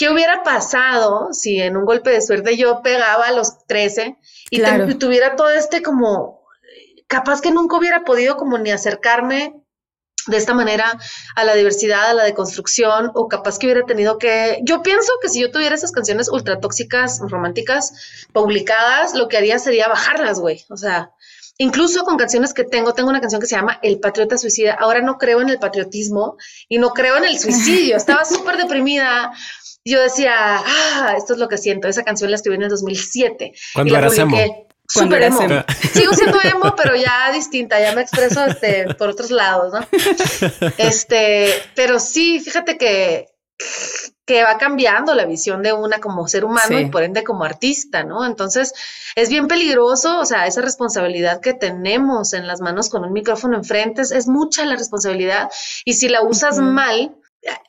¿Qué 0.00 0.08
hubiera 0.08 0.42
pasado 0.42 1.28
si 1.34 1.60
en 1.60 1.76
un 1.76 1.84
golpe 1.84 2.08
de 2.08 2.22
suerte 2.22 2.56
yo 2.56 2.80
pegaba 2.80 3.26
a 3.26 3.32
los 3.32 3.66
13 3.66 4.16
y, 4.48 4.62
tuviera 4.94 5.36
todo 5.36 5.50
este 5.50 5.82
como, 5.82 6.40
capaz 7.06 7.42
que 7.42 7.50
nunca 7.50 7.76
hubiera 7.76 8.02
podido 8.02 8.38
como 8.38 8.56
ni 8.56 8.70
acercarme 8.70 9.60
de 10.26 10.38
esta 10.38 10.54
manera 10.54 10.98
a 11.36 11.44
la 11.44 11.54
diversidad, 11.54 12.08
a 12.08 12.14
la 12.14 12.24
deconstrucción, 12.24 13.10
o 13.12 13.28
capaz 13.28 13.58
que 13.58 13.66
hubiera 13.66 13.84
tenido 13.84 14.16
que, 14.16 14.60
yo 14.62 14.82
pienso 14.82 15.12
que 15.20 15.28
si 15.28 15.42
yo 15.42 15.50
tuviera 15.50 15.74
esas 15.74 15.92
canciones 15.92 16.30
ultra 16.30 16.60
tóxicas, 16.60 17.20
románticas, 17.20 18.26
publicadas, 18.32 19.14
lo 19.14 19.28
que 19.28 19.36
haría 19.36 19.58
sería 19.58 19.86
bajarlas, 19.86 20.40
güey. 20.40 20.64
O 20.70 20.78
sea, 20.78 21.10
incluso 21.58 22.04
con 22.04 22.16
canciones 22.16 22.54
que 22.54 22.64
tengo, 22.64 22.94
tengo 22.94 23.10
una 23.10 23.20
canción 23.20 23.38
que 23.38 23.46
se 23.46 23.54
llama 23.54 23.78
El 23.82 24.00
Patriota 24.00 24.38
Suicida. 24.38 24.72
Ahora 24.80 25.02
no 25.02 25.18
creo 25.18 25.42
en 25.42 25.50
el 25.50 25.58
patriotismo 25.58 26.38
y 26.70 26.78
no 26.78 26.94
creo 26.94 27.18
en 27.18 27.24
el 27.24 27.38
suicidio. 27.38 27.96
Estaba 27.98 28.24
súper 28.24 28.56
deprimida 28.56 29.30
yo 29.84 30.00
decía, 30.02 30.32
ah, 30.34 31.14
esto 31.16 31.34
es 31.34 31.38
lo 31.38 31.48
que 31.48 31.58
siento. 31.58 31.88
Esa 31.88 32.02
canción 32.02 32.30
la 32.30 32.36
escribí 32.36 32.56
en 32.56 32.62
el 32.64 32.68
2007. 32.68 33.52
Cuando 33.74 33.96
eras 33.96 34.18
emo. 34.18 34.36
Súper 34.86 35.22
emo. 35.22 35.40
Sigo 35.92 36.12
siendo 36.14 36.38
emo, 36.42 36.74
pero 36.76 36.96
ya 36.96 37.30
distinta, 37.32 37.80
ya 37.80 37.94
me 37.94 38.02
expreso 38.02 38.44
este, 38.44 38.92
por 38.94 39.08
otros 39.08 39.30
lados, 39.30 39.72
¿no? 39.72 39.86
Este, 40.78 41.54
pero 41.76 42.00
sí, 42.00 42.40
fíjate 42.40 42.76
que, 42.76 43.28
que 44.26 44.42
va 44.42 44.58
cambiando 44.58 45.14
la 45.14 45.26
visión 45.26 45.62
de 45.62 45.72
una 45.72 45.98
como 45.98 46.26
ser 46.28 46.44
humano 46.44 46.78
y 46.78 46.86
por 46.86 47.02
ende 47.02 47.24
como 47.24 47.44
artista, 47.44 48.04
¿no? 48.04 48.26
Entonces 48.26 48.72
es 49.16 49.28
bien 49.28 49.48
peligroso, 49.48 50.20
o 50.20 50.24
sea, 50.24 50.46
esa 50.46 50.60
responsabilidad 50.60 51.40
que 51.40 51.54
tenemos 51.54 52.32
en 52.32 52.46
las 52.46 52.60
manos 52.60 52.88
con 52.90 53.04
un 53.04 53.12
micrófono 53.12 53.56
enfrente 53.56 54.02
es, 54.02 54.28
mucha 54.28 54.64
la 54.64 54.76
responsabilidad 54.76 55.50
y 55.84 55.94
si 55.94 56.08
la 56.08 56.22
usas 56.22 56.58
mal, 56.58 57.14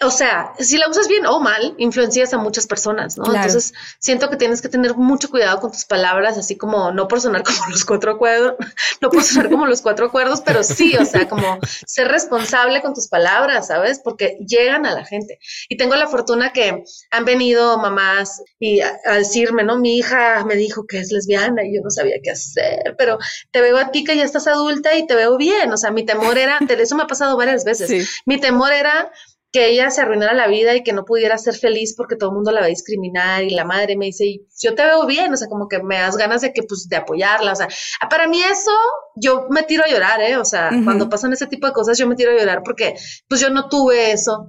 o 0.01 0.11
sea, 0.11 0.53
si 0.59 0.77
la 0.77 0.89
usas 0.89 1.07
bien 1.07 1.25
o 1.25 1.39
mal, 1.39 1.75
influencias 1.77 2.33
a 2.33 2.37
muchas 2.37 2.67
personas, 2.67 3.17
¿no? 3.17 3.33
Entonces, 3.33 3.73
siento 3.99 4.29
que 4.29 4.35
tienes 4.35 4.61
que 4.61 4.67
tener 4.67 4.95
mucho 4.95 5.29
cuidado 5.29 5.61
con 5.61 5.71
tus 5.71 5.85
palabras, 5.85 6.37
así 6.37 6.57
como 6.57 6.91
no 6.91 7.07
por 7.07 7.21
sonar 7.21 7.43
como 7.43 7.57
los 7.69 7.85
cuatro 7.85 8.11
acuerdos, 8.11 8.55
no 9.01 9.09
por 9.09 9.23
sonar 9.23 9.49
como 9.49 9.65
los 9.65 9.81
cuatro 9.81 10.07
acuerdos, 10.07 10.41
pero 10.41 10.63
sí, 10.63 10.97
o 10.97 11.05
sea, 11.05 11.29
como 11.29 11.59
ser 11.85 12.09
responsable 12.09 12.81
con 12.81 12.93
tus 12.93 13.07
palabras, 13.07 13.67
¿sabes? 13.67 14.01
Porque 14.03 14.37
llegan 14.45 14.85
a 14.85 14.93
la 14.93 15.05
gente. 15.05 15.39
Y 15.69 15.77
tengo 15.77 15.95
la 15.95 16.07
fortuna 16.07 16.51
que 16.51 16.83
han 17.09 17.25
venido 17.25 17.77
mamás 17.77 18.41
y 18.59 18.81
a, 18.81 18.99
decirme, 19.13 19.63
¿no? 19.63 19.77
Mi 19.77 19.97
hija 19.97 20.43
me 20.43 20.55
dijo 20.55 20.85
que 20.85 20.99
es 20.99 21.11
lesbiana 21.11 21.63
y 21.63 21.75
yo 21.75 21.81
no 21.81 21.91
sabía 21.91 22.15
qué 22.21 22.31
hacer, 22.31 22.95
pero 22.97 23.19
te 23.51 23.61
veo 23.61 23.77
a 23.77 23.91
ti 23.91 24.03
que 24.03 24.17
ya 24.17 24.25
estás 24.25 24.47
adulta 24.47 24.95
y 24.95 25.07
te 25.07 25.15
veo 25.15 25.37
bien, 25.37 25.71
o 25.71 25.77
sea, 25.77 25.91
mi 25.91 26.05
temor 26.05 26.37
era, 26.37 26.59
eso 26.67 26.95
me 26.95 27.03
ha 27.03 27.07
pasado 27.07 27.37
varias 27.37 27.63
veces, 27.63 28.21
mi 28.25 28.39
temor 28.39 28.73
era 28.73 29.11
que 29.51 29.69
ella 29.69 29.89
se 29.91 30.01
arruinara 30.01 30.33
la 30.33 30.47
vida 30.47 30.75
y 30.75 30.83
que 30.83 30.93
no 30.93 31.03
pudiera 31.03 31.37
ser 31.37 31.55
feliz 31.55 31.93
porque 31.95 32.15
todo 32.15 32.29
el 32.29 32.35
mundo 32.35 32.51
la 32.51 32.61
va 32.61 32.67
a 32.67 32.69
discriminar 32.69 33.43
y 33.43 33.49
la 33.49 33.65
madre 33.65 33.97
me 33.97 34.05
dice, 34.05 34.39
yo 34.61 34.75
te 34.75 34.83
veo 34.83 35.05
bien, 35.05 35.33
o 35.33 35.37
sea, 35.37 35.49
como 35.49 35.67
que 35.67 35.83
me 35.83 35.97
das 35.97 36.15
ganas 36.15 36.41
de 36.41 36.53
que, 36.53 36.63
pues, 36.63 36.87
de 36.87 36.95
apoyarla, 36.95 37.51
o 37.51 37.55
sea, 37.55 37.67
para 38.09 38.27
mí 38.27 38.41
eso, 38.41 38.71
yo 39.15 39.47
me 39.49 39.63
tiro 39.63 39.83
a 39.83 39.89
llorar, 39.89 40.21
¿eh? 40.21 40.37
O 40.37 40.45
sea, 40.45 40.69
cuando 40.85 41.09
pasan 41.09 41.33
ese 41.33 41.47
tipo 41.47 41.67
de 41.67 41.73
cosas, 41.73 41.97
yo 41.97 42.07
me 42.07 42.15
tiro 42.15 42.31
a 42.31 42.37
llorar 42.37 42.61
porque, 42.63 42.95
pues, 43.27 43.41
yo 43.41 43.49
no 43.49 43.67
tuve 43.67 44.13
eso, 44.13 44.47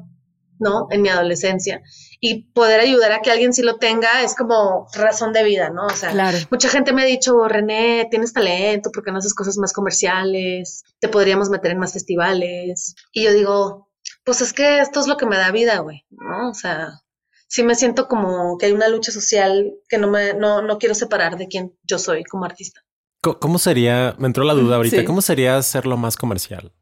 ¿no? 0.60 0.86
En 0.90 1.02
mi 1.02 1.08
adolescencia. 1.08 1.82
Y 2.20 2.52
poder 2.52 2.78
ayudar 2.78 3.10
a 3.10 3.20
que 3.20 3.32
alguien 3.32 3.52
sí 3.52 3.62
lo 3.62 3.78
tenga 3.78 4.22
es 4.22 4.36
como 4.36 4.86
razón 4.94 5.32
de 5.32 5.42
vida, 5.42 5.70
¿no? 5.70 5.86
O 5.86 5.96
sea, 5.96 6.14
mucha 6.52 6.68
gente 6.68 6.92
me 6.92 7.02
ha 7.02 7.06
dicho, 7.06 7.48
René, 7.48 8.06
tienes 8.08 8.32
talento, 8.32 8.90
porque 8.92 9.10
no 9.10 9.18
haces 9.18 9.34
cosas 9.34 9.58
más 9.58 9.72
comerciales? 9.72 10.84
Te 11.00 11.08
podríamos 11.08 11.50
meter 11.50 11.72
en 11.72 11.78
más 11.78 11.92
festivales. 11.92 12.94
Y 13.10 13.24
yo 13.24 13.32
digo, 13.32 13.88
pues 14.24 14.40
es 14.40 14.52
que 14.52 14.80
esto 14.80 15.00
es 15.00 15.06
lo 15.06 15.16
que 15.16 15.26
me 15.26 15.36
da 15.36 15.50
vida, 15.50 15.78
güey, 15.78 16.04
¿no? 16.10 16.50
O 16.50 16.54
sea, 16.54 17.02
sí 17.48 17.62
me 17.62 17.74
siento 17.74 18.08
como 18.08 18.56
que 18.58 18.66
hay 18.66 18.72
una 18.72 18.88
lucha 18.88 19.12
social 19.12 19.72
que 19.88 19.98
no 19.98 20.10
me, 20.10 20.34
no, 20.34 20.62
no 20.62 20.78
quiero 20.78 20.94
separar 20.94 21.36
de 21.36 21.48
quién 21.48 21.76
yo 21.82 21.98
soy 21.98 22.24
como 22.24 22.44
artista. 22.44 22.80
¿Cómo 23.20 23.58
sería, 23.58 24.16
me 24.18 24.26
entró 24.26 24.42
la 24.42 24.54
duda 24.54 24.76
ahorita, 24.76 25.04
cómo 25.04 25.22
sería 25.22 25.56
hacerlo 25.56 25.96
más 25.96 26.16
comercial? 26.16 26.72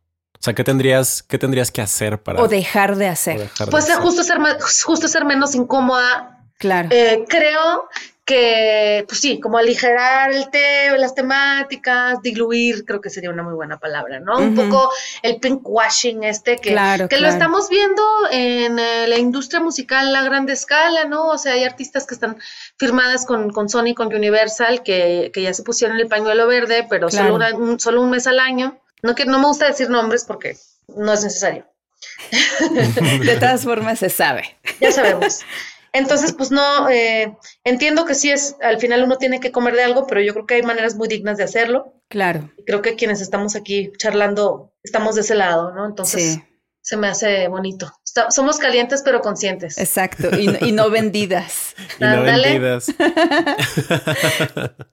O 0.41 0.43
sea, 0.43 0.55
¿qué 0.55 0.65
tendrías, 0.65 1.23
qué 1.23 1.37
tendrías 1.37 1.71
que 1.71 1.83
hacer 1.83 2.23
para... 2.23 2.41
O 2.43 2.49
dejar 2.49 2.97
de 2.97 3.09
hacer. 3.09 3.51
pues 3.71 3.95
justo 3.97 4.25
ser, 4.25 4.39
justo 4.87 5.07
ser 5.07 5.27
menos 5.27 5.55
incómoda. 5.55 6.47
Claro. 6.59 6.89
Eh, 6.93 7.27
creo 7.29 7.89
que, 8.31 9.05
pues 9.09 9.21
sí, 9.21 9.41
como 9.41 9.59
aligerar 9.59 10.31
el 10.31 10.51
tema, 10.51 10.97
las 10.99 11.17
temáticas, 11.17 12.23
diluir, 12.23 12.85
creo 12.85 13.01
que 13.01 13.11
sería 13.11 13.29
una 13.29 13.43
muy 13.43 13.55
buena 13.55 13.81
palabra, 13.81 14.21
¿no? 14.21 14.39
Un 14.39 14.55
poco 14.55 14.89
el 15.23 15.41
pinkwashing 15.41 16.23
este 16.23 16.59
que, 16.59 16.77
que 17.11 17.19
lo 17.19 17.27
estamos 17.27 17.69
viendo 17.69 18.03
en 18.31 18.79
eh, 18.79 19.09
la 19.09 19.19
industria 19.19 19.61
musical 19.61 20.15
a 20.15 20.23
grande 20.23 20.53
escala, 20.53 21.07
¿no? 21.07 21.27
O 21.27 21.39
sea, 21.39 21.55
hay 21.55 21.65
artistas 21.65 22.07
que 22.07 22.15
están 22.15 22.39
firmadas 22.77 23.27
con, 23.27 23.51
con 23.51 23.69
Sony, 23.69 23.95
con 23.97 24.15
Universal, 24.15 24.85
que, 24.85 25.33
que 25.35 25.43
ya 25.43 25.53
se 25.53 25.65
pusieron 25.65 25.99
el 25.99 26.07
pañuelo 26.07 26.47
verde, 26.47 26.87
pero 26.89 27.11
solo, 27.11 27.37
un, 27.57 27.81
solo 27.81 28.01
un 28.01 28.11
mes 28.11 28.29
al 28.29 28.39
año. 28.39 28.81
No, 29.03 29.17
que, 29.17 29.25
no 29.25 29.41
me 29.41 29.47
gusta 29.47 29.67
decir 29.67 29.91
nombres 29.91 30.25
porque 30.25 30.57
no 30.87 31.13
es 31.13 31.25
necesario. 31.25 31.67
De 33.25 33.37
todas 33.41 33.65
formas 33.65 33.99
se 33.99 34.09
sabe. 34.09 34.57
Ya 34.81 34.93
sabemos. 34.93 35.41
Entonces, 35.93 36.33
pues 36.33 36.51
no, 36.51 36.89
eh, 36.89 37.37
entiendo 37.65 38.05
que 38.05 38.15
sí 38.15 38.31
es, 38.31 38.57
al 38.63 38.79
final 38.79 39.03
uno 39.03 39.17
tiene 39.17 39.41
que 39.41 39.51
comer 39.51 39.75
de 39.75 39.83
algo, 39.83 40.07
pero 40.07 40.21
yo 40.21 40.33
creo 40.33 40.47
que 40.47 40.55
hay 40.55 40.63
maneras 40.63 40.95
muy 40.95 41.09
dignas 41.09 41.37
de 41.37 41.45
hacerlo. 41.45 41.95
Claro. 42.09 42.51
creo 42.67 42.83
que 42.83 42.97
quienes 42.97 43.21
estamos 43.21 43.55
aquí 43.55 43.93
charlando 43.97 44.73
estamos 44.83 45.15
de 45.15 45.21
ese 45.21 45.37
lado, 45.37 45.73
¿no? 45.73 45.87
Entonces, 45.87 46.41
se 46.81 46.97
me 46.97 47.07
hace 47.07 47.47
bonito. 47.49 47.93
somos 48.31 48.59
calientes 48.59 49.03
pero 49.05 49.21
conscientes. 49.21 49.79
Exacto, 49.79 50.29
y, 50.37 50.73
no 50.73 50.91
vendidas. 50.91 51.75
y 51.99 52.05
no 52.05 52.23
vendidas. 52.23 52.87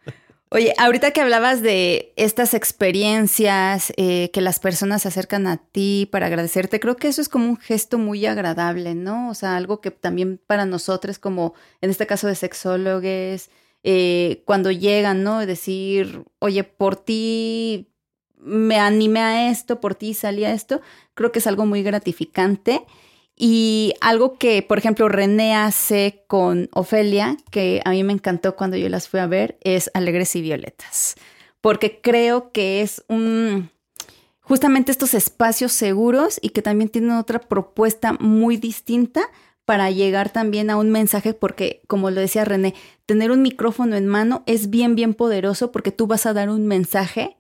Oye, 0.50 0.74
ahorita 0.78 1.12
que 1.12 1.20
hablabas 1.20 1.62
de 1.62 2.14
estas 2.16 2.54
experiencias, 2.54 3.92
eh, 3.98 4.32
que 4.32 4.40
las 4.40 4.60
personas 4.60 5.02
se 5.02 5.10
acercan 5.10 5.46
a 5.46 5.58
ti 5.58 6.08
para 6.10 6.28
agradecerte, 6.28 6.80
creo 6.80 6.96
que 6.96 7.10
eso 7.10 7.22
es 7.22 7.28
como 7.28 7.50
un 7.50 7.58
gesto 7.58 7.98
muy 7.98 8.26
agradable, 8.26 8.96
¿no? 8.96 9.30
O 9.30 9.34
sea, 9.34 9.58
algo 9.58 9.82
que 9.82 9.92
también 9.92 10.40
para 10.48 10.66
nosotros, 10.66 11.20
como 11.20 11.54
en 11.82 11.90
este 11.90 12.08
caso 12.08 12.28
de 12.28 12.36
sexólogos, 12.36 13.50
eh, 13.84 14.42
cuando 14.46 14.72
llegan, 14.72 15.22
¿no? 15.22 15.46
Decir, 15.46 16.24
oye, 16.40 16.64
por 16.64 16.96
ti 16.96 17.90
me 18.38 18.80
animé 18.80 19.20
a 19.20 19.52
esto, 19.52 19.82
por 19.82 19.96
ti 19.96 20.14
salí 20.14 20.46
a 20.46 20.54
esto, 20.54 20.82
creo 21.14 21.34
que 21.34 21.40
es 21.40 21.48
algo 21.48 21.66
muy 21.66 21.84
gratificante. 21.84 22.86
Y 23.40 23.94
algo 24.02 24.40
que, 24.40 24.64
por 24.64 24.80
ejemplo, 24.80 25.08
René 25.10 25.56
hace 25.56 26.24
con 26.26 26.70
Ofelia, 26.74 27.38
que 27.52 27.82
a 27.86 27.92
mí 27.92 28.04
me 28.04 28.14
encantó 28.14 28.56
cuando 28.56 28.78
yo 28.78 28.90
las 28.90 29.08
fui 29.08 29.20
a 29.20 29.28
ver, 29.28 29.60
es 29.62 29.92
Alegres 29.94 30.36
y 30.36 30.42
Violetas. 30.42 31.16
Porque 31.62 32.02
creo 32.02 32.52
que 32.52 32.82
es 32.82 33.04
un 33.08 33.70
justamente 34.42 34.92
estos 34.92 35.14
espacios 35.14 35.74
seguros 35.74 36.40
y 36.42 36.50
que 36.50 36.62
también 36.62 36.90
tienen 36.90 37.12
otra 37.12 37.40
propuesta 37.40 38.14
muy 38.14 38.58
distinta 38.58 39.30
para 39.66 39.92
llegar 39.92 40.32
también 40.32 40.70
a 40.70 40.78
un 40.78 40.90
mensaje, 40.90 41.34
porque 41.34 41.82
como 41.88 42.10
lo 42.10 42.22
decía 42.22 42.46
René, 42.46 42.74
tener 43.06 43.30
un 43.32 43.42
micrófono 43.42 43.98
en 43.98 44.08
mano 44.08 44.44
es 44.46 44.70
bien, 44.70 44.96
bien 44.96 45.14
poderoso 45.14 45.74
porque 45.74 45.92
tú 45.92 46.08
vas 46.08 46.26
a 46.26 46.34
dar 46.34 46.50
un 46.50 46.66
mensaje 46.66 47.36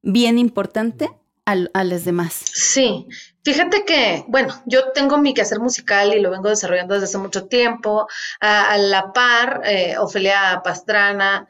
bien 0.00 0.38
importante 0.38 1.10
a, 1.44 1.56
a 1.74 1.84
los 1.84 2.04
demás. 2.04 2.42
Sí, 2.44 3.06
fíjate 3.44 3.84
que, 3.84 4.24
bueno, 4.28 4.54
yo 4.66 4.92
tengo 4.92 5.18
mi 5.18 5.34
quehacer 5.34 5.60
musical 5.60 6.14
y 6.14 6.20
lo 6.20 6.30
vengo 6.30 6.48
desarrollando 6.48 6.94
desde 6.94 7.06
hace 7.06 7.18
mucho 7.18 7.46
tiempo. 7.46 8.06
A, 8.40 8.76
la 8.78 9.12
par, 9.12 9.62
eh, 9.64 9.96
Ofelia 9.98 10.60
Pastrana, 10.64 11.46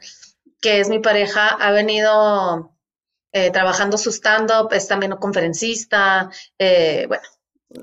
que 0.61 0.79
es 0.79 0.89
mi 0.89 0.99
pareja, 0.99 1.47
ha 1.47 1.71
venido 1.71 2.71
eh, 3.31 3.51
trabajando 3.51 3.97
su 3.97 4.11
stand-up, 4.11 4.71
es 4.73 4.87
también 4.87 5.13
un 5.13 5.19
conferencista, 5.19 6.29
eh, 6.57 7.05
bueno. 7.07 7.23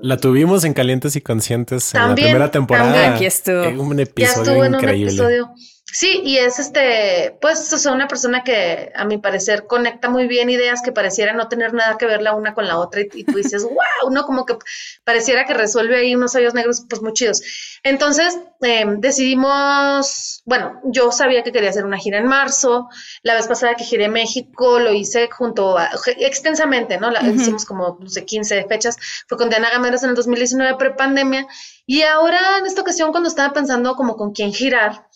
La 0.00 0.16
tuvimos 0.16 0.62
en 0.64 0.72
Calientes 0.72 1.16
y 1.16 1.20
Conscientes 1.20 1.92
en 1.94 2.08
la 2.08 2.14
primera 2.14 2.50
temporada. 2.52 3.14
Aquí 3.14 3.26
estuvo. 3.26 3.82
Un 3.82 3.98
episodio 3.98 4.64
increíble. 4.64 5.44
Sí, 5.92 6.20
y 6.24 6.38
es 6.38 6.58
este, 6.60 7.36
pues, 7.40 7.72
o 7.72 7.78
sea, 7.78 7.92
una 7.92 8.06
persona 8.06 8.44
que 8.44 8.92
a 8.94 9.04
mi 9.04 9.18
parecer 9.18 9.66
conecta 9.66 10.08
muy 10.08 10.28
bien 10.28 10.48
ideas 10.48 10.82
que 10.82 10.92
pareciera 10.92 11.32
no 11.32 11.48
tener 11.48 11.74
nada 11.74 11.98
que 11.98 12.06
ver 12.06 12.22
la 12.22 12.34
una 12.34 12.54
con 12.54 12.68
la 12.68 12.78
otra 12.78 13.00
y, 13.00 13.24
tú 13.24 13.36
dices, 13.36 13.64
wow, 13.64 14.10
¿no? 14.12 14.24
Como 14.24 14.46
que 14.46 14.56
pareciera 15.04 15.46
que 15.46 15.54
resuelve 15.54 15.96
ahí 15.96 16.14
unos 16.14 16.34
hoyos 16.36 16.54
negros, 16.54 16.84
pues 16.88 17.02
muy 17.02 17.12
chidos. 17.12 17.42
Entonces, 17.82 18.38
em, 18.60 19.00
decidimos, 19.00 20.42
bueno, 20.44 20.80
yo 20.84 21.10
sabía 21.10 21.42
que 21.42 21.50
quería 21.50 21.70
hacer 21.70 21.84
una 21.84 21.98
gira 21.98 22.18
en 22.18 22.26
marzo, 22.26 22.88
la 23.22 23.34
vez 23.34 23.48
pasada 23.48 23.74
que 23.74 23.84
giré 23.84 24.08
México 24.08 24.78
lo 24.78 24.92
hice 24.92 25.28
junto 25.30 25.76
a, 25.76 25.90
extensamente, 26.18 26.98
¿no? 26.98 27.10
La, 27.10 27.20
Hicimos 27.30 27.64
como, 27.64 27.98
no 28.00 28.08
sé, 28.08 28.24
15 28.24 28.64
fechas, 28.68 28.96
fue 29.28 29.38
con 29.38 29.48
Diana 29.48 29.70
Gameros 29.70 30.02
en 30.02 30.10
el 30.10 30.14
2019 30.14 30.76
pre-pandemia, 30.76 31.46
y 31.86 32.02
ahora 32.02 32.58
en 32.58 32.66
esta 32.66 32.82
ocasión 32.82 33.10
cuando 33.10 33.28
estaba 33.28 33.52
pensando 33.52 33.94
como 33.96 34.16
con 34.16 34.32
quién 34.32 34.52
girar, 34.52 35.06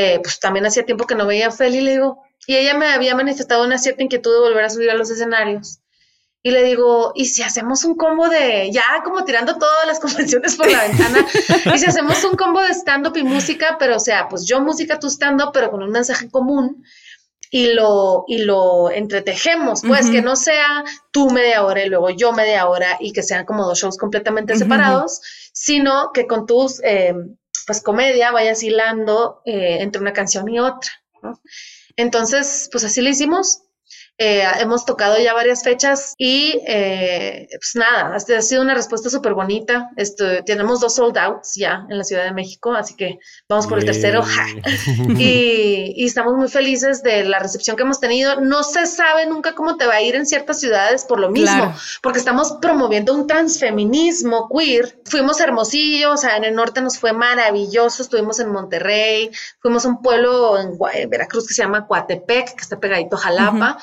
eh, 0.00 0.20
pues 0.22 0.38
también 0.38 0.64
hacía 0.64 0.86
tiempo 0.86 1.08
que 1.08 1.16
no 1.16 1.26
veía 1.26 1.48
a 1.48 1.50
Feli, 1.50 1.80
le 1.80 1.90
digo, 1.90 2.22
y 2.46 2.54
ella 2.54 2.74
me 2.78 2.86
había 2.86 3.16
manifestado 3.16 3.64
una 3.64 3.78
cierta 3.78 4.04
inquietud 4.04 4.32
de 4.32 4.38
volver 4.38 4.64
a 4.64 4.70
subir 4.70 4.90
a 4.90 4.94
los 4.94 5.10
escenarios. 5.10 5.80
Y 6.40 6.52
le 6.52 6.62
digo, 6.62 7.10
¿y 7.16 7.24
si 7.24 7.42
hacemos 7.42 7.84
un 7.84 7.96
combo 7.96 8.28
de, 8.28 8.70
ya 8.70 8.84
como 9.02 9.24
tirando 9.24 9.58
todas 9.58 9.88
las 9.88 9.98
convenciones 10.04 10.54
por 10.54 10.70
la 10.70 10.84
ventana, 10.84 11.26
y 11.74 11.78
si 11.78 11.86
hacemos 11.86 12.22
un 12.22 12.36
combo 12.36 12.60
de 12.60 12.74
stand-up 12.74 13.16
y 13.16 13.24
música, 13.24 13.74
pero 13.76 13.96
o 13.96 13.98
sea, 13.98 14.28
pues 14.28 14.46
yo 14.46 14.60
música, 14.60 15.00
tú 15.00 15.08
stand-up, 15.08 15.50
pero 15.52 15.68
con 15.68 15.82
un 15.82 15.90
mensaje 15.90 16.30
común, 16.30 16.84
y 17.50 17.72
lo, 17.72 18.24
y 18.28 18.38
lo 18.44 18.92
entretejemos, 18.92 19.82
pues 19.82 20.10
que 20.10 20.22
no 20.22 20.36
sea 20.36 20.84
tú 21.10 21.30
media 21.30 21.64
hora 21.64 21.82
y 21.82 21.88
luego 21.88 22.10
yo 22.10 22.32
media 22.32 22.68
hora 22.68 22.98
y 23.00 23.12
que 23.12 23.24
sean 23.24 23.44
como 23.46 23.66
dos 23.66 23.80
shows 23.80 23.96
completamente 23.96 24.54
separados, 24.54 25.22
sino 25.52 26.12
que 26.12 26.26
con 26.26 26.46
tus 26.46 26.80
eh, 26.84 27.14
pues 27.68 27.82
comedia 27.82 28.32
vayas 28.32 28.62
hilando 28.62 29.42
eh, 29.44 29.82
entre 29.82 30.00
una 30.00 30.14
canción 30.14 30.48
y 30.48 30.58
otra. 30.58 30.90
Entonces, 31.96 32.70
pues 32.72 32.82
así 32.84 33.02
lo 33.02 33.10
hicimos. 33.10 33.60
Eh, 34.20 34.42
hemos 34.58 34.84
tocado 34.84 35.16
ya 35.18 35.32
varias 35.32 35.62
fechas 35.62 36.14
y 36.18 36.60
eh, 36.66 37.46
pues 37.52 37.76
nada, 37.76 38.16
ha 38.16 38.42
sido 38.42 38.62
una 38.62 38.74
respuesta 38.74 39.08
súper 39.10 39.34
bonita. 39.34 39.90
Esto, 39.96 40.42
tenemos 40.44 40.80
dos 40.80 40.96
sold 40.96 41.16
outs 41.16 41.54
ya 41.54 41.86
en 41.88 41.98
la 41.98 42.02
Ciudad 42.02 42.24
de 42.24 42.32
México, 42.32 42.72
así 42.74 42.96
que 42.96 43.20
vamos 43.48 43.68
por 43.68 43.78
el 43.78 43.84
tercero. 43.84 44.24
y, 45.18 45.94
y, 45.96 46.04
estamos 46.04 46.34
muy 46.34 46.48
felices 46.48 47.04
de 47.04 47.22
la 47.22 47.38
recepción 47.38 47.76
que 47.76 47.84
hemos 47.84 48.00
tenido. 48.00 48.40
No 48.40 48.64
se 48.64 48.86
sabe 48.86 49.26
nunca 49.26 49.54
cómo 49.54 49.76
te 49.76 49.86
va 49.86 49.94
a 49.94 50.02
ir 50.02 50.16
en 50.16 50.26
ciertas 50.26 50.58
ciudades 50.58 51.04
por 51.04 51.20
lo 51.20 51.30
mismo, 51.30 51.72
porque 52.02 52.18
estamos 52.18 52.56
promoviendo 52.60 53.14
un 53.14 53.28
transfeminismo 53.28 54.48
queer. 54.48 55.00
Fuimos 55.04 55.40
hermosillos, 55.40 56.12
o 56.12 56.16
sea, 56.16 56.36
en 56.36 56.42
el 56.42 56.56
norte 56.56 56.80
nos 56.80 56.98
fue 56.98 57.12
maravilloso, 57.12 58.02
estuvimos 58.02 58.40
en 58.40 58.50
Monterrey, 58.50 59.30
fuimos 59.60 59.84
a 59.84 59.90
un 59.90 60.02
pueblo 60.02 60.58
en, 60.58 60.76
Veracruz 61.08 61.46
que 61.46 61.54
se 61.54 61.62
llama 61.62 61.86
Coatepec, 61.86 62.56
que 62.56 62.62
está 62.62 62.80
pegadito 62.80 63.14
a 63.14 63.20
Jalapa. 63.20 63.78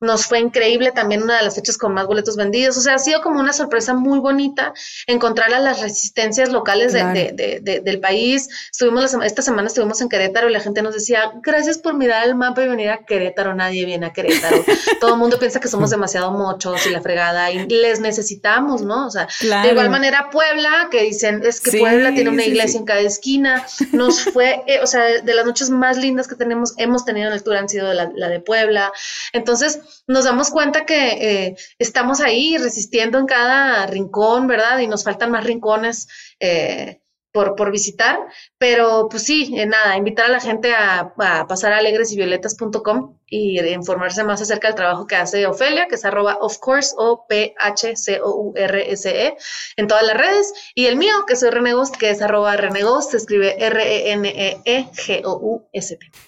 Nos 0.00 0.26
fue 0.26 0.38
increíble 0.38 0.92
también 0.92 1.22
una 1.22 1.38
de 1.38 1.44
las 1.44 1.56
fechas 1.56 1.76
con 1.76 1.92
más 1.92 2.06
boletos 2.06 2.36
vendidos. 2.36 2.76
O 2.76 2.80
sea, 2.80 2.94
ha 2.94 2.98
sido 2.98 3.20
como 3.20 3.40
una 3.40 3.52
sorpresa 3.52 3.94
muy 3.94 4.20
bonita 4.20 4.72
encontrar 5.06 5.52
a 5.52 5.58
las 5.58 5.80
resistencias 5.80 6.50
locales 6.50 6.92
del 6.92 8.00
país. 8.00 8.48
Estuvimos 8.70 9.14
esta 9.14 9.42
semana 9.42 9.66
estuvimos 9.66 10.00
en 10.00 10.08
Querétaro 10.08 10.48
y 10.48 10.52
la 10.52 10.60
gente 10.60 10.82
nos 10.82 10.94
decía, 10.94 11.32
gracias 11.42 11.78
por 11.78 11.94
mirar 11.94 12.26
el 12.26 12.36
mapa 12.36 12.62
y 12.62 12.68
venir 12.68 12.90
a 12.90 13.04
Querétaro. 13.04 13.54
Nadie 13.54 13.86
viene 13.86 14.06
a 14.06 14.12
Querétaro. 14.12 14.64
Todo 15.00 15.14
el 15.14 15.18
mundo 15.18 15.38
piensa 15.38 15.58
que 15.58 15.68
somos 15.68 15.90
demasiado 15.90 16.30
mochos 16.30 16.86
y 16.86 16.90
la 16.90 17.00
fregada 17.00 17.50
y 17.50 17.66
les 17.66 17.98
necesitamos, 17.98 18.82
¿no? 18.82 19.06
O 19.06 19.10
sea, 19.10 19.26
de 19.40 19.70
igual 19.70 19.90
manera 19.90 20.30
Puebla, 20.30 20.88
que 20.92 21.02
dicen, 21.02 21.42
es 21.44 21.60
que 21.60 21.78
Puebla 21.78 22.14
tiene 22.14 22.30
una 22.30 22.44
iglesia 22.44 22.78
en 22.78 22.86
cada 22.86 23.00
esquina. 23.00 23.66
Nos 23.92 24.20
fue, 24.32 24.62
eh, 24.66 24.78
o 24.80 24.86
sea, 24.86 25.02
de 25.22 25.34
las 25.34 25.44
noches 25.44 25.70
más 25.70 25.96
lindas 25.96 26.28
que 26.28 26.36
tenemos, 26.36 26.74
hemos 26.76 27.04
tenido 27.04 27.28
en 27.28 27.34
el 27.34 27.42
tour 27.42 27.56
han 27.56 27.68
sido 27.68 27.92
la, 27.92 28.10
la 28.14 28.28
de 28.28 28.40
Puebla. 28.40 28.92
Entonces, 29.32 29.80
nos 30.06 30.24
damos 30.24 30.50
cuenta 30.50 30.84
que 30.86 31.08
eh, 31.10 31.56
estamos 31.78 32.20
ahí 32.20 32.56
resistiendo 32.58 33.18
en 33.18 33.26
cada 33.26 33.86
rincón, 33.86 34.46
¿verdad? 34.46 34.78
Y 34.78 34.86
nos 34.86 35.04
faltan 35.04 35.30
más 35.30 35.44
rincones 35.44 36.08
eh, 36.40 37.00
por, 37.38 37.54
por, 37.54 37.70
visitar, 37.70 38.18
pero 38.58 39.06
pues 39.08 39.22
sí, 39.22 39.54
eh, 39.56 39.64
nada, 39.64 39.96
invitar 39.96 40.26
a 40.26 40.30
la 40.30 40.40
gente 40.40 40.74
a, 40.74 41.14
pasar 41.46 41.72
a 41.72 41.78
alegresyvioletas.com 41.78 43.14
y 43.28 43.60
informarse 43.60 44.24
más 44.24 44.42
acerca 44.42 44.66
del 44.66 44.74
trabajo 44.74 45.06
que 45.06 45.14
hace 45.14 45.46
Ofelia, 45.46 45.86
que 45.86 45.94
es 45.94 46.04
arroba 46.04 46.36
of 46.40 46.58
course 46.58 46.92
o 46.98 47.26
p 47.28 47.54
h 47.56 47.94
c 47.94 48.20
o 48.20 48.34
u 48.34 48.52
r 48.56 48.90
s 48.90 49.08
e 49.08 49.36
en 49.76 49.86
todas 49.86 50.02
las 50.02 50.16
redes, 50.16 50.52
y 50.74 50.86
el 50.86 50.96
mío, 50.96 51.14
que 51.28 51.36
soy 51.36 51.50
Renegos, 51.50 51.92
que 51.92 52.10
es 52.10 52.20
arroba 52.20 52.56
Renegos, 52.56 53.10
se 53.10 53.18
escribe 53.18 53.54
R-E-N-E-E-G-O-U-S-T. 53.64 54.78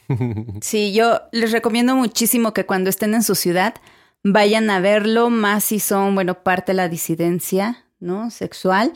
Sí, 0.62 0.92
yo 0.92 1.22
les 1.32 1.50
recomiendo 1.50 1.96
muchísimo 1.96 2.52
que 2.54 2.66
cuando 2.66 2.88
estén 2.88 3.14
en 3.14 3.24
su 3.24 3.34
ciudad 3.34 3.74
vayan 4.22 4.70
a 4.70 4.78
verlo, 4.78 5.28
más 5.28 5.64
si 5.64 5.80
son, 5.80 6.14
bueno, 6.14 6.44
parte 6.44 6.70
de 6.70 6.76
la 6.76 6.88
disidencia, 6.88 7.84
¿no? 7.98 8.30
Sexual. 8.30 8.92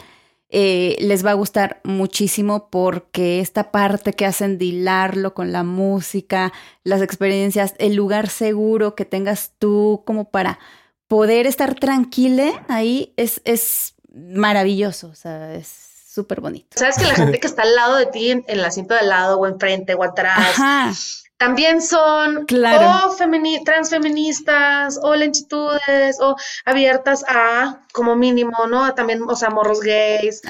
Eh, 0.56 0.94
les 1.00 1.26
va 1.26 1.32
a 1.32 1.34
gustar 1.34 1.80
muchísimo 1.82 2.68
porque 2.70 3.40
esta 3.40 3.72
parte 3.72 4.12
que 4.12 4.24
hacen 4.24 4.56
de 4.56 4.66
hilarlo 4.66 5.34
con 5.34 5.50
la 5.50 5.64
música, 5.64 6.52
las 6.84 7.02
experiencias, 7.02 7.74
el 7.78 7.96
lugar 7.96 8.28
seguro 8.28 8.94
que 8.94 9.04
tengas 9.04 9.50
tú 9.58 10.04
como 10.06 10.30
para 10.30 10.60
poder 11.08 11.48
estar 11.48 11.74
tranquila 11.74 12.64
ahí 12.68 13.12
es, 13.16 13.42
es 13.44 13.94
maravilloso, 14.14 15.08
o 15.08 15.16
sea, 15.16 15.54
es 15.56 15.66
súper 15.66 16.40
bonito. 16.40 16.78
Sabes 16.78 16.98
que 16.98 17.06
la 17.06 17.16
gente 17.16 17.40
que 17.40 17.48
está 17.48 17.62
al 17.62 17.74
lado 17.74 17.96
de 17.96 18.06
ti, 18.06 18.30
en, 18.30 18.44
el 18.46 18.64
asiento 18.64 18.94
de 18.94 19.00
al 19.00 19.08
lado 19.08 19.40
o 19.40 19.48
enfrente 19.48 19.94
o 19.94 20.04
atrás, 20.04 21.23
también 21.36 21.82
son 21.82 22.46
claro. 22.46 23.10
o 23.10 23.64
transfeministas 23.64 24.98
o 25.02 25.14
lentitudes 25.14 26.20
o 26.20 26.36
abiertas 26.64 27.24
a, 27.28 27.80
como 27.92 28.14
mínimo, 28.16 28.66
¿no? 28.68 28.94
También, 28.94 29.22
o 29.22 29.36
sea, 29.36 29.50
morros 29.50 29.80
gays, 29.80 30.42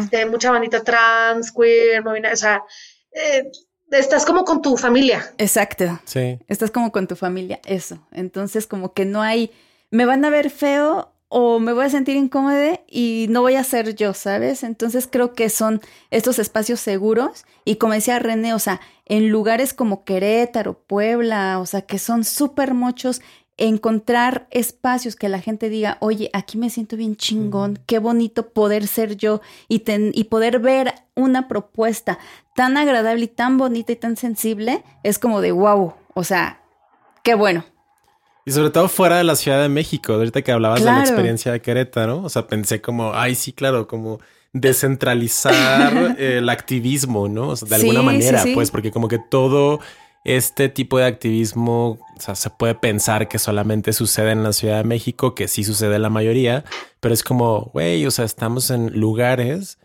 Este, 0.00 0.26
mucha 0.26 0.50
bandita 0.50 0.82
trans, 0.82 1.52
queer, 1.52 2.06
o 2.06 2.36
sea, 2.36 2.62
eh, 3.12 3.50
estás 3.90 4.24
como 4.24 4.44
con 4.44 4.62
tu 4.62 4.76
familia. 4.76 5.32
Exacto. 5.38 6.00
Sí. 6.04 6.38
Estás 6.46 6.70
como 6.70 6.92
con 6.92 7.06
tu 7.08 7.16
familia, 7.16 7.60
eso. 7.66 8.06
Entonces, 8.12 8.66
como 8.66 8.92
que 8.92 9.04
no 9.04 9.22
hay, 9.22 9.50
me 9.90 10.06
van 10.06 10.24
a 10.24 10.30
ver 10.30 10.50
feo 10.50 11.12
o 11.28 11.58
me 11.58 11.72
voy 11.72 11.84
a 11.84 11.90
sentir 11.90 12.16
incómoda 12.16 12.80
y 12.88 13.26
no 13.28 13.42
voy 13.42 13.54
a 13.56 13.64
ser 13.64 13.94
yo, 13.94 14.14
¿sabes? 14.14 14.62
Entonces 14.62 15.08
creo 15.10 15.34
que 15.34 15.50
son 15.50 15.80
estos 16.10 16.38
espacios 16.38 16.80
seguros 16.80 17.44
y 17.64 17.76
como 17.76 17.92
decía 17.92 18.18
René, 18.18 18.54
o 18.54 18.58
sea, 18.58 18.80
en 19.04 19.28
lugares 19.28 19.74
como 19.74 20.04
Querétaro, 20.04 20.78
Puebla, 20.86 21.58
o 21.60 21.66
sea, 21.66 21.82
que 21.82 21.98
son 21.98 22.24
súper 22.24 22.72
muchos, 22.72 23.20
encontrar 23.58 24.46
espacios 24.50 25.16
que 25.16 25.28
la 25.28 25.40
gente 25.40 25.68
diga, 25.68 25.98
oye, 26.00 26.30
aquí 26.32 26.56
me 26.56 26.70
siento 26.70 26.96
bien 26.96 27.16
chingón, 27.16 27.80
qué 27.86 27.98
bonito 27.98 28.50
poder 28.50 28.86
ser 28.86 29.16
yo 29.16 29.40
y, 29.68 29.82
y 29.86 30.24
poder 30.24 30.60
ver 30.60 30.94
una 31.14 31.48
propuesta 31.48 32.18
tan 32.54 32.76
agradable 32.76 33.24
y 33.24 33.28
tan 33.28 33.58
bonita 33.58 33.92
y 33.92 33.96
tan 33.96 34.16
sensible, 34.16 34.84
es 35.02 35.18
como 35.18 35.40
de 35.40 35.52
wow, 35.52 35.94
o 36.14 36.24
sea, 36.24 36.62
qué 37.22 37.34
bueno. 37.34 37.64
Y 38.48 38.50
sobre 38.50 38.70
todo 38.70 38.88
fuera 38.88 39.18
de 39.18 39.24
la 39.24 39.36
Ciudad 39.36 39.60
de 39.60 39.68
México, 39.68 40.14
ahorita 40.14 40.40
que 40.40 40.52
hablabas 40.52 40.80
de 40.80 40.86
la 40.86 41.00
experiencia 41.00 41.52
de 41.52 41.60
Querétaro, 41.60 42.22
o 42.22 42.30
sea, 42.30 42.46
pensé 42.46 42.80
como, 42.80 43.12
ay, 43.12 43.34
sí, 43.34 43.52
claro, 43.52 43.86
como 43.86 44.20
descentralizar 44.54 46.16
el 46.18 46.48
activismo, 46.48 47.28
¿no? 47.28 47.48
O 47.48 47.56
sea, 47.56 47.68
de 47.68 47.74
alguna 47.74 48.00
manera, 48.00 48.42
pues, 48.54 48.70
porque 48.70 48.90
como 48.90 49.06
que 49.06 49.18
todo 49.18 49.80
este 50.24 50.70
tipo 50.70 50.96
de 50.96 51.04
activismo, 51.04 51.98
o 52.16 52.20
sea, 52.20 52.34
se 52.36 52.48
puede 52.48 52.74
pensar 52.74 53.28
que 53.28 53.38
solamente 53.38 53.92
sucede 53.92 54.30
en 54.30 54.42
la 54.42 54.54
Ciudad 54.54 54.78
de 54.78 54.84
México, 54.84 55.34
que 55.34 55.46
sí 55.46 55.62
sucede 55.62 55.96
en 55.96 56.02
la 56.02 56.08
mayoría, 56.08 56.64
pero 57.00 57.12
es 57.12 57.22
como, 57.22 57.70
güey, 57.74 58.06
o 58.06 58.10
sea, 58.10 58.24
estamos 58.24 58.70
en 58.70 58.98
lugares 58.98 59.76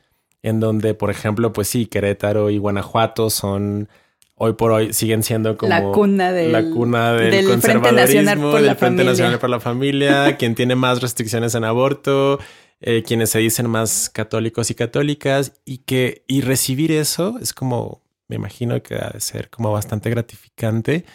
en 0.42 0.62
donde, 0.62 0.94
por 0.94 1.12
ejemplo, 1.12 1.52
pues 1.52 1.68
sí, 1.68 1.86
Querétaro 1.88 2.50
y 2.50 2.60
Guanajuato 2.60 3.30
son 3.30 3.90
hoy 4.36 4.54
por 4.54 4.72
hoy 4.72 4.94
siguen 4.94 5.24
siendo 5.24 5.58
como 5.58 5.70
la 5.70 5.84
cuna 5.84 6.32
del, 6.32 6.52
la 6.52 6.64
cuna 6.64 7.14
del, 7.14 7.62
Frente 7.62 7.92
Nacional 7.92 8.40
por 8.40 8.62
la 8.62 8.76
Frente 8.76 9.04
Nacional 9.04 9.40
por 9.40 9.50
la 9.50 9.60
Familia, 9.60 10.36
quien 10.38 10.56
tiene 10.56 10.76
más 10.76 11.02
restricciones 11.02 11.56
en 11.56 11.64
aborto, 11.64 12.40
eh, 12.82 13.04
quienes 13.04 13.30
se 13.30 13.40
dicen 13.40 13.70
más 13.70 14.10
católicos 14.10 14.70
y 14.72 14.76
católicas 14.76 15.54
y 15.66 15.80
que 15.80 16.24
y 16.28 16.42
recibir 16.42 16.92
eso 16.92 17.38
es 17.42 17.54
como 17.54 18.02
me 18.28 18.36
imagino 18.36 18.82
que 18.82 18.96
ha 18.96 19.10
de 19.10 19.20
ser 19.20 19.50
como 19.50 19.72
bastante 19.72 20.10
gratificante 20.10 21.06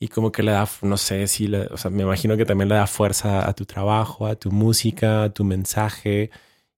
y 0.00 0.08
como 0.08 0.30
que 0.32 0.42
le 0.42 0.52
da, 0.52 0.68
no 0.82 0.96
sé 0.96 1.26
si, 1.26 1.52
o 1.54 1.76
sea, 1.76 1.90
me 1.90 2.02
imagino 2.02 2.36
que 2.36 2.44
también 2.44 2.68
le 2.68 2.76
da 2.76 2.86
fuerza 2.86 3.48
a 3.48 3.52
tu 3.54 3.64
trabajo, 3.64 4.26
a 4.26 4.36
tu 4.36 4.50
música, 4.52 5.24
a 5.24 5.30
tu 5.30 5.44
mensaje 5.44 6.30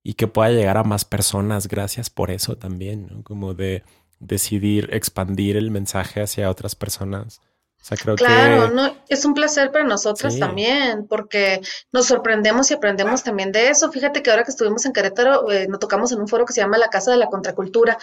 y 0.03 0.13
que 0.15 0.27
pueda 0.27 0.49
llegar 0.49 0.77
a 0.77 0.83
más 0.83 1.05
personas. 1.05 1.67
Gracias 1.67 2.09
por 2.09 2.31
eso 2.31 2.57
también, 2.57 3.07
¿no? 3.11 3.23
Como 3.23 3.53
de 3.53 3.83
decidir 4.21 4.89
expandir 4.93 5.57
el 5.57 5.71
mensaje 5.71 6.21
hacia 6.21 6.49
otras 6.49 6.75
personas. 6.75 7.41
O 7.81 7.83
sea, 7.83 7.97
creo 7.97 8.15
claro, 8.15 8.69
no, 8.69 8.95
es 9.09 9.25
un 9.25 9.33
placer 9.33 9.71
para 9.71 9.83
nosotros 9.83 10.37
también, 10.37 11.07
porque 11.07 11.61
nos 11.91 12.05
sorprendemos 12.05 12.69
y 12.69 12.75
aprendemos 12.75 13.23
también 13.23 13.51
de 13.51 13.69
eso. 13.69 13.91
Fíjate 13.91 14.21
que 14.21 14.29
ahora 14.29 14.43
que 14.43 14.51
estuvimos 14.51 14.85
en 14.85 14.93
Querétaro, 14.93 15.51
eh, 15.51 15.67
nos 15.67 15.79
tocamos 15.79 16.11
en 16.11 16.21
un 16.21 16.27
foro 16.27 16.45
que 16.45 16.53
se 16.53 16.61
llama 16.61 16.77
La 16.77 16.89
Casa 16.89 17.09
de 17.09 17.17
la 17.17 17.25
Contracultura. 17.25 17.97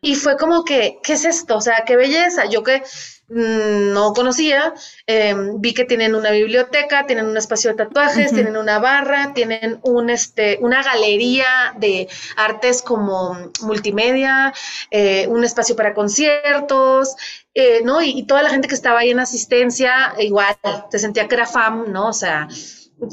Y 0.00 0.14
fue 0.14 0.38
como 0.38 0.64
que, 0.64 0.98
¿qué 1.02 1.12
es 1.12 1.26
esto? 1.26 1.56
O 1.56 1.60
sea, 1.60 1.84
qué 1.86 1.96
belleza. 1.96 2.46
Yo 2.46 2.62
que 2.62 2.82
no 3.28 4.12
conocía. 4.14 4.72
Em, 5.06 5.60
vi 5.60 5.74
que 5.74 5.84
tienen 5.84 6.14
una 6.14 6.30
biblioteca, 6.30 7.06
tienen 7.06 7.26
un 7.26 7.36
espacio 7.36 7.70
de 7.70 7.76
tatuajes, 7.76 8.32
tienen 8.32 8.56
una 8.56 8.78
barra, 8.78 9.32
tienen 9.34 9.80
un, 9.82 10.10
este, 10.10 10.58
una 10.60 10.82
galería 10.82 11.74
de 11.76 12.08
artes 12.36 12.82
como 12.82 13.36
multimedia, 13.60 14.52
eh, 14.90 15.26
un 15.28 15.44
espacio 15.44 15.76
para 15.76 15.94
conciertos, 15.94 17.16
eh, 17.54 17.80
¿no? 17.84 18.02
Y, 18.02 18.10
y, 18.10 18.26
toda 18.26 18.42
la 18.42 18.50
gente 18.50 18.68
que 18.68 18.74
estaba 18.74 19.00
ahí 19.00 19.10
en 19.10 19.20
asistencia, 19.20 20.14
igual, 20.18 20.56
te 20.90 20.98
sentía 20.98 21.28
que 21.28 21.34
era 21.34 21.46
fam, 21.46 21.92
¿no? 21.92 22.08
O 22.08 22.12
sea, 22.12 22.48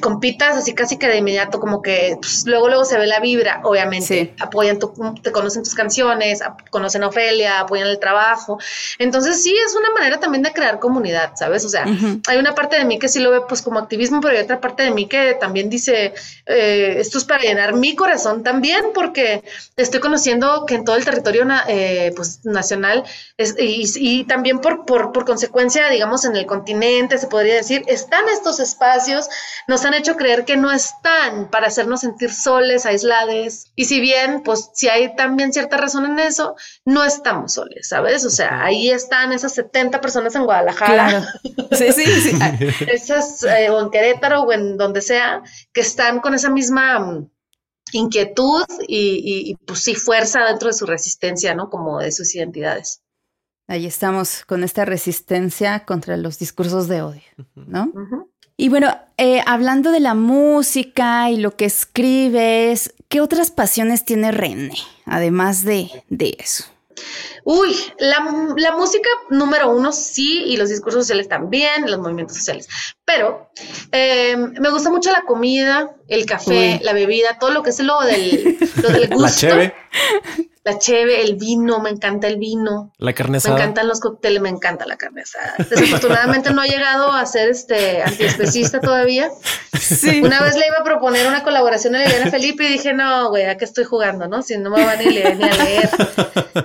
compitas 0.01 0.57
así 0.57 0.73
casi 0.73 0.97
que 0.97 1.07
de 1.07 1.17
inmediato, 1.17 1.59
como 1.59 1.81
que 1.81 2.17
pues, 2.19 2.43
luego 2.45 2.67
luego 2.67 2.85
se 2.85 2.97
ve 2.97 3.05
la 3.05 3.19
vibra, 3.19 3.61
obviamente, 3.63 4.33
apoyan 4.39 4.79
tu, 4.79 4.93
te 5.21 5.31
conocen 5.31 5.63
tus 5.63 5.75
canciones, 5.75 6.41
conocen 6.71 7.03
a 7.03 7.07
Ofelia, 7.07 7.59
apoyan 7.59 7.87
el 7.87 7.99
trabajo. 7.99 8.57
Entonces 8.97 9.43
sí 9.43 9.55
es 9.55 9.75
una 9.75 9.91
manera 9.91 10.19
también 10.19 10.43
de 10.43 10.51
crear 10.51 10.79
comunidad, 10.79 11.33
¿sabes? 11.35 11.65
O 11.65 11.69
sea, 11.69 11.85
hay 12.27 12.37
una 12.37 12.55
parte 12.55 12.77
de 12.77 12.85
mí 12.85 12.97
que 12.97 13.07
sí 13.07 13.19
lo 13.19 13.31
ve 13.31 13.41
pues 13.47 13.61
como 13.61 13.79
activismo, 13.79 14.21
pero 14.21 14.35
hay 14.35 14.43
otra 14.43 14.59
parte 14.59 14.83
de 14.83 14.91
mí 14.91 15.07
que 15.07 15.35
también 15.35 15.69
dice, 15.69 16.13
eh, 16.45 16.95
esto 16.97 17.17
es 17.17 17.23
para 17.25 17.43
llenar 17.43 17.75
mi 17.75 17.95
corazón 17.95 18.43
también, 18.43 18.85
porque 18.93 19.43
estoy 19.77 19.99
conociendo 19.99 20.65
que 20.65 20.75
en 20.75 20.85
todo 20.85 20.95
el 20.95 21.05
territorio 21.05 21.45
eh, 21.67 22.11
pues, 22.15 22.43
nacional 22.43 23.03
y, 23.37 23.85
y, 23.95 24.23
también 24.23 24.59
por, 24.59 24.85
por, 24.85 25.11
por 25.11 25.25
consecuencia, 25.25 25.89
digamos, 25.89 26.25
en 26.25 26.35
el 26.35 26.45
continente, 26.45 27.17
se 27.17 27.27
podría 27.27 27.55
decir, 27.55 27.83
están 27.87 28.27
estos 28.29 28.59
espacios, 28.59 29.29
nos 29.75 29.83
han 29.83 29.93
hecho 29.93 30.15
creer 30.15 30.45
que 30.45 30.55
no 30.55 30.71
están 30.71 31.49
para 31.51 31.67
hacernos 31.67 31.99
sentir 31.99 32.31
soles, 32.31 32.85
aislados. 32.85 33.65
Y 33.75 33.83
si 33.83 33.99
bien, 33.99 34.41
pues 34.41 34.69
si 34.73 34.87
hay 34.87 35.13
también 35.17 35.51
cierta 35.51 35.75
razón 35.75 36.05
en 36.05 36.17
eso, 36.17 36.55
no 36.85 37.03
estamos 37.03 37.55
soles, 37.55 37.89
¿sabes? 37.89 38.23
O 38.23 38.29
sea, 38.29 38.63
ahí 38.63 38.89
están 38.89 39.33
esas 39.33 39.53
70 39.53 39.99
personas 39.99 40.33
en 40.33 40.45
Guadalajara. 40.45 41.27
Sí, 41.73 41.91
sí, 41.91 42.05
sí. 42.05 42.39
esas, 42.89 43.43
eh, 43.43 43.69
o 43.69 43.81
en 43.81 43.89
Querétaro 43.89 44.43
o 44.43 44.53
en 44.53 44.77
donde 44.77 45.01
sea, 45.01 45.41
que 45.73 45.81
están 45.81 46.21
con 46.21 46.33
esa 46.33 46.49
misma 46.49 46.99
mm, 46.99 47.29
inquietud 47.91 48.63
y, 48.87 49.49
y, 49.51 49.55
pues 49.55 49.83
sí, 49.83 49.93
fuerza 49.93 50.45
dentro 50.45 50.69
de 50.69 50.73
su 50.73 50.85
resistencia, 50.85 51.53
¿no? 51.53 51.69
Como 51.69 51.99
de 51.99 52.13
sus 52.13 52.33
identidades. 52.33 53.01
Ahí 53.67 53.87
estamos 53.87 54.45
con 54.45 54.63
esta 54.63 54.85
resistencia 54.85 55.83
contra 55.83 56.15
los 56.15 56.39
discursos 56.39 56.87
de 56.87 57.01
odio, 57.01 57.23
¿no? 57.55 57.91
Y 58.57 58.69
bueno, 58.69 58.97
eh, 59.17 59.41
hablando 59.45 59.91
de 59.91 59.99
la 59.99 60.13
música 60.13 61.29
y 61.29 61.37
lo 61.37 61.55
que 61.55 61.65
escribes, 61.65 62.93
¿qué 63.09 63.21
otras 63.21 63.51
pasiones 63.51 64.05
tiene 64.05 64.31
René, 64.31 64.77
además 65.05 65.65
de, 65.65 65.89
de 66.09 66.37
eso? 66.39 66.65
Uy, 67.43 67.75
la, 67.99 68.21
música 68.71 69.09
número 69.29 69.69
uno 69.69 69.91
sí, 69.91 70.43
y 70.45 70.57
los 70.57 70.69
discursos 70.69 71.03
sociales 71.03 71.27
también, 71.27 71.89
los 71.89 71.99
movimientos 71.99 72.37
sociales. 72.37 72.67
Pero 73.03 73.51
eh, 73.91 74.35
me 74.35 74.69
gusta 74.69 74.89
mucho 74.89 75.11
la 75.11 75.23
comida, 75.23 75.95
el 76.07 76.25
café, 76.25 76.79
la 76.81 76.93
bebida, 76.93 77.37
todo 77.37 77.51
lo 77.51 77.61
que 77.61 77.69
es 77.69 77.79
lo 77.79 78.01
del, 78.01 78.57
lo 78.81 78.89
del 78.89 79.09
gusto. 79.13 79.47
La 79.47 79.73
la 80.65 80.79
cheve, 80.79 81.21
el 81.21 81.35
vino, 81.35 81.79
me 81.79 81.91
encanta 81.91 82.27
el 82.27 82.37
vino. 82.37 82.91
La 82.97 83.13
carne 83.13 83.37
asada. 83.37 83.55
Me 83.55 83.61
encantan 83.61 83.87
los 83.87 83.99
cócteles, 83.99 84.41
me 84.41 84.49
encanta 84.49 84.87
la 84.87 84.97
carne 84.97 85.21
asada. 85.21 85.53
Desafortunadamente 85.59 86.51
no 86.51 86.63
he 86.63 86.67
llegado 86.67 87.13
a 87.13 87.23
ser 87.27 87.49
este 87.49 88.01
antiespecista 88.01 88.81
todavía. 88.81 89.29
Sí. 89.79 90.21
Una 90.23 90.41
vez 90.41 90.55
le 90.55 90.65
iba 90.65 90.77
a 90.79 90.83
proponer 90.83 91.27
una 91.27 91.43
colaboración 91.43 91.95
a 91.95 91.99
Liliana 91.99 92.31
Felipe 92.31 92.63
y 92.63 92.69
dije, 92.69 92.93
no, 92.93 93.29
güey, 93.29 93.45
¿a 93.45 93.57
qué 93.57 93.65
estoy 93.65 93.83
jugando, 93.83 94.27
no? 94.27 94.41
Si 94.41 94.57
no 94.57 94.71
me 94.71 94.83
van 94.83 94.97
ni, 94.97 95.11
leer, 95.11 95.37
ni 95.37 95.43
a 95.43 95.53
leer. 95.53 95.89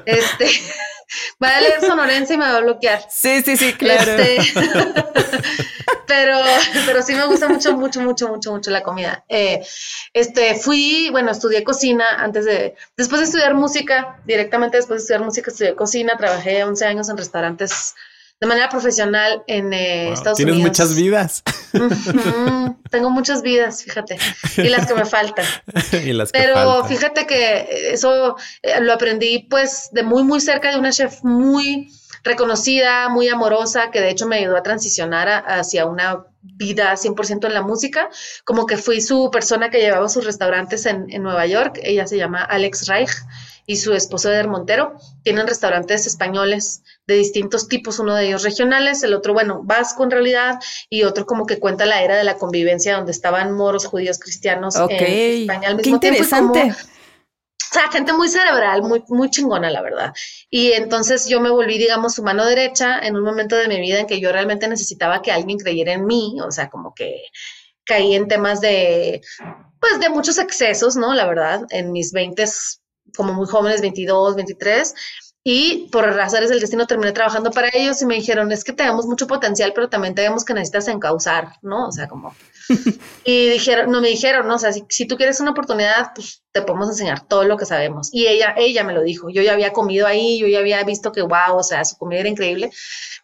Este, 0.06 0.46
va 1.42 1.56
a 1.56 1.60
leer 1.60 1.80
sonorense 1.82 2.34
y 2.34 2.36
me 2.38 2.46
va 2.46 2.56
a 2.56 2.60
bloquear. 2.60 3.02
Sí, 3.10 3.42
sí, 3.42 3.58
sí, 3.58 3.74
claro. 3.74 4.12
Este, 4.12 4.38
pero, 6.10 6.38
pero 6.86 7.02
sí 7.02 7.14
me 7.14 7.24
gusta 7.26 7.48
mucho, 7.48 7.76
mucho, 7.76 8.00
mucho, 8.00 8.28
mucho, 8.28 8.50
mucho 8.50 8.70
la 8.72 8.82
comida. 8.82 9.24
Eh, 9.28 9.64
este, 10.12 10.56
fui, 10.56 11.08
bueno, 11.12 11.30
estudié 11.30 11.62
cocina 11.62 12.04
antes 12.18 12.46
de, 12.46 12.74
después 12.96 13.20
de 13.20 13.26
estudiar 13.26 13.54
música, 13.54 14.20
directamente 14.26 14.76
después 14.76 14.98
de 14.98 15.02
estudiar 15.02 15.24
música, 15.24 15.52
estudié 15.52 15.76
cocina, 15.76 16.16
trabajé 16.18 16.64
11 16.64 16.84
años 16.84 17.08
en 17.08 17.16
restaurantes 17.16 17.94
de 18.40 18.46
manera 18.48 18.68
profesional 18.68 19.44
en 19.46 19.72
eh, 19.72 20.12
Estados 20.12 20.40
Unidos. 20.40 20.56
Tienes 20.56 20.58
muchas 20.58 20.94
vidas. 20.96 21.42
tengo 22.90 23.10
muchas 23.10 23.42
vidas, 23.42 23.84
fíjate, 23.84 24.18
y 24.56 24.68
las 24.68 24.88
que 24.88 24.94
me 24.94 25.04
faltan. 25.04 25.44
y 25.92 26.12
las 26.12 26.32
que 26.32 26.40
Pero 26.40 26.84
fíjate 26.86 27.24
que 27.24 27.92
eso 27.92 28.36
eh, 28.62 28.80
lo 28.80 28.94
aprendí 28.94 29.46
pues 29.48 29.90
de 29.92 30.02
muy, 30.02 30.24
muy 30.24 30.40
cerca 30.40 30.72
de 30.72 30.78
una 30.78 30.90
chef 30.90 31.22
muy 31.22 31.92
reconocida, 32.22 33.08
muy 33.08 33.28
amorosa, 33.28 33.90
que 33.90 34.00
de 34.00 34.10
hecho 34.10 34.26
me 34.26 34.36
ayudó 34.36 34.56
a 34.56 34.62
transicionar 34.62 35.28
hacia 35.28 35.86
una 35.86 36.24
vida 36.42 36.92
100% 36.92 37.46
en 37.46 37.54
la 37.54 37.62
música, 37.62 38.08
como 38.44 38.66
que 38.66 38.76
fui 38.76 39.00
su 39.00 39.30
persona 39.30 39.70
que 39.70 39.80
llevaba 39.80 40.08
sus 40.08 40.24
restaurantes 40.24 40.86
en, 40.86 41.06
en 41.10 41.22
Nueva 41.22 41.46
York, 41.46 41.78
ella 41.82 42.06
se 42.06 42.16
llama 42.16 42.42
Alex 42.42 42.86
Reich 42.86 43.10
y 43.70 43.76
su 43.76 43.94
esposo 43.94 44.30
Eder 44.30 44.48
Montero. 44.48 44.96
Tienen 45.22 45.46
restaurantes 45.46 46.04
españoles 46.06 46.82
de 47.06 47.14
distintos 47.14 47.68
tipos, 47.68 48.00
uno 48.00 48.16
de 48.16 48.26
ellos 48.26 48.42
regionales, 48.42 49.04
el 49.04 49.14
otro, 49.14 49.32
bueno, 49.32 49.60
vasco 49.62 50.02
en 50.02 50.10
realidad, 50.10 50.58
y 50.88 51.04
otro 51.04 51.24
como 51.24 51.46
que 51.46 51.60
cuenta 51.60 51.86
la 51.86 52.02
era 52.02 52.16
de 52.16 52.24
la 52.24 52.36
convivencia 52.36 52.96
donde 52.96 53.12
estaban 53.12 53.52
moros, 53.52 53.86
judíos, 53.86 54.18
cristianos 54.18 54.74
en 54.74 54.90
España 54.90 55.68
al 55.68 55.76
mismo 55.76 56.00
Qué 56.00 56.08
interesante. 56.08 56.60
tiempo. 56.62 56.80
Sea, 57.72 57.90
gente 57.90 58.12
muy 58.12 58.28
cerebral, 58.28 58.82
muy, 58.82 59.02
muy 59.08 59.30
chingona, 59.30 59.70
la 59.70 59.82
verdad. 59.82 60.12
Y 60.50 60.72
entonces 60.72 61.28
yo 61.28 61.40
me 61.40 61.50
volví, 61.50 61.78
digamos, 61.78 62.14
su 62.14 62.22
mano 62.22 62.44
derecha 62.44 62.98
en 62.98 63.16
un 63.16 63.22
momento 63.22 63.56
de 63.56 63.68
mi 63.68 63.80
vida 63.80 64.00
en 64.00 64.06
que 64.06 64.20
yo 64.20 64.32
realmente 64.32 64.68
necesitaba 64.68 65.22
que 65.22 65.32
alguien 65.32 65.58
creyera 65.58 65.92
en 65.92 66.06
mí, 66.06 66.36
o 66.44 66.50
sea, 66.50 66.68
como 66.68 66.94
que 66.94 67.22
caí 67.84 68.14
en 68.14 68.28
temas 68.28 68.60
de, 68.60 69.20
pues, 69.80 70.00
de 70.00 70.08
muchos 70.10 70.38
excesos, 70.38 70.96
¿no? 70.96 71.14
La 71.14 71.26
verdad, 71.26 71.62
en 71.70 71.92
mis 71.92 72.12
veintes 72.12 72.82
como 73.16 73.32
muy 73.32 73.46
jóvenes, 73.46 73.80
22, 73.80 74.36
23, 74.36 74.94
y 75.42 75.88
por 75.90 76.04
razones 76.04 76.50
del 76.50 76.60
destino 76.60 76.86
terminé 76.86 77.12
trabajando 77.12 77.50
para 77.50 77.70
ellos 77.72 78.02
y 78.02 78.06
me 78.06 78.16
dijeron, 78.16 78.52
es 78.52 78.62
que 78.62 78.74
tenemos 78.74 79.06
mucho 79.06 79.26
potencial, 79.26 79.72
pero 79.74 79.88
también 79.88 80.14
tenemos 80.14 80.44
que 80.44 80.52
necesitas 80.52 80.88
encauzar, 80.88 81.52
¿no? 81.62 81.88
O 81.88 81.92
sea, 81.92 82.08
como... 82.08 82.34
y 83.24 83.48
dijeron, 83.48 83.90
no 83.90 84.02
me 84.02 84.08
dijeron, 84.08 84.46
¿no? 84.46 84.56
O 84.56 84.58
sea, 84.58 84.70
si, 84.72 85.06
tú 85.06 85.16
quieres 85.16 85.40
una 85.40 85.52
oportunidad, 85.52 86.12
pues 86.14 86.42
te 86.52 86.60
podemos 86.60 86.90
enseñar 86.90 87.26
todo 87.26 87.44
lo 87.44 87.56
que 87.56 87.64
sabemos. 87.64 88.10
Y 88.12 88.26
ella, 88.26 88.54
ella 88.58 88.84
me 88.84 88.92
lo 88.92 89.02
dijo, 89.02 89.30
yo 89.30 89.40
ya 89.40 89.54
había 89.54 89.72
comido 89.72 90.06
ahí, 90.06 90.38
yo 90.38 90.46
ya 90.46 90.58
había 90.58 90.84
visto 90.84 91.10
que, 91.10 91.22
wow, 91.22 91.56
o 91.56 91.62
sea, 91.62 91.86
su 91.86 91.96
comida 91.96 92.20
era 92.20 92.28
increíble. 92.28 92.70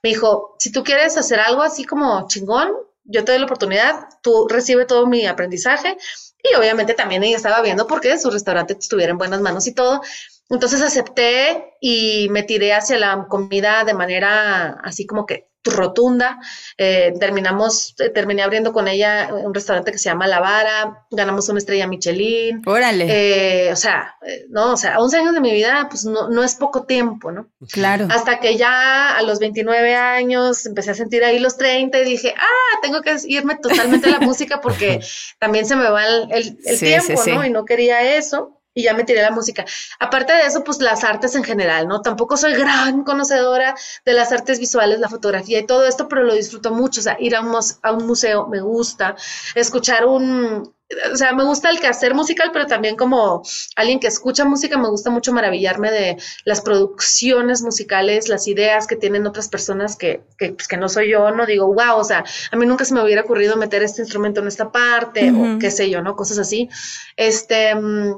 Me 0.02 0.08
dijo, 0.08 0.56
si 0.58 0.72
tú 0.72 0.84
quieres 0.84 1.18
hacer 1.18 1.38
algo 1.38 1.62
así 1.62 1.84
como 1.84 2.26
chingón, 2.28 2.72
yo 3.04 3.24
te 3.24 3.32
doy 3.32 3.40
la 3.40 3.46
oportunidad, 3.46 4.08
tú 4.22 4.48
recibe 4.48 4.86
todo 4.86 5.06
mi 5.06 5.26
aprendizaje 5.26 5.96
y 6.42 6.54
obviamente 6.56 6.94
también 6.94 7.22
ella 7.22 7.36
estaba 7.36 7.60
viendo 7.60 7.86
porque 7.86 8.18
su 8.18 8.30
restaurante 8.30 8.76
estuviera 8.78 9.12
en 9.12 9.18
buenas 9.18 9.40
manos 9.40 9.66
y 9.66 9.74
todo. 9.74 10.00
Entonces 10.48 10.80
acepté 10.82 11.74
y 11.80 12.28
me 12.30 12.42
tiré 12.42 12.72
hacia 12.72 12.98
la 12.98 13.26
comida 13.28 13.84
de 13.84 13.94
manera 13.94 14.78
así 14.82 15.06
como 15.06 15.26
que 15.26 15.48
rotunda. 15.70 16.38
Eh, 16.78 17.14
terminamos, 17.18 17.94
eh, 17.98 18.10
terminé 18.10 18.42
abriendo 18.42 18.72
con 18.72 18.88
ella 18.88 19.30
un 19.32 19.54
restaurante 19.54 19.92
que 19.92 19.98
se 19.98 20.08
llama 20.08 20.26
La 20.26 20.40
Vara, 20.40 21.06
ganamos 21.10 21.48
una 21.48 21.58
estrella 21.58 21.86
Michelin. 21.86 22.62
Órale. 22.66 23.06
Eh, 23.08 23.72
o 23.72 23.76
sea, 23.76 24.16
no, 24.48 24.72
o 24.72 24.76
sea, 24.76 24.98
11 24.98 25.16
años 25.18 25.34
de 25.34 25.40
mi 25.40 25.52
vida, 25.52 25.86
pues 25.90 26.04
no, 26.04 26.28
no 26.28 26.42
es 26.42 26.54
poco 26.54 26.84
tiempo, 26.84 27.32
¿no? 27.32 27.48
Claro. 27.72 28.08
Hasta 28.10 28.40
que 28.40 28.56
ya 28.56 29.16
a 29.16 29.22
los 29.22 29.38
29 29.38 29.94
años 29.94 30.66
empecé 30.66 30.92
a 30.92 30.94
sentir 30.94 31.24
ahí 31.24 31.38
los 31.38 31.56
30 31.56 31.98
y 32.00 32.04
dije, 32.04 32.34
ah, 32.36 32.78
tengo 32.82 33.02
que 33.02 33.16
irme 33.26 33.56
totalmente 33.56 34.08
a 34.08 34.12
la 34.12 34.20
música 34.26 34.60
porque 34.60 35.00
también 35.38 35.66
se 35.66 35.76
me 35.76 35.88
va 35.88 36.04
el, 36.06 36.56
tiempo, 36.78 37.22
¿no? 37.26 37.44
Y 37.44 37.50
no 37.50 37.64
quería 37.64 38.16
eso 38.16 38.55
y 38.76 38.82
ya 38.82 38.94
me 38.94 39.04
tiré 39.04 39.22
la 39.22 39.30
música. 39.30 39.64
Aparte 39.98 40.34
de 40.34 40.42
eso, 40.42 40.62
pues 40.62 40.80
las 40.82 41.02
artes 41.02 41.34
en 41.34 41.42
general, 41.42 41.88
¿no? 41.88 42.02
Tampoco 42.02 42.36
soy 42.36 42.52
gran 42.52 43.04
conocedora 43.04 43.74
de 44.04 44.12
las 44.12 44.32
artes 44.32 44.60
visuales, 44.60 45.00
la 45.00 45.08
fotografía 45.08 45.58
y 45.58 45.66
todo 45.66 45.86
esto, 45.86 46.08
pero 46.08 46.22
lo 46.24 46.34
disfruto 46.34 46.70
mucho. 46.72 47.00
O 47.00 47.02
sea, 47.02 47.16
ir 47.18 47.34
a 47.34 47.40
un, 47.40 48.06
museo 48.06 48.46
me 48.48 48.60
gusta, 48.60 49.16
escuchar 49.54 50.04
un, 50.04 50.74
o 51.10 51.16
sea, 51.16 51.32
me 51.32 51.44
gusta 51.44 51.70
el 51.70 51.80
quehacer 51.80 52.12
musical, 52.12 52.50
pero 52.52 52.66
también 52.66 52.96
como 52.96 53.42
alguien 53.76 53.98
que 53.98 54.08
escucha 54.08 54.44
música, 54.44 54.76
me 54.76 54.90
gusta 54.90 55.08
mucho 55.08 55.32
maravillarme 55.32 55.90
de 55.90 56.18
las 56.44 56.60
producciones 56.60 57.62
musicales, 57.62 58.28
las 58.28 58.46
ideas 58.46 58.86
que 58.86 58.96
tienen 58.96 59.26
otras 59.26 59.48
personas 59.48 59.96
que, 59.96 60.20
que, 60.36 60.52
pues, 60.52 60.68
que 60.68 60.76
no 60.76 60.90
soy 60.90 61.10
yo, 61.10 61.30
no 61.30 61.46
digo, 61.46 61.66
wow, 61.72 61.96
o 61.96 62.04
sea, 62.04 62.26
a 62.50 62.56
mí 62.56 62.66
nunca 62.66 62.84
se 62.84 62.92
me 62.92 63.02
hubiera 63.02 63.22
ocurrido 63.22 63.56
meter 63.56 63.82
este 63.82 64.02
instrumento 64.02 64.42
en 64.42 64.48
esta 64.48 64.70
parte, 64.70 65.30
o 65.30 65.58
qué 65.58 65.70
sé 65.70 65.88
yo, 65.88 66.02
¿no? 66.02 66.14
Cosas 66.14 66.36
así. 66.36 66.68
Este, 67.16 67.74
mm, 67.74 68.16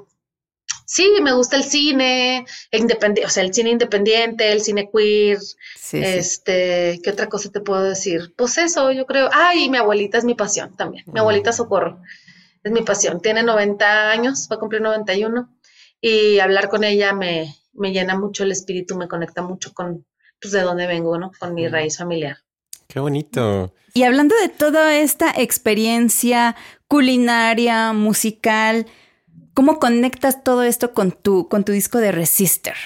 sí, 0.88 1.08
me 1.22 1.34
gusta 1.34 1.56
el 1.56 1.64
cine, 1.64 2.46
independiente, 2.72 3.26
o 3.26 3.28
sea, 3.28 3.44
el 3.44 3.52
cine 3.52 3.70
independiente, 3.70 4.50
el 4.50 4.62
cine 4.62 4.90
queer, 4.90 5.38
este, 5.92 6.98
¿qué 7.04 7.10
otra 7.10 7.28
cosa 7.28 7.50
te 7.52 7.60
puedo 7.60 7.82
decir? 7.82 8.32
Pues 8.36 8.56
eso, 8.58 8.90
yo 8.90 9.04
creo, 9.06 9.28
ay, 9.30 9.68
mi 9.68 9.76
abuelita 9.76 10.18
es 10.18 10.24
mi 10.24 10.34
pasión 10.34 10.74
también, 10.76 11.04
mi 11.06 11.20
abuelita 11.20 11.52
Socorro 11.52 12.00
es 12.62 12.72
mi 12.72 12.82
pasión. 12.82 13.20
Tiene 13.20 13.42
90 13.42 14.10
años, 14.10 14.48
va 14.50 14.56
a 14.56 14.58
cumplir 14.58 14.80
91 14.82 15.48
y 16.00 16.38
hablar 16.38 16.68
con 16.68 16.84
ella 16.84 17.12
me, 17.12 17.54
me 17.72 17.92
llena 17.92 18.18
mucho 18.18 18.44
el 18.44 18.52
espíritu, 18.52 18.96
me 18.96 19.08
conecta 19.08 19.42
mucho 19.42 19.72
con 19.72 20.06
pues, 20.40 20.52
de 20.52 20.62
dónde 20.62 20.86
vengo, 20.86 21.18
¿no? 21.18 21.32
Con 21.38 21.54
mi 21.54 21.68
raíz 21.68 21.98
familiar. 21.98 22.38
Qué 22.86 23.00
bonito. 23.00 23.74
Y 23.92 24.04
hablando 24.04 24.34
de 24.36 24.48
toda 24.48 24.96
esta 24.96 25.30
experiencia 25.30 26.56
culinaria, 26.86 27.92
musical, 27.92 28.86
¿cómo 29.58 29.80
conectas 29.80 30.44
todo 30.44 30.62
esto 30.62 30.94
con 30.94 31.10
tu, 31.10 31.48
con 31.48 31.64
tu 31.64 31.72
disco 31.72 31.98
de 31.98 32.12
Resister? 32.12 32.76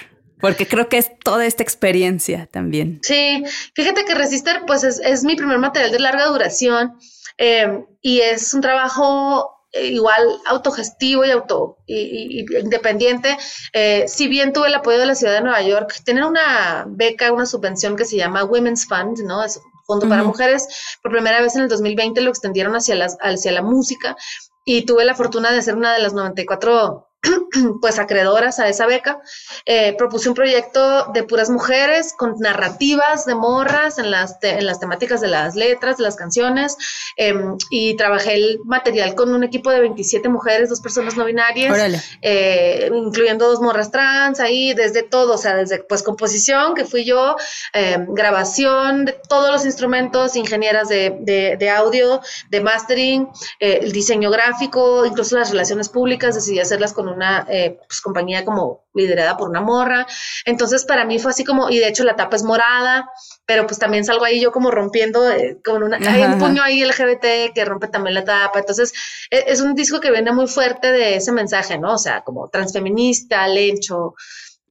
Porque 0.41 0.67
creo 0.67 0.89
que 0.89 0.97
es 0.97 1.11
toda 1.23 1.45
esta 1.45 1.63
experiencia 1.63 2.49
también. 2.51 2.99
Sí, 3.03 3.45
fíjate 3.75 4.07
que 4.07 4.15
Resister, 4.15 4.63
pues 4.67 4.83
es, 4.83 4.99
es 4.99 5.23
mi 5.23 5.37
primer 5.37 5.59
material 5.59 5.93
de 5.93 5.99
larga 5.99 6.25
duración 6.29 6.95
eh, 7.37 7.85
y 8.01 8.21
es 8.21 8.55
un 8.55 8.63
trabajo 8.63 9.51
eh, 9.73 9.89
igual 9.89 10.23
autogestivo 10.47 11.27
y 11.27 11.31
auto 11.31 11.77
y, 11.87 12.47
independiente. 12.59 13.37
Eh, 13.75 14.07
si 14.09 14.27
bien 14.29 14.55
tuve 14.55 14.69
el 14.69 14.75
apoyo 14.75 14.99
de 14.99 15.05
la 15.05 15.15
ciudad 15.15 15.35
de 15.35 15.43
Nueva 15.43 15.61
York, 15.61 15.95
tienen 16.07 16.25
una 16.25 16.87
beca, 16.89 17.35
una 17.35 17.45
subvención 17.45 17.97
que 17.97 18.07
se 18.07 18.17
llama 18.17 18.45
Women's 18.45 18.87
Fund, 18.87 19.19
¿no? 19.27 19.45
Es 19.45 19.61
Fondo 19.87 20.09
para 20.09 20.23
Mujeres. 20.23 20.97
Por 21.03 21.13
primera 21.13 21.43
vez 21.43 21.55
en 21.55 21.65
el 21.65 21.69
2020 21.69 22.23
lo 22.23 22.31
extendieron 22.31 22.75
hacia, 22.75 22.95
las, 22.95 23.19
hacia 23.21 23.53
la 23.53 23.61
música 23.61 24.17
y 24.65 24.85
tuve 24.87 25.05
la 25.05 25.15
fortuna 25.15 25.53
de 25.53 25.63
ser 25.63 25.77
una 25.77 25.93
de 25.95 26.03
las 26.03 26.15
94 26.15 27.12
pues 27.81 27.99
acreedoras 27.99 28.59
a 28.59 28.69
esa 28.69 28.87
beca, 28.87 29.21
eh, 29.65 29.95
propuse 29.97 30.29
un 30.29 30.35
proyecto 30.35 31.07
de 31.13 31.23
puras 31.23 31.51
mujeres 31.51 32.15
con 32.17 32.35
narrativas 32.39 33.27
de 33.27 33.35
morras 33.35 33.99
en 33.99 34.11
las, 34.11 34.39
en 34.43 34.67
las 34.67 34.81
temáticas 34.81 35.21
de 35.21 35.29
las 35.29 35.55
letras, 35.55 35.99
de 35.99 36.03
las 36.03 36.17
canciones, 36.17 36.77
em, 37.17 37.57
y 37.71 37.95
trabajé 37.97 38.35
el 38.35 38.61
material 38.65 39.15
con 39.15 39.33
un 39.33 39.45
equipo 39.45 39.71
de 39.71 39.81
27 39.81 40.29
mujeres, 40.29 40.69
dos 40.69 40.81
personas 40.81 41.17
no 41.17 41.25
binarias, 41.25 42.03
eh, 42.23 42.91
incluyendo 42.93 43.47
dos 43.47 43.61
morras 43.61 43.91
trans, 43.91 44.41
ahí 44.41 44.75
desde 44.75 45.03
todo, 45.03 45.35
o 45.35 45.39
sea, 45.39 45.57
desde 45.57 45.79
pues 45.85 46.03
composición, 46.03 46.75
que 46.75 46.85
fui 46.85 47.05
yo, 47.05 47.37
em, 47.73 48.07
grabación 48.15 49.05
de 49.05 49.13
todos 49.29 49.51
los 49.51 49.65
instrumentos, 49.65 50.35
ingenieras 50.37 50.89
de, 50.89 51.17
de, 51.21 51.57
de 51.57 51.71
audio, 51.71 52.21
de 52.51 52.61
mastering, 52.61 53.29
eh, 53.61 53.81
el 53.83 53.93
diseño 53.93 54.31
gráfico, 54.31 55.07
incluso 55.07 55.37
las 55.37 55.51
relaciones 55.51 55.89
públicas, 55.89 56.35
decidí 56.35 56.59
hacerlas 56.59 56.93
con 56.93 57.12
una 57.13 57.47
eh, 57.49 57.79
pues, 57.87 58.01
compañía 58.01 58.45
como 58.45 58.85
liderada 58.95 59.37
por 59.37 59.49
una 59.49 59.61
morra. 59.61 60.07
Entonces 60.45 60.85
para 60.85 61.05
mí 61.05 61.19
fue 61.19 61.31
así 61.31 61.45
como, 61.45 61.71
y 61.71 61.79
de 61.79 61.89
hecho 61.89 62.05
la 62.05 62.17
tapa 62.17 62.37
es 62.37 62.43
morada, 62.43 63.11
pero 63.47 63.67
pues 63.67 63.79
también 63.79 64.05
salgo 64.05 64.25
ahí 64.25 64.41
yo 64.41 64.53
como 64.53 64.71
rompiendo, 64.71 65.31
eh, 65.31 65.59
con 65.65 65.83
una, 65.83 65.99
hay 65.99 66.23
un 66.23 66.39
puño 66.39 66.63
ahí 66.63 66.85
LGBT 66.85 67.55
que 67.55 67.65
rompe 67.65 67.89
también 67.89 68.15
la 68.15 68.25
tapa. 68.25 68.59
Entonces 68.59 68.93
e, 69.31 69.45
es, 69.47 69.61
un 69.61 69.75
disco 69.75 70.01
que 70.01 70.11
viene 70.11 70.33
muy 70.33 70.49
fuerte 70.49 70.93
de 70.93 71.17
ese 71.17 71.33
mensaje, 71.33 71.79
¿no? 71.79 71.95
O 71.95 71.99
sea, 71.99 72.23
como 72.23 72.49
transfeminista, 72.49 73.47
lencho. 73.49 74.15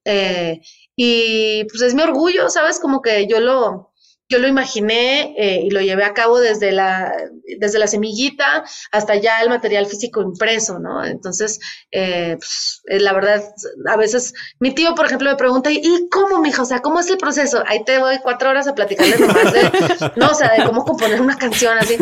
Eh, 0.04 0.62
y 0.96 1.64
pues 1.66 1.82
es 1.82 1.94
mi 1.94 2.02
orgullo, 2.02 2.50
¿sabes? 2.50 2.80
Como 2.80 3.02
que 3.02 3.28
yo 3.28 3.40
lo, 3.40 3.91
yo 4.32 4.40
lo 4.40 4.48
imaginé 4.48 5.36
eh, 5.38 5.62
y 5.66 5.70
lo 5.72 5.82
llevé 5.82 6.06
a 6.06 6.14
cabo 6.14 6.40
desde 6.40 6.72
la, 6.72 7.14
desde 7.60 7.80
la 7.80 7.88
semillita 7.88 8.64
hasta 8.92 9.16
ya 9.16 9.42
el 9.42 9.50
material 9.50 9.86
físico 9.88 10.22
impreso, 10.22 10.80
¿no? 10.80 11.04
Entonces, 11.04 11.60
eh, 11.92 12.38
pues, 12.38 12.82
eh, 12.88 13.02
la 13.02 13.12
verdad, 13.12 13.44
a 13.90 13.98
veces 13.98 14.34
mi 14.60 14.74
tío, 14.74 14.96
por 14.96 15.06
ejemplo, 15.06 15.30
me 15.30 15.36
pregunta, 15.36 15.70
¿y 15.70 16.08
cómo, 16.10 16.40
mija? 16.42 16.62
O 16.62 16.66
sea, 16.66 16.80
¿cómo 16.80 17.02
es 17.02 17.10
el 17.10 17.18
proceso? 17.18 17.62
Ahí 17.68 17.84
te 17.84 18.00
voy 18.00 18.20
cuatro 18.24 18.50
horas 18.50 18.70
a 18.70 18.74
platicarle 18.74 19.18
nomás 19.20 19.52
de, 19.52 20.12
¿no? 20.16 20.30
O 20.30 20.34
sea, 20.34 20.54
de 20.56 20.64
cómo 20.64 20.86
componer 20.86 21.20
una 21.20 21.38
canción 21.38 21.78
así, 21.78 21.98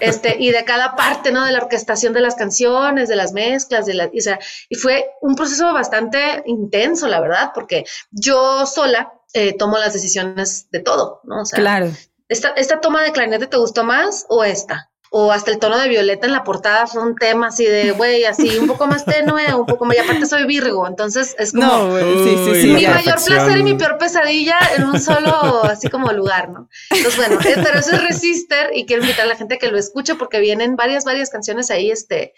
este, 0.00 0.36
y 0.38 0.52
de 0.52 0.64
cada 0.64 0.96
parte, 0.96 1.32
¿no? 1.32 1.44
De 1.44 1.52
la 1.52 1.58
orquestación 1.58 2.14
de 2.14 2.22
las 2.22 2.34
canciones, 2.34 3.10
de 3.10 3.16
las 3.16 3.34
mezclas, 3.34 3.84
de 3.84 3.92
la, 3.92 4.06
o 4.06 4.20
sea, 4.20 4.38
y 4.70 4.76
fue 4.76 5.04
un 5.20 5.34
proceso 5.34 5.70
bastante 5.74 6.42
intenso, 6.46 7.08
la 7.08 7.20
verdad, 7.20 7.50
porque 7.54 7.84
yo 8.10 8.64
sola, 8.64 9.12
eh, 9.34 9.56
tomo 9.58 9.78
las 9.78 9.92
decisiones 9.92 10.68
de 10.70 10.80
todo, 10.80 11.20
¿no? 11.24 11.42
O 11.42 11.44
sea, 11.44 11.58
claro. 11.58 11.90
Esta, 12.28 12.50
¿Esta 12.50 12.80
toma 12.80 13.02
de 13.02 13.12
clarinete 13.12 13.48
te 13.48 13.56
gustó 13.56 13.84
más 13.84 14.24
o 14.28 14.44
esta? 14.44 14.90
O 15.10 15.30
hasta 15.30 15.50
el 15.50 15.58
tono 15.58 15.78
de 15.78 15.88
violeta 15.88 16.26
en 16.26 16.32
la 16.32 16.42
portada 16.42 16.86
fue 16.86 17.02
un 17.02 17.14
tema 17.14 17.48
así 17.48 17.64
de, 17.64 17.92
güey, 17.92 18.24
así 18.24 18.58
un 18.58 18.66
poco 18.66 18.86
más 18.86 19.04
tenue, 19.04 19.54
un 19.54 19.66
poco 19.66 19.84
más. 19.84 19.96
Y 19.96 20.00
aparte 20.00 20.26
soy 20.26 20.44
Virgo, 20.46 20.86
entonces 20.88 21.36
es 21.38 21.52
como 21.52 21.66
no, 21.66 21.98
sí, 21.98 22.36
sí, 22.44 22.60
sí, 22.62 22.66
mi 22.68 22.86
mayor 22.86 23.22
placer 23.24 23.58
y 23.58 23.62
mi 23.62 23.74
peor 23.74 23.98
pesadilla 23.98 24.58
en 24.76 24.84
un 24.84 25.00
solo, 25.00 25.64
así 25.64 25.88
como 25.88 26.12
lugar, 26.12 26.48
¿no? 26.50 26.68
Entonces, 26.90 27.16
bueno, 27.16 27.38
pero 27.42 27.78
eso 27.78 27.94
es 27.94 28.02
Resister 28.02 28.70
y 28.74 28.86
quiero 28.86 29.02
invitar 29.02 29.26
a 29.26 29.28
la 29.28 29.36
gente 29.36 29.58
que 29.58 29.70
lo 29.70 29.78
escuche 29.78 30.14
porque 30.14 30.40
vienen 30.40 30.74
varias, 30.74 31.04
varias 31.04 31.30
canciones 31.30 31.70
ahí, 31.70 31.90
este, 31.90 32.34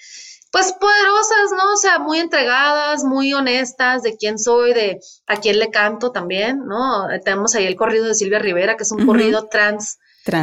pues 0.57 0.73
poderosas, 0.73 1.53
¿no? 1.55 1.75
O 1.75 1.77
sea, 1.77 1.99
muy 1.99 2.19
entregadas, 2.19 3.05
muy 3.05 3.35
honestas 3.35 4.03
de 4.03 4.17
quién 4.17 4.39
soy, 4.39 4.73
de 4.73 5.01
a 5.27 5.37
quién 5.37 5.59
le 5.59 5.71
canto 5.71 6.13
también, 6.13 6.65
¿no? 6.65 7.09
Tenemos 7.23 7.55
ahí 7.55 7.67
el 7.67 7.77
corrido 7.77 8.07
de 8.07 8.15
Silvia 8.15 8.39
Rivera, 8.39 8.75
que 8.75 8.85
es 8.85 8.91
un 8.91 9.05
corrido 9.05 9.49
trans 9.49 9.99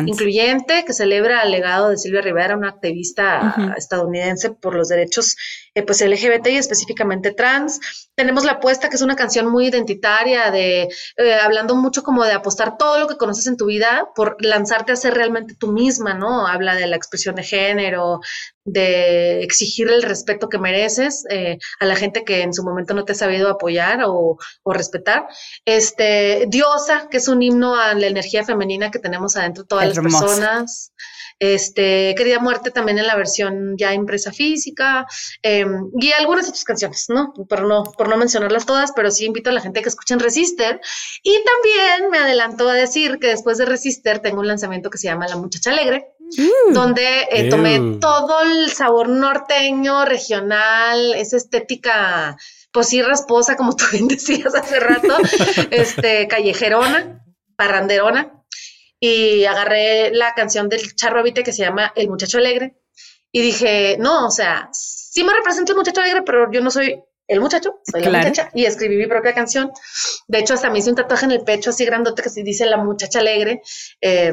incluyente 0.05 0.85
que 0.85 0.93
celebra 0.93 1.41
el 1.41 1.51
legado 1.51 1.89
de 1.89 1.97
Silvia 1.97 2.21
Rivera, 2.21 2.55
una 2.55 2.69
activista 2.69 3.73
estadounidense 3.75 4.51
por 4.51 4.75
los 4.75 4.87
derechos 4.87 5.35
eh, 5.75 5.83
pues 5.83 6.01
LGBT 6.01 6.47
y 6.47 6.57
específicamente 6.57 7.31
trans. 7.31 8.09
Tenemos 8.15 8.45
La 8.45 8.53
Apuesta, 8.53 8.89
que 8.89 8.95
es 8.95 9.01
una 9.01 9.15
canción 9.15 9.47
muy 9.47 9.67
identitaria, 9.67 10.51
de 10.51 10.83
eh, 11.17 11.33
hablando 11.33 11.75
mucho 11.75 12.03
como 12.03 12.23
de 12.23 12.31
apostar 12.31 12.77
todo 12.77 12.99
lo 12.99 13.07
que 13.07 13.17
conoces 13.17 13.47
en 13.47 13.57
tu 13.57 13.65
vida 13.65 14.09
por 14.15 14.37
lanzarte 14.39 14.91
a 14.91 14.95
ser 14.95 15.15
realmente 15.15 15.55
tú 15.55 15.71
misma, 15.71 16.13
¿no? 16.13 16.47
Habla 16.47 16.75
de 16.75 16.87
la 16.87 16.95
expresión 16.95 17.35
de 17.35 17.43
género, 17.43 18.21
de 18.65 19.41
exigir 19.43 19.89
el 19.89 20.03
respeto 20.03 20.49
que 20.49 20.57
mereces 20.57 21.25
eh, 21.29 21.57
a 21.79 21.85
la 21.85 21.95
gente 21.95 22.23
que 22.23 22.41
en 22.41 22.53
su 22.53 22.63
momento 22.63 22.93
no 22.93 23.05
te 23.05 23.11
ha 23.11 23.15
sabido 23.15 23.49
apoyar 23.49 24.03
o, 24.05 24.37
o, 24.63 24.73
respetar. 24.73 25.27
Este, 25.65 26.45
Diosa, 26.47 27.07
que 27.09 27.17
es 27.17 27.27
un 27.27 27.41
himno 27.41 27.75
a 27.75 27.93
la 27.93 28.07
energía 28.07 28.43
femenina 28.43 28.91
que 28.91 28.99
tenemos 28.99 29.35
adentro 29.35 29.65
todas 29.65 29.87
las 29.87 29.99
personas. 29.99 30.93
Este, 31.39 32.15
Querida 32.15 32.39
Muerte 32.39 32.71
también 32.71 32.99
en 32.99 33.07
la 33.07 33.15
versión 33.15 33.75
ya 33.77 33.93
impresa 33.93 34.31
física, 34.31 35.05
em, 35.41 35.89
y 35.99 36.11
algunas 36.13 36.47
otras 36.47 36.63
canciones, 36.63 37.05
¿no? 37.09 37.33
Por, 37.49 37.63
¿no? 37.63 37.83
por 37.83 38.07
no 38.07 38.17
mencionarlas 38.17 38.65
todas, 38.65 38.91
pero 38.95 39.11
sí 39.11 39.25
invito 39.25 39.49
a 39.49 39.53
la 39.53 39.61
gente 39.61 39.81
que 39.81 39.89
escuchen 39.89 40.19
Resister. 40.19 40.79
Y 41.21 41.37
también 41.43 42.11
me 42.11 42.19
adelanto 42.19 42.69
a 42.69 42.73
decir 42.73 43.19
que 43.19 43.27
después 43.27 43.57
de 43.57 43.65
Resister 43.65 44.19
tengo 44.19 44.39
un 44.39 44.47
lanzamiento 44.47 44.89
que 44.89 44.97
se 44.97 45.07
llama 45.07 45.27
La 45.27 45.35
Muchacha 45.35 45.71
Alegre, 45.71 46.12
mm. 46.37 46.73
donde 46.73 47.27
eh, 47.31 47.49
tomé 47.49 47.97
todo 47.99 48.41
el 48.41 48.71
sabor 48.71 49.09
norteño, 49.09 50.05
regional, 50.05 51.13
esa 51.15 51.37
estética, 51.37 52.37
pues 52.71 52.89
sí, 52.89 53.01
rasposa, 53.01 53.55
como 53.55 53.75
tú 53.75 53.85
bien 53.91 54.07
decías 54.09 54.53
hace 54.55 54.79
rato, 54.79 55.17
este, 55.71 56.27
callejerona, 56.27 57.23
parranderona 57.55 58.43
y 58.99 59.45
agarré 59.45 60.11
la 60.13 60.33
canción 60.33 60.69
del 60.69 60.95
Charro 60.95 61.19
Avite 61.19 61.43
que 61.43 61.51
se 61.51 61.63
llama 61.63 61.91
El 61.95 62.09
Muchacho 62.09 62.37
Alegre 62.37 62.77
y 63.33 63.41
dije, 63.41 63.97
no, 63.99 64.27
o 64.27 64.31
sea, 64.31 64.69
sí 64.71 65.23
me 65.23 65.33
representa 65.33 65.71
el 65.71 65.77
muchacho 65.77 66.01
alegre, 66.01 66.21
pero 66.21 66.51
yo 66.51 66.61
no 66.61 66.69
soy 66.69 67.03
el 67.27 67.39
muchacho, 67.41 67.79
soy 67.83 68.03
la 68.03 68.19
muchacha 68.19 68.51
y 68.53 68.65
escribí 68.65 68.95
mi 68.95 69.07
propia 69.07 69.33
canción. 69.33 69.71
De 70.27 70.39
hecho, 70.39 70.53
hasta 70.53 70.69
me 70.69 70.79
hice 70.79 70.91
un 70.91 70.95
tatuaje 70.95 71.25
en 71.25 71.31
el 71.31 71.43
pecho 71.43 71.71
así 71.71 71.83
grandote 71.83 72.21
que 72.21 72.29
se 72.29 72.43
dice 72.43 72.65
La 72.67 72.77
Muchacha 72.77 73.19
Alegre. 73.19 73.61
Eh, 74.01 74.31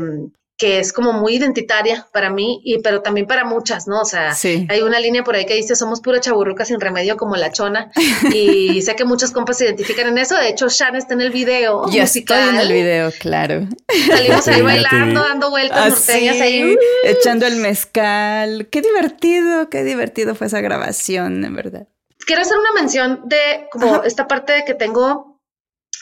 que 0.60 0.78
es 0.78 0.92
como 0.92 1.14
muy 1.14 1.36
identitaria 1.36 2.06
para 2.12 2.28
mí, 2.28 2.60
y, 2.62 2.80
pero 2.80 3.00
también 3.00 3.26
para 3.26 3.46
muchas, 3.46 3.88
¿no? 3.88 4.02
O 4.02 4.04
sea, 4.04 4.36
hay 4.68 4.82
una 4.82 5.00
línea 5.00 5.24
por 5.24 5.34
ahí 5.34 5.46
que 5.46 5.54
dice, 5.54 5.74
somos 5.74 6.02
pura 6.02 6.20
chaburruca 6.20 6.66
sin 6.66 6.78
remedio 6.78 7.16
como 7.16 7.34
la 7.36 7.50
chona, 7.50 7.90
y 8.34 8.82
sé 8.82 8.94
que 8.94 9.06
muchas 9.06 9.30
compas 9.30 9.56
se 9.56 9.64
identifican 9.64 10.08
en 10.08 10.18
eso, 10.18 10.36
de 10.36 10.50
hecho, 10.50 10.68
Shan 10.68 10.96
está 10.96 11.14
en 11.14 11.22
el 11.22 11.30
video 11.30 11.90
Yo 11.90 12.02
musical. 12.02 12.40
estoy 12.40 12.54
en 12.54 12.60
el 12.60 12.72
video, 12.74 13.10
claro. 13.18 13.68
Salimos 14.06 14.46
ahí 14.48 14.60
bailando, 14.60 15.22
dando 15.22 15.48
vueltas 15.48 15.78
ah, 15.78 15.88
norteñas 15.88 16.38
ahí. 16.42 16.76
Echando 17.04 17.46
el 17.46 17.56
mezcal. 17.56 18.68
Qué 18.70 18.82
divertido, 18.82 19.70
qué 19.70 19.82
divertido 19.82 20.34
fue 20.34 20.48
esa 20.48 20.60
grabación, 20.60 21.42
en 21.42 21.56
verdad. 21.56 21.88
Quiero 22.26 22.42
hacer 22.42 22.58
una 22.58 22.78
mención 22.78 23.22
de 23.24 23.66
como 23.72 24.02
esta 24.02 24.28
parte 24.28 24.52
de 24.52 24.64
que 24.66 24.74
tengo 24.74 25.29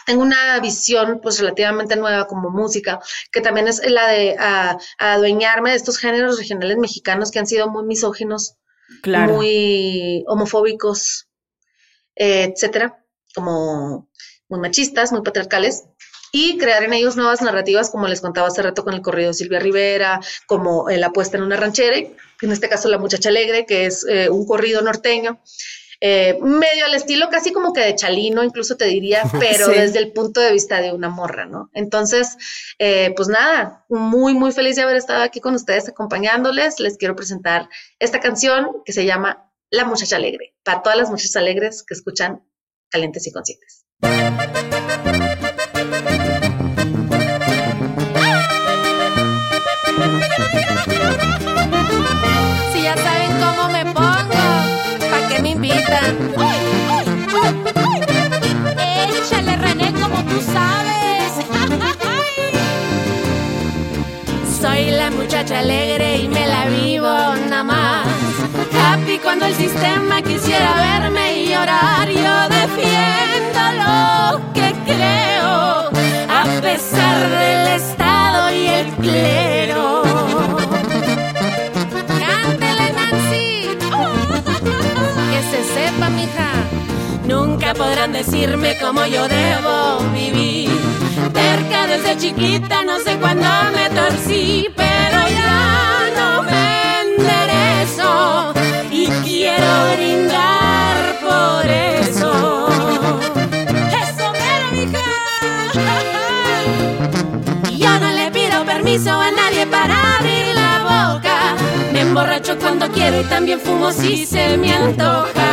tengo 0.09 0.23
una 0.23 0.59
visión 0.61 1.21
pues 1.23 1.39
relativamente 1.39 1.95
nueva 1.95 2.27
como 2.27 2.49
música, 2.49 2.99
que 3.31 3.43
también 3.43 3.69
es 3.69 3.83
la 3.87 4.09
de 4.09 4.35
adueñarme 4.99 5.71
de 5.71 5.77
estos 5.77 5.99
géneros 5.99 6.39
regionales 6.39 6.79
mexicanos 6.79 7.31
que 7.31 7.39
han 7.39 7.47
sido 7.47 7.69
muy 7.69 7.85
misóginos 7.85 8.55
muy 9.05 10.25
homofóbicos, 10.27 11.29
etcétera, 12.15 13.05
como 13.35 14.09
muy 14.49 14.61
machistas, 14.61 15.13
muy 15.13 15.21
patriarcales, 15.21 15.85
y 16.33 16.57
crear 16.57 16.83
en 16.85 16.95
ellos 16.95 17.17
nuevas 17.17 17.43
narrativas, 17.43 17.91
como 17.91 18.09
les 18.09 18.23
contaba 18.23 18.49
hace 18.49 18.63
rato 18.63 18.85
con 18.85 18.95
el 18.95 19.03
corrido 19.03 19.29
de 19.29 19.35
Silvia 19.35 19.61
Rivera, 19.61 20.21
como 20.47 20.89
la 20.89 21.11
puesta 21.11 21.37
en 21.37 21.43
una 21.43 21.57
ranchera, 21.57 21.99
en 21.99 22.53
este 22.53 22.71
caso 22.71 22.89
La 22.89 22.97
Muchacha 22.97 23.29
Alegre, 23.29 23.67
que 23.67 23.85
es 23.85 24.07
eh, 24.09 24.31
un 24.31 24.47
corrido 24.47 24.81
norteño. 24.81 25.39
Eh, 26.01 26.39
medio 26.41 26.85
al 26.85 26.95
estilo 26.95 27.29
casi 27.29 27.53
como 27.53 27.73
que 27.73 27.81
de 27.81 27.97
Chalino, 27.97 28.45
incluso 28.45 28.77
te 28.77 28.85
diría, 28.85 29.23
pero 29.41 29.69
desde 29.69 29.99
el 29.99 30.13
punto 30.13 30.41
de 30.41 30.53
vista 30.53 30.81
de 30.81 30.93
una 30.93 31.09
morra, 31.09 31.47
¿no? 31.47 31.71
Entonces, 31.75 32.37
eh, 32.79 33.13
pues 33.17 33.29
nada, 33.29 33.85
muy, 33.89 34.35
muy 34.35 34.53
feliz 34.53 34.77
de 34.77 34.83
haber 34.83 34.97
estado 34.97 35.23
aquí 35.23 35.41
con 35.41 35.55
ustedes 35.55 35.89
acompañándoles. 35.89 36.79
Les 36.79 36.97
quiero 36.97 37.17
presentar 37.17 37.69
esta 37.99 38.21
canción 38.21 38.83
que 38.85 38.93
se 38.93 39.05
llama 39.05 39.51
La 39.71 39.85
Muchacha 39.85 40.17
Alegre, 40.17 40.55
para 40.63 40.83
todas 40.83 40.99
las 40.99 41.11
muchachas 41.11 41.37
alegres 41.37 41.83
que 41.83 41.95
escuchan 41.95 42.45
Calientes 42.91 43.27
y 43.27 43.33
Conscientes. 43.33 43.85
Muchacha 65.39 65.61
alegre 65.61 66.17
y 66.17 66.29
me 66.29 66.47
la 66.49 66.65
vivo 66.65 67.07
nada 67.49 67.63
más. 67.63 68.07
Happy 68.75 69.19
cuando 69.19 69.47
el 69.47 69.55
sistema 69.55 70.21
quisiera 70.21 70.75
verme 70.75 71.43
y 71.43 71.49
llorar, 71.51 72.09
yo 72.09 72.49
defiendo 72.49 73.61
lo 73.79 74.53
que 74.53 74.75
creo, 74.85 75.91
a 76.29 76.45
pesar 76.61 77.31
del 77.31 77.69
Estado 77.69 78.53
y 78.53 78.67
el 78.67 78.87
clero. 78.95 80.03
Cántele, 82.19 82.93
Nancy. 82.99 83.69
Que 85.31 85.41
se 85.51 85.63
sepa, 85.73 86.09
mija. 86.11 86.78
Nunca 87.29 87.75
podrán 87.75 88.13
decirme 88.13 88.79
cómo 88.81 89.05
yo 89.05 89.29
debo 89.29 89.99
vivir. 90.15 90.71
Terca 91.35 91.87
desde 91.87 92.17
chiquita, 92.17 92.83
no 92.85 92.99
sé 93.01 93.19
cuándo 93.19 93.47
me 93.75 93.91
torcí, 93.91 94.67
pero 94.75 95.29
ya 95.29 96.09
no 96.17 96.43
me 96.45 97.03
enderezo 97.03 98.55
y 98.91 99.09
quiero 99.25 99.67
brindar 99.95 101.19
por 101.21 101.67
eso. 101.71 102.69
¡Eso, 104.05 104.33
mera, 104.33 104.71
mija! 104.73 105.09
Yo 107.77 108.01
no 108.01 108.11
le 108.11 108.31
pido 108.31 108.65
permiso 108.65 109.11
a 109.11 109.31
nadie 109.31 109.67
para 109.67 110.17
abrir 110.17 110.55
la 110.55 111.13
boca. 111.13 111.57
Me 111.93 112.01
emborracho 112.01 112.57
cuando 112.59 112.89
quiero 112.91 113.21
y 113.21 113.25
también 113.25 113.61
fumo 113.61 113.93
si 113.93 114.25
se 114.25 114.57
me 114.57 114.73
antoja. 114.73 115.49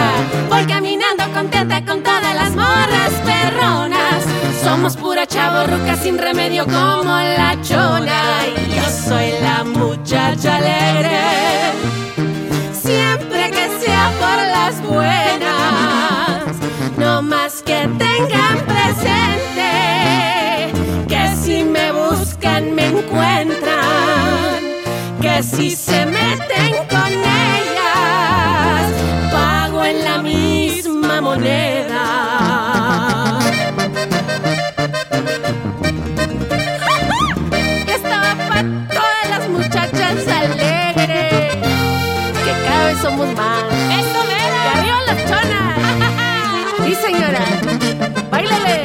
Voy 0.49 0.65
caminando 0.67 1.14
contenta 1.35 1.83
con 1.83 2.01
todas 2.01 2.33
las 2.33 2.55
morras 2.55 3.11
perronas. 3.25 4.23
Somos 4.63 4.95
pura 4.95 5.27
chavorruca 5.27 5.97
sin 5.97 6.17
remedio 6.17 6.63
como 6.63 7.13
la 7.37 7.57
chona. 7.61 8.45
Y 8.47 8.75
yo 8.75 8.83
soy 8.83 9.33
la 9.41 9.65
muchacha 9.65 10.55
alegre. 10.55 11.19
Siempre 12.71 13.51
que 13.51 13.67
sea 13.83 14.11
por 14.21 14.37
las 14.57 14.81
buenas. 14.81 16.55
No 16.97 17.21
más 17.21 17.61
que 17.63 17.89
tengan 17.97 18.57
presente 18.65 19.71
que 21.09 21.35
si 21.43 21.63
me 21.65 21.91
buscan 21.91 22.73
me 22.73 22.85
encuentran, 22.87 24.63
que 25.21 25.43
si 25.43 25.75
se 25.75 26.05
meten 26.05 26.94
moneda. 31.35 32.03
Estaba 37.87 38.35
para 38.47 38.63
todas 38.87 39.29
las 39.29 39.49
muchachas 39.49 40.27
alegres, 40.27 41.55
que 42.43 42.51
cada 42.65 42.85
vez 42.85 42.97
somos 43.01 43.27
más. 43.35 43.63
¡Eso 43.99 44.21
¡Que 44.27 44.35
arriba 44.79 44.99
las 45.07 45.19
chonas! 45.29 45.77
¡Sí, 46.85 46.91
señora! 46.95 47.43
¡Báilale! 48.31 48.75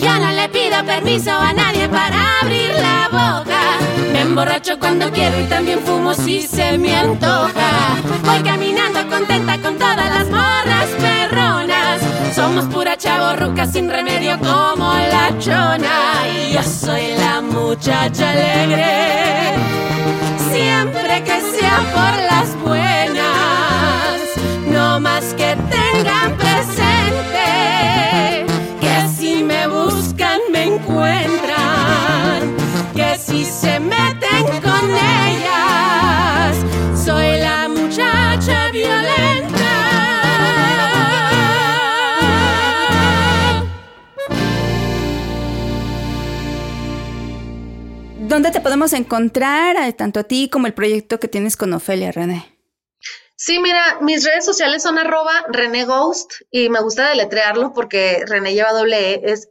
Ya 0.00 0.18
no 0.18 0.32
le 0.32 0.48
pido 0.48 0.84
permiso 0.84 1.30
a 1.30 1.52
nadie 1.52 1.88
para 1.88 2.40
abrir 2.40 2.72
la 2.74 3.08
boca. 3.10 3.78
Emborracho 4.20 4.78
cuando 4.80 5.10
quiero 5.12 5.40
y 5.40 5.44
también 5.44 5.78
fumo 5.80 6.12
si 6.12 6.42
se 6.42 6.76
me 6.76 6.94
antoja. 6.94 7.96
Voy 8.24 8.42
caminando 8.42 9.08
contenta 9.08 9.58
con 9.58 9.78
todas 9.78 9.96
las 9.96 10.28
morras 10.28 10.88
perronas. 10.98 12.00
Somos 12.34 12.64
pura 12.66 12.96
chavorruca 12.96 13.66
sin 13.66 13.88
remedio 13.88 14.36
como 14.40 14.92
la 14.92 15.38
chona. 15.38 16.26
Y 16.36 16.52
yo 16.52 16.62
soy 16.64 17.14
la 17.16 17.40
muchacha 17.40 18.30
alegre. 18.30 19.54
Siempre 20.50 21.22
que 21.22 21.40
sea 21.56 21.78
por 21.94 22.14
las 22.30 22.56
buenas. 22.64 24.18
No 24.66 24.98
más 25.00 25.32
que 25.34 25.56
tengan 25.70 26.36
presente 26.36 27.46
que 28.80 29.08
si 29.16 29.44
me 29.44 29.66
buscan 29.68 30.40
me 30.52 30.64
encuentran, 30.64 31.57
con 34.80 34.90
ellas, 34.90 36.56
soy 37.04 37.38
la 37.38 37.68
muchacha 37.68 38.70
violenta. 38.70 39.56
¿Dónde 48.20 48.50
te 48.50 48.60
podemos 48.60 48.92
encontrar, 48.92 49.76
eh, 49.76 49.92
tanto 49.92 50.20
a 50.20 50.24
ti 50.24 50.48
como 50.48 50.66
el 50.66 50.74
proyecto 50.74 51.18
que 51.18 51.28
tienes 51.28 51.56
con 51.56 51.72
Ofelia, 51.72 52.12
René? 52.12 52.58
Sí, 53.36 53.58
mira, 53.60 53.98
mis 54.00 54.24
redes 54.24 54.44
sociales 54.44 54.82
son 54.82 54.98
arroba 54.98 55.44
René 55.48 55.84
Ghost 55.84 56.32
y 56.50 56.68
me 56.68 56.80
gusta 56.82 57.08
deletrearlo 57.08 57.72
porque 57.72 58.22
René 58.26 58.52
lleva 58.52 58.72
doble 58.72 59.14
E, 59.14 59.20
es 59.24 59.48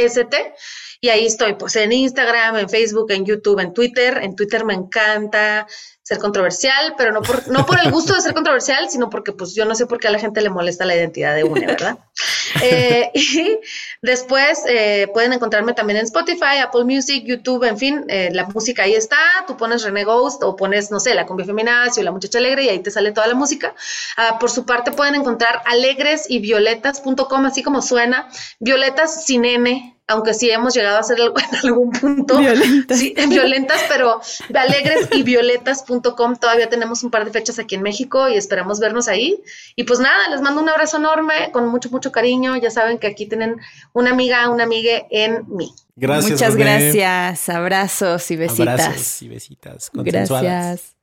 R-E-N-E-E-G-O-U-S-T 0.00 0.54
y 1.02 1.08
ahí 1.08 1.26
estoy, 1.26 1.54
pues 1.54 1.76
en 1.76 1.92
Instagram, 1.92 2.56
en 2.58 2.68
Facebook, 2.68 3.10
en 3.10 3.24
YouTube, 3.24 3.58
en 3.60 3.72
Twitter. 3.72 4.18
En 4.22 4.36
Twitter 4.36 4.66
me 4.66 4.74
encanta 4.74 5.66
ser 6.10 6.18
controversial, 6.18 6.94
pero 6.98 7.12
no 7.12 7.22
por, 7.22 7.46
no 7.46 7.64
por 7.64 7.78
el 7.78 7.92
gusto 7.92 8.14
de 8.14 8.20
ser 8.20 8.34
controversial, 8.34 8.90
sino 8.90 9.08
porque 9.08 9.30
pues 9.30 9.54
yo 9.54 9.64
no 9.64 9.76
sé 9.76 9.86
por 9.86 10.00
qué 10.00 10.08
a 10.08 10.10
la 10.10 10.18
gente 10.18 10.40
le 10.40 10.50
molesta 10.50 10.84
la 10.84 10.96
identidad 10.96 11.36
de 11.36 11.44
una, 11.44 11.68
¿verdad? 11.68 11.98
eh, 12.64 13.12
y 13.14 13.60
después 14.02 14.64
eh, 14.66 15.06
pueden 15.14 15.32
encontrarme 15.34 15.72
también 15.72 15.98
en 15.98 16.06
Spotify, 16.06 16.58
Apple 16.64 16.82
Music, 16.82 17.22
YouTube, 17.24 17.62
en 17.62 17.78
fin, 17.78 18.04
eh, 18.08 18.30
la 18.32 18.46
música 18.46 18.82
ahí 18.82 18.94
está, 18.94 19.18
tú 19.46 19.56
pones 19.56 19.84
René 19.84 20.02
Ghost 20.02 20.42
o 20.42 20.56
pones, 20.56 20.90
no 20.90 20.98
sé, 20.98 21.14
la 21.14 21.26
cumbia 21.26 21.46
feminacia 21.46 22.00
o 22.00 22.04
la 22.04 22.10
muchacha 22.10 22.38
alegre 22.38 22.64
y 22.64 22.70
ahí 22.70 22.80
te 22.80 22.90
sale 22.90 23.12
toda 23.12 23.28
la 23.28 23.34
música. 23.34 23.72
Ah, 24.16 24.40
por 24.40 24.50
su 24.50 24.66
parte 24.66 24.90
pueden 24.90 25.14
encontrar 25.14 25.62
alegres 25.64 26.28
y 26.28 26.40
violetas.com, 26.40 27.46
así 27.46 27.62
como 27.62 27.82
suena, 27.82 28.28
violetas 28.58 29.26
sin 29.26 29.44
N, 29.44 29.99
aunque 30.10 30.34
sí 30.34 30.50
hemos 30.50 30.74
llegado 30.74 30.96
a 30.96 31.00
hacer 31.00 31.20
algo 31.20 31.36
en 31.52 31.68
algún 31.68 31.90
punto. 31.92 32.38
Violentas. 32.38 32.98
Sí, 32.98 33.14
violentas, 33.28 33.80
pero 33.88 34.20
alegres 34.54 35.08
y 35.12 35.22
violetas.com. 35.22 36.36
Todavía 36.36 36.68
tenemos 36.68 37.04
un 37.04 37.10
par 37.12 37.24
de 37.24 37.30
fechas 37.30 37.60
aquí 37.60 37.76
en 37.76 37.82
México 37.82 38.28
y 38.28 38.34
esperamos 38.34 38.80
vernos 38.80 39.06
ahí. 39.06 39.40
Y 39.76 39.84
pues 39.84 40.00
nada, 40.00 40.28
les 40.30 40.40
mando 40.40 40.60
un 40.60 40.68
abrazo 40.68 40.96
enorme, 40.96 41.50
con 41.52 41.68
mucho, 41.68 41.90
mucho 41.90 42.10
cariño. 42.10 42.56
Ya 42.56 42.70
saben 42.70 42.98
que 42.98 43.06
aquí 43.06 43.26
tienen 43.26 43.56
una 43.92 44.10
amiga, 44.10 44.50
una 44.50 44.64
amiga 44.64 45.06
en 45.10 45.44
mí. 45.48 45.72
Gracias. 45.94 46.32
Muchas 46.32 46.54
René. 46.54 46.92
gracias. 46.92 47.48
Abrazos 47.48 48.30
y 48.32 48.36
besitas. 48.36 48.80
Abrazos 48.80 49.22
y 49.22 49.28
besitas. 49.28 49.90
consensuadas. 49.90 50.42
Gracias. 50.42 50.96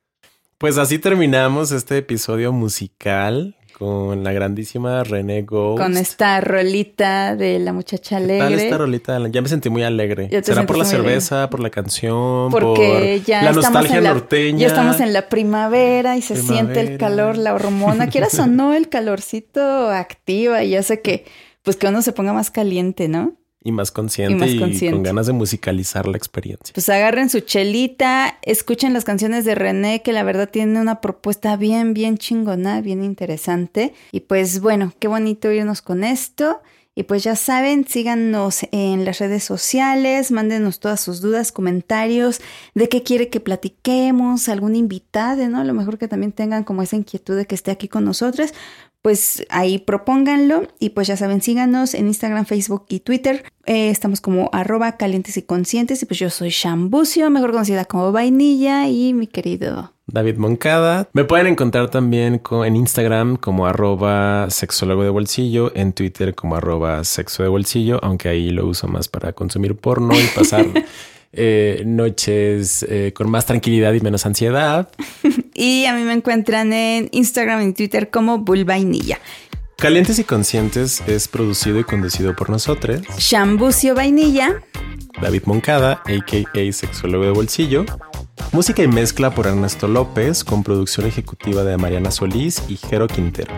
Pues 0.58 0.76
así 0.76 0.98
terminamos 0.98 1.72
este 1.72 1.96
episodio 1.96 2.52
musical 2.52 3.57
con 3.76 4.24
la 4.24 4.32
grandísima 4.32 5.04
René 5.04 5.42
Ghost. 5.42 5.82
Con 5.82 5.96
esta 5.96 6.40
rolita 6.40 7.36
de 7.36 7.58
la 7.58 7.72
muchacha 7.72 8.18
¿Qué 8.20 8.26
tal 8.26 8.46
alegre. 8.46 8.64
esta 8.64 8.78
rolita? 8.78 9.28
Ya 9.28 9.42
me 9.42 9.48
sentí 9.48 9.70
muy 9.70 9.82
alegre. 9.82 10.28
¿Será 10.42 10.66
por 10.66 10.78
la 10.78 10.84
cerveza, 10.84 11.50
por 11.50 11.60
la 11.60 11.70
canción, 11.70 12.50
Porque 12.50 13.18
por 13.20 13.26
ya 13.26 13.42
la 13.42 13.52
nostalgia 13.52 13.98
en 13.98 14.04
la, 14.04 14.14
norteña? 14.14 14.58
ya 14.58 14.66
estamos 14.68 15.00
en 15.00 15.12
la 15.12 15.28
primavera 15.28 16.16
y 16.16 16.22
se 16.22 16.36
siente 16.36 16.80
el 16.80 16.98
calor, 16.98 17.36
la 17.36 17.54
hormona. 17.54 18.08
Quieras 18.08 18.38
o 18.38 18.46
no, 18.46 18.74
el 18.74 18.88
calorcito 18.88 19.90
activa 19.90 20.62
y 20.64 20.74
hace 20.76 21.00
que, 21.00 21.24
pues 21.62 21.76
que 21.76 21.86
uno 21.86 22.02
se 22.02 22.12
ponga 22.12 22.32
más 22.32 22.50
caliente, 22.50 23.08
¿no? 23.08 23.34
Y 23.62 23.72
más 23.72 23.90
consciente 23.90 24.46
y, 24.46 24.90
con 24.90 25.02
ganas 25.02 25.26
de 25.26 25.32
musicalizar 25.32 26.06
la 26.06 26.16
experiencia. 26.16 26.72
Pues 26.72 26.88
agarren 26.88 27.28
su 27.28 27.40
chelita, 27.40 28.38
escuchen 28.42 28.92
las 28.92 29.04
canciones 29.04 29.44
de 29.44 29.54
René, 29.54 30.02
que 30.02 30.12
la 30.12 30.22
verdad 30.22 30.48
tiene 30.48 30.80
una 30.80 31.00
propuesta 31.00 31.56
bien, 31.56 31.92
bien 31.92 32.18
chingona, 32.18 32.80
bien 32.80 33.02
interesante. 33.02 33.94
Y 34.12 34.20
pues 34.20 34.60
bueno, 34.60 34.92
qué 34.98 35.08
bonito 35.08 35.50
irnos 35.50 35.82
con 35.82 36.04
esto. 36.04 36.60
Y 36.98 37.04
pues 37.04 37.22
ya 37.22 37.36
saben, 37.36 37.86
síganos 37.86 38.66
en 38.72 39.04
las 39.04 39.20
redes 39.20 39.44
sociales, 39.44 40.32
mándenos 40.32 40.80
todas 40.80 41.00
sus 41.00 41.20
dudas, 41.20 41.52
comentarios, 41.52 42.40
de 42.74 42.88
qué 42.88 43.04
quiere 43.04 43.28
que 43.28 43.38
platiquemos, 43.38 44.48
algún 44.48 44.74
invitado, 44.74 45.48
¿no? 45.48 45.60
A 45.60 45.64
lo 45.64 45.74
mejor 45.74 45.98
que 45.98 46.08
también 46.08 46.32
tengan 46.32 46.64
como 46.64 46.82
esa 46.82 46.96
inquietud 46.96 47.36
de 47.36 47.46
que 47.46 47.54
esté 47.54 47.70
aquí 47.70 47.86
con 47.86 48.04
nosotros, 48.04 48.52
pues 49.08 49.46
ahí 49.48 49.78
propónganlo 49.78 50.68
y 50.78 50.90
pues 50.90 51.06
ya 51.06 51.16
saben, 51.16 51.40
síganos 51.40 51.94
en 51.94 52.08
Instagram, 52.08 52.44
Facebook 52.44 52.84
y 52.90 53.00
Twitter. 53.00 53.42
Eh, 53.64 53.88
estamos 53.88 54.20
como 54.20 54.50
arroba 54.52 54.98
calientes 54.98 55.38
y 55.38 55.42
conscientes 55.42 56.02
y 56.02 56.04
pues 56.04 56.20
yo 56.20 56.28
soy 56.28 56.50
Shambucio, 56.50 57.30
mejor 57.30 57.52
conocida 57.52 57.86
como 57.86 58.12
Vainilla 58.12 58.86
y 58.86 59.14
mi 59.14 59.26
querido 59.26 59.94
David 60.08 60.36
Moncada. 60.36 61.08
Me 61.14 61.24
pueden 61.24 61.46
encontrar 61.46 61.88
también 61.88 62.42
en 62.66 62.76
Instagram 62.76 63.38
como 63.38 63.66
arroba 63.66 64.50
sexólogo 64.50 65.04
de 65.04 65.08
bolsillo, 65.08 65.72
en 65.74 65.94
Twitter 65.94 66.34
como 66.34 66.56
arroba 66.56 67.02
sexo 67.02 67.42
de 67.42 67.48
bolsillo, 67.48 68.00
aunque 68.02 68.28
ahí 68.28 68.50
lo 68.50 68.66
uso 68.66 68.88
más 68.88 69.08
para 69.08 69.32
consumir 69.32 69.74
porno 69.74 70.12
y 70.20 70.26
pasar 70.36 70.66
eh, 71.32 71.82
noches 71.86 72.84
eh, 72.86 73.14
con 73.14 73.30
más 73.30 73.46
tranquilidad 73.46 73.94
y 73.94 74.02
menos 74.02 74.26
ansiedad. 74.26 74.90
y 75.58 75.86
a 75.86 75.92
mí 75.92 76.02
me 76.02 76.12
encuentran 76.12 76.72
en 76.72 77.08
Instagram 77.12 77.68
y 77.68 77.72
Twitter 77.72 78.10
como 78.10 78.44
Vainilla. 78.44 79.18
Calientes 79.76 80.18
y 80.18 80.24
Conscientes 80.24 81.02
es 81.06 81.28
producido 81.28 81.78
y 81.78 81.84
conducido 81.84 82.34
por 82.34 82.50
nosotros. 82.50 83.02
Shambucio 83.18 83.94
Vainilla. 83.94 84.62
David 85.20 85.42
Moncada, 85.46 86.02
a.k.a. 86.04 86.72
Sexólogo 86.72 87.24
de 87.24 87.30
Bolsillo. 87.30 87.84
Música 88.52 88.82
y 88.82 88.88
mezcla 88.88 89.34
por 89.34 89.46
Ernesto 89.46 89.88
López, 89.88 90.44
con 90.44 90.62
producción 90.62 91.06
ejecutiva 91.06 91.64
de 91.64 91.76
Mariana 91.76 92.10
Solís 92.10 92.62
y 92.68 92.76
Jero 92.76 93.08
Quintero. 93.08 93.52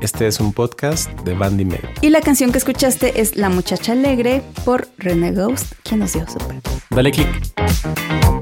Este 0.00 0.26
es 0.26 0.38
un 0.40 0.52
podcast 0.52 1.10
de 1.20 1.34
Bandy 1.34 1.64
Medio. 1.64 1.88
Y 2.02 2.10
la 2.10 2.20
canción 2.20 2.52
que 2.52 2.58
escuchaste 2.58 3.20
es 3.20 3.36
La 3.36 3.48
Muchacha 3.48 3.92
Alegre 3.92 4.42
por 4.64 4.88
René 4.98 5.32
Ghost, 5.32 5.74
quien 5.82 6.00
nos 6.00 6.12
dio 6.12 6.26
super. 6.26 6.60
Dale 6.90 7.10
click. 7.10 8.41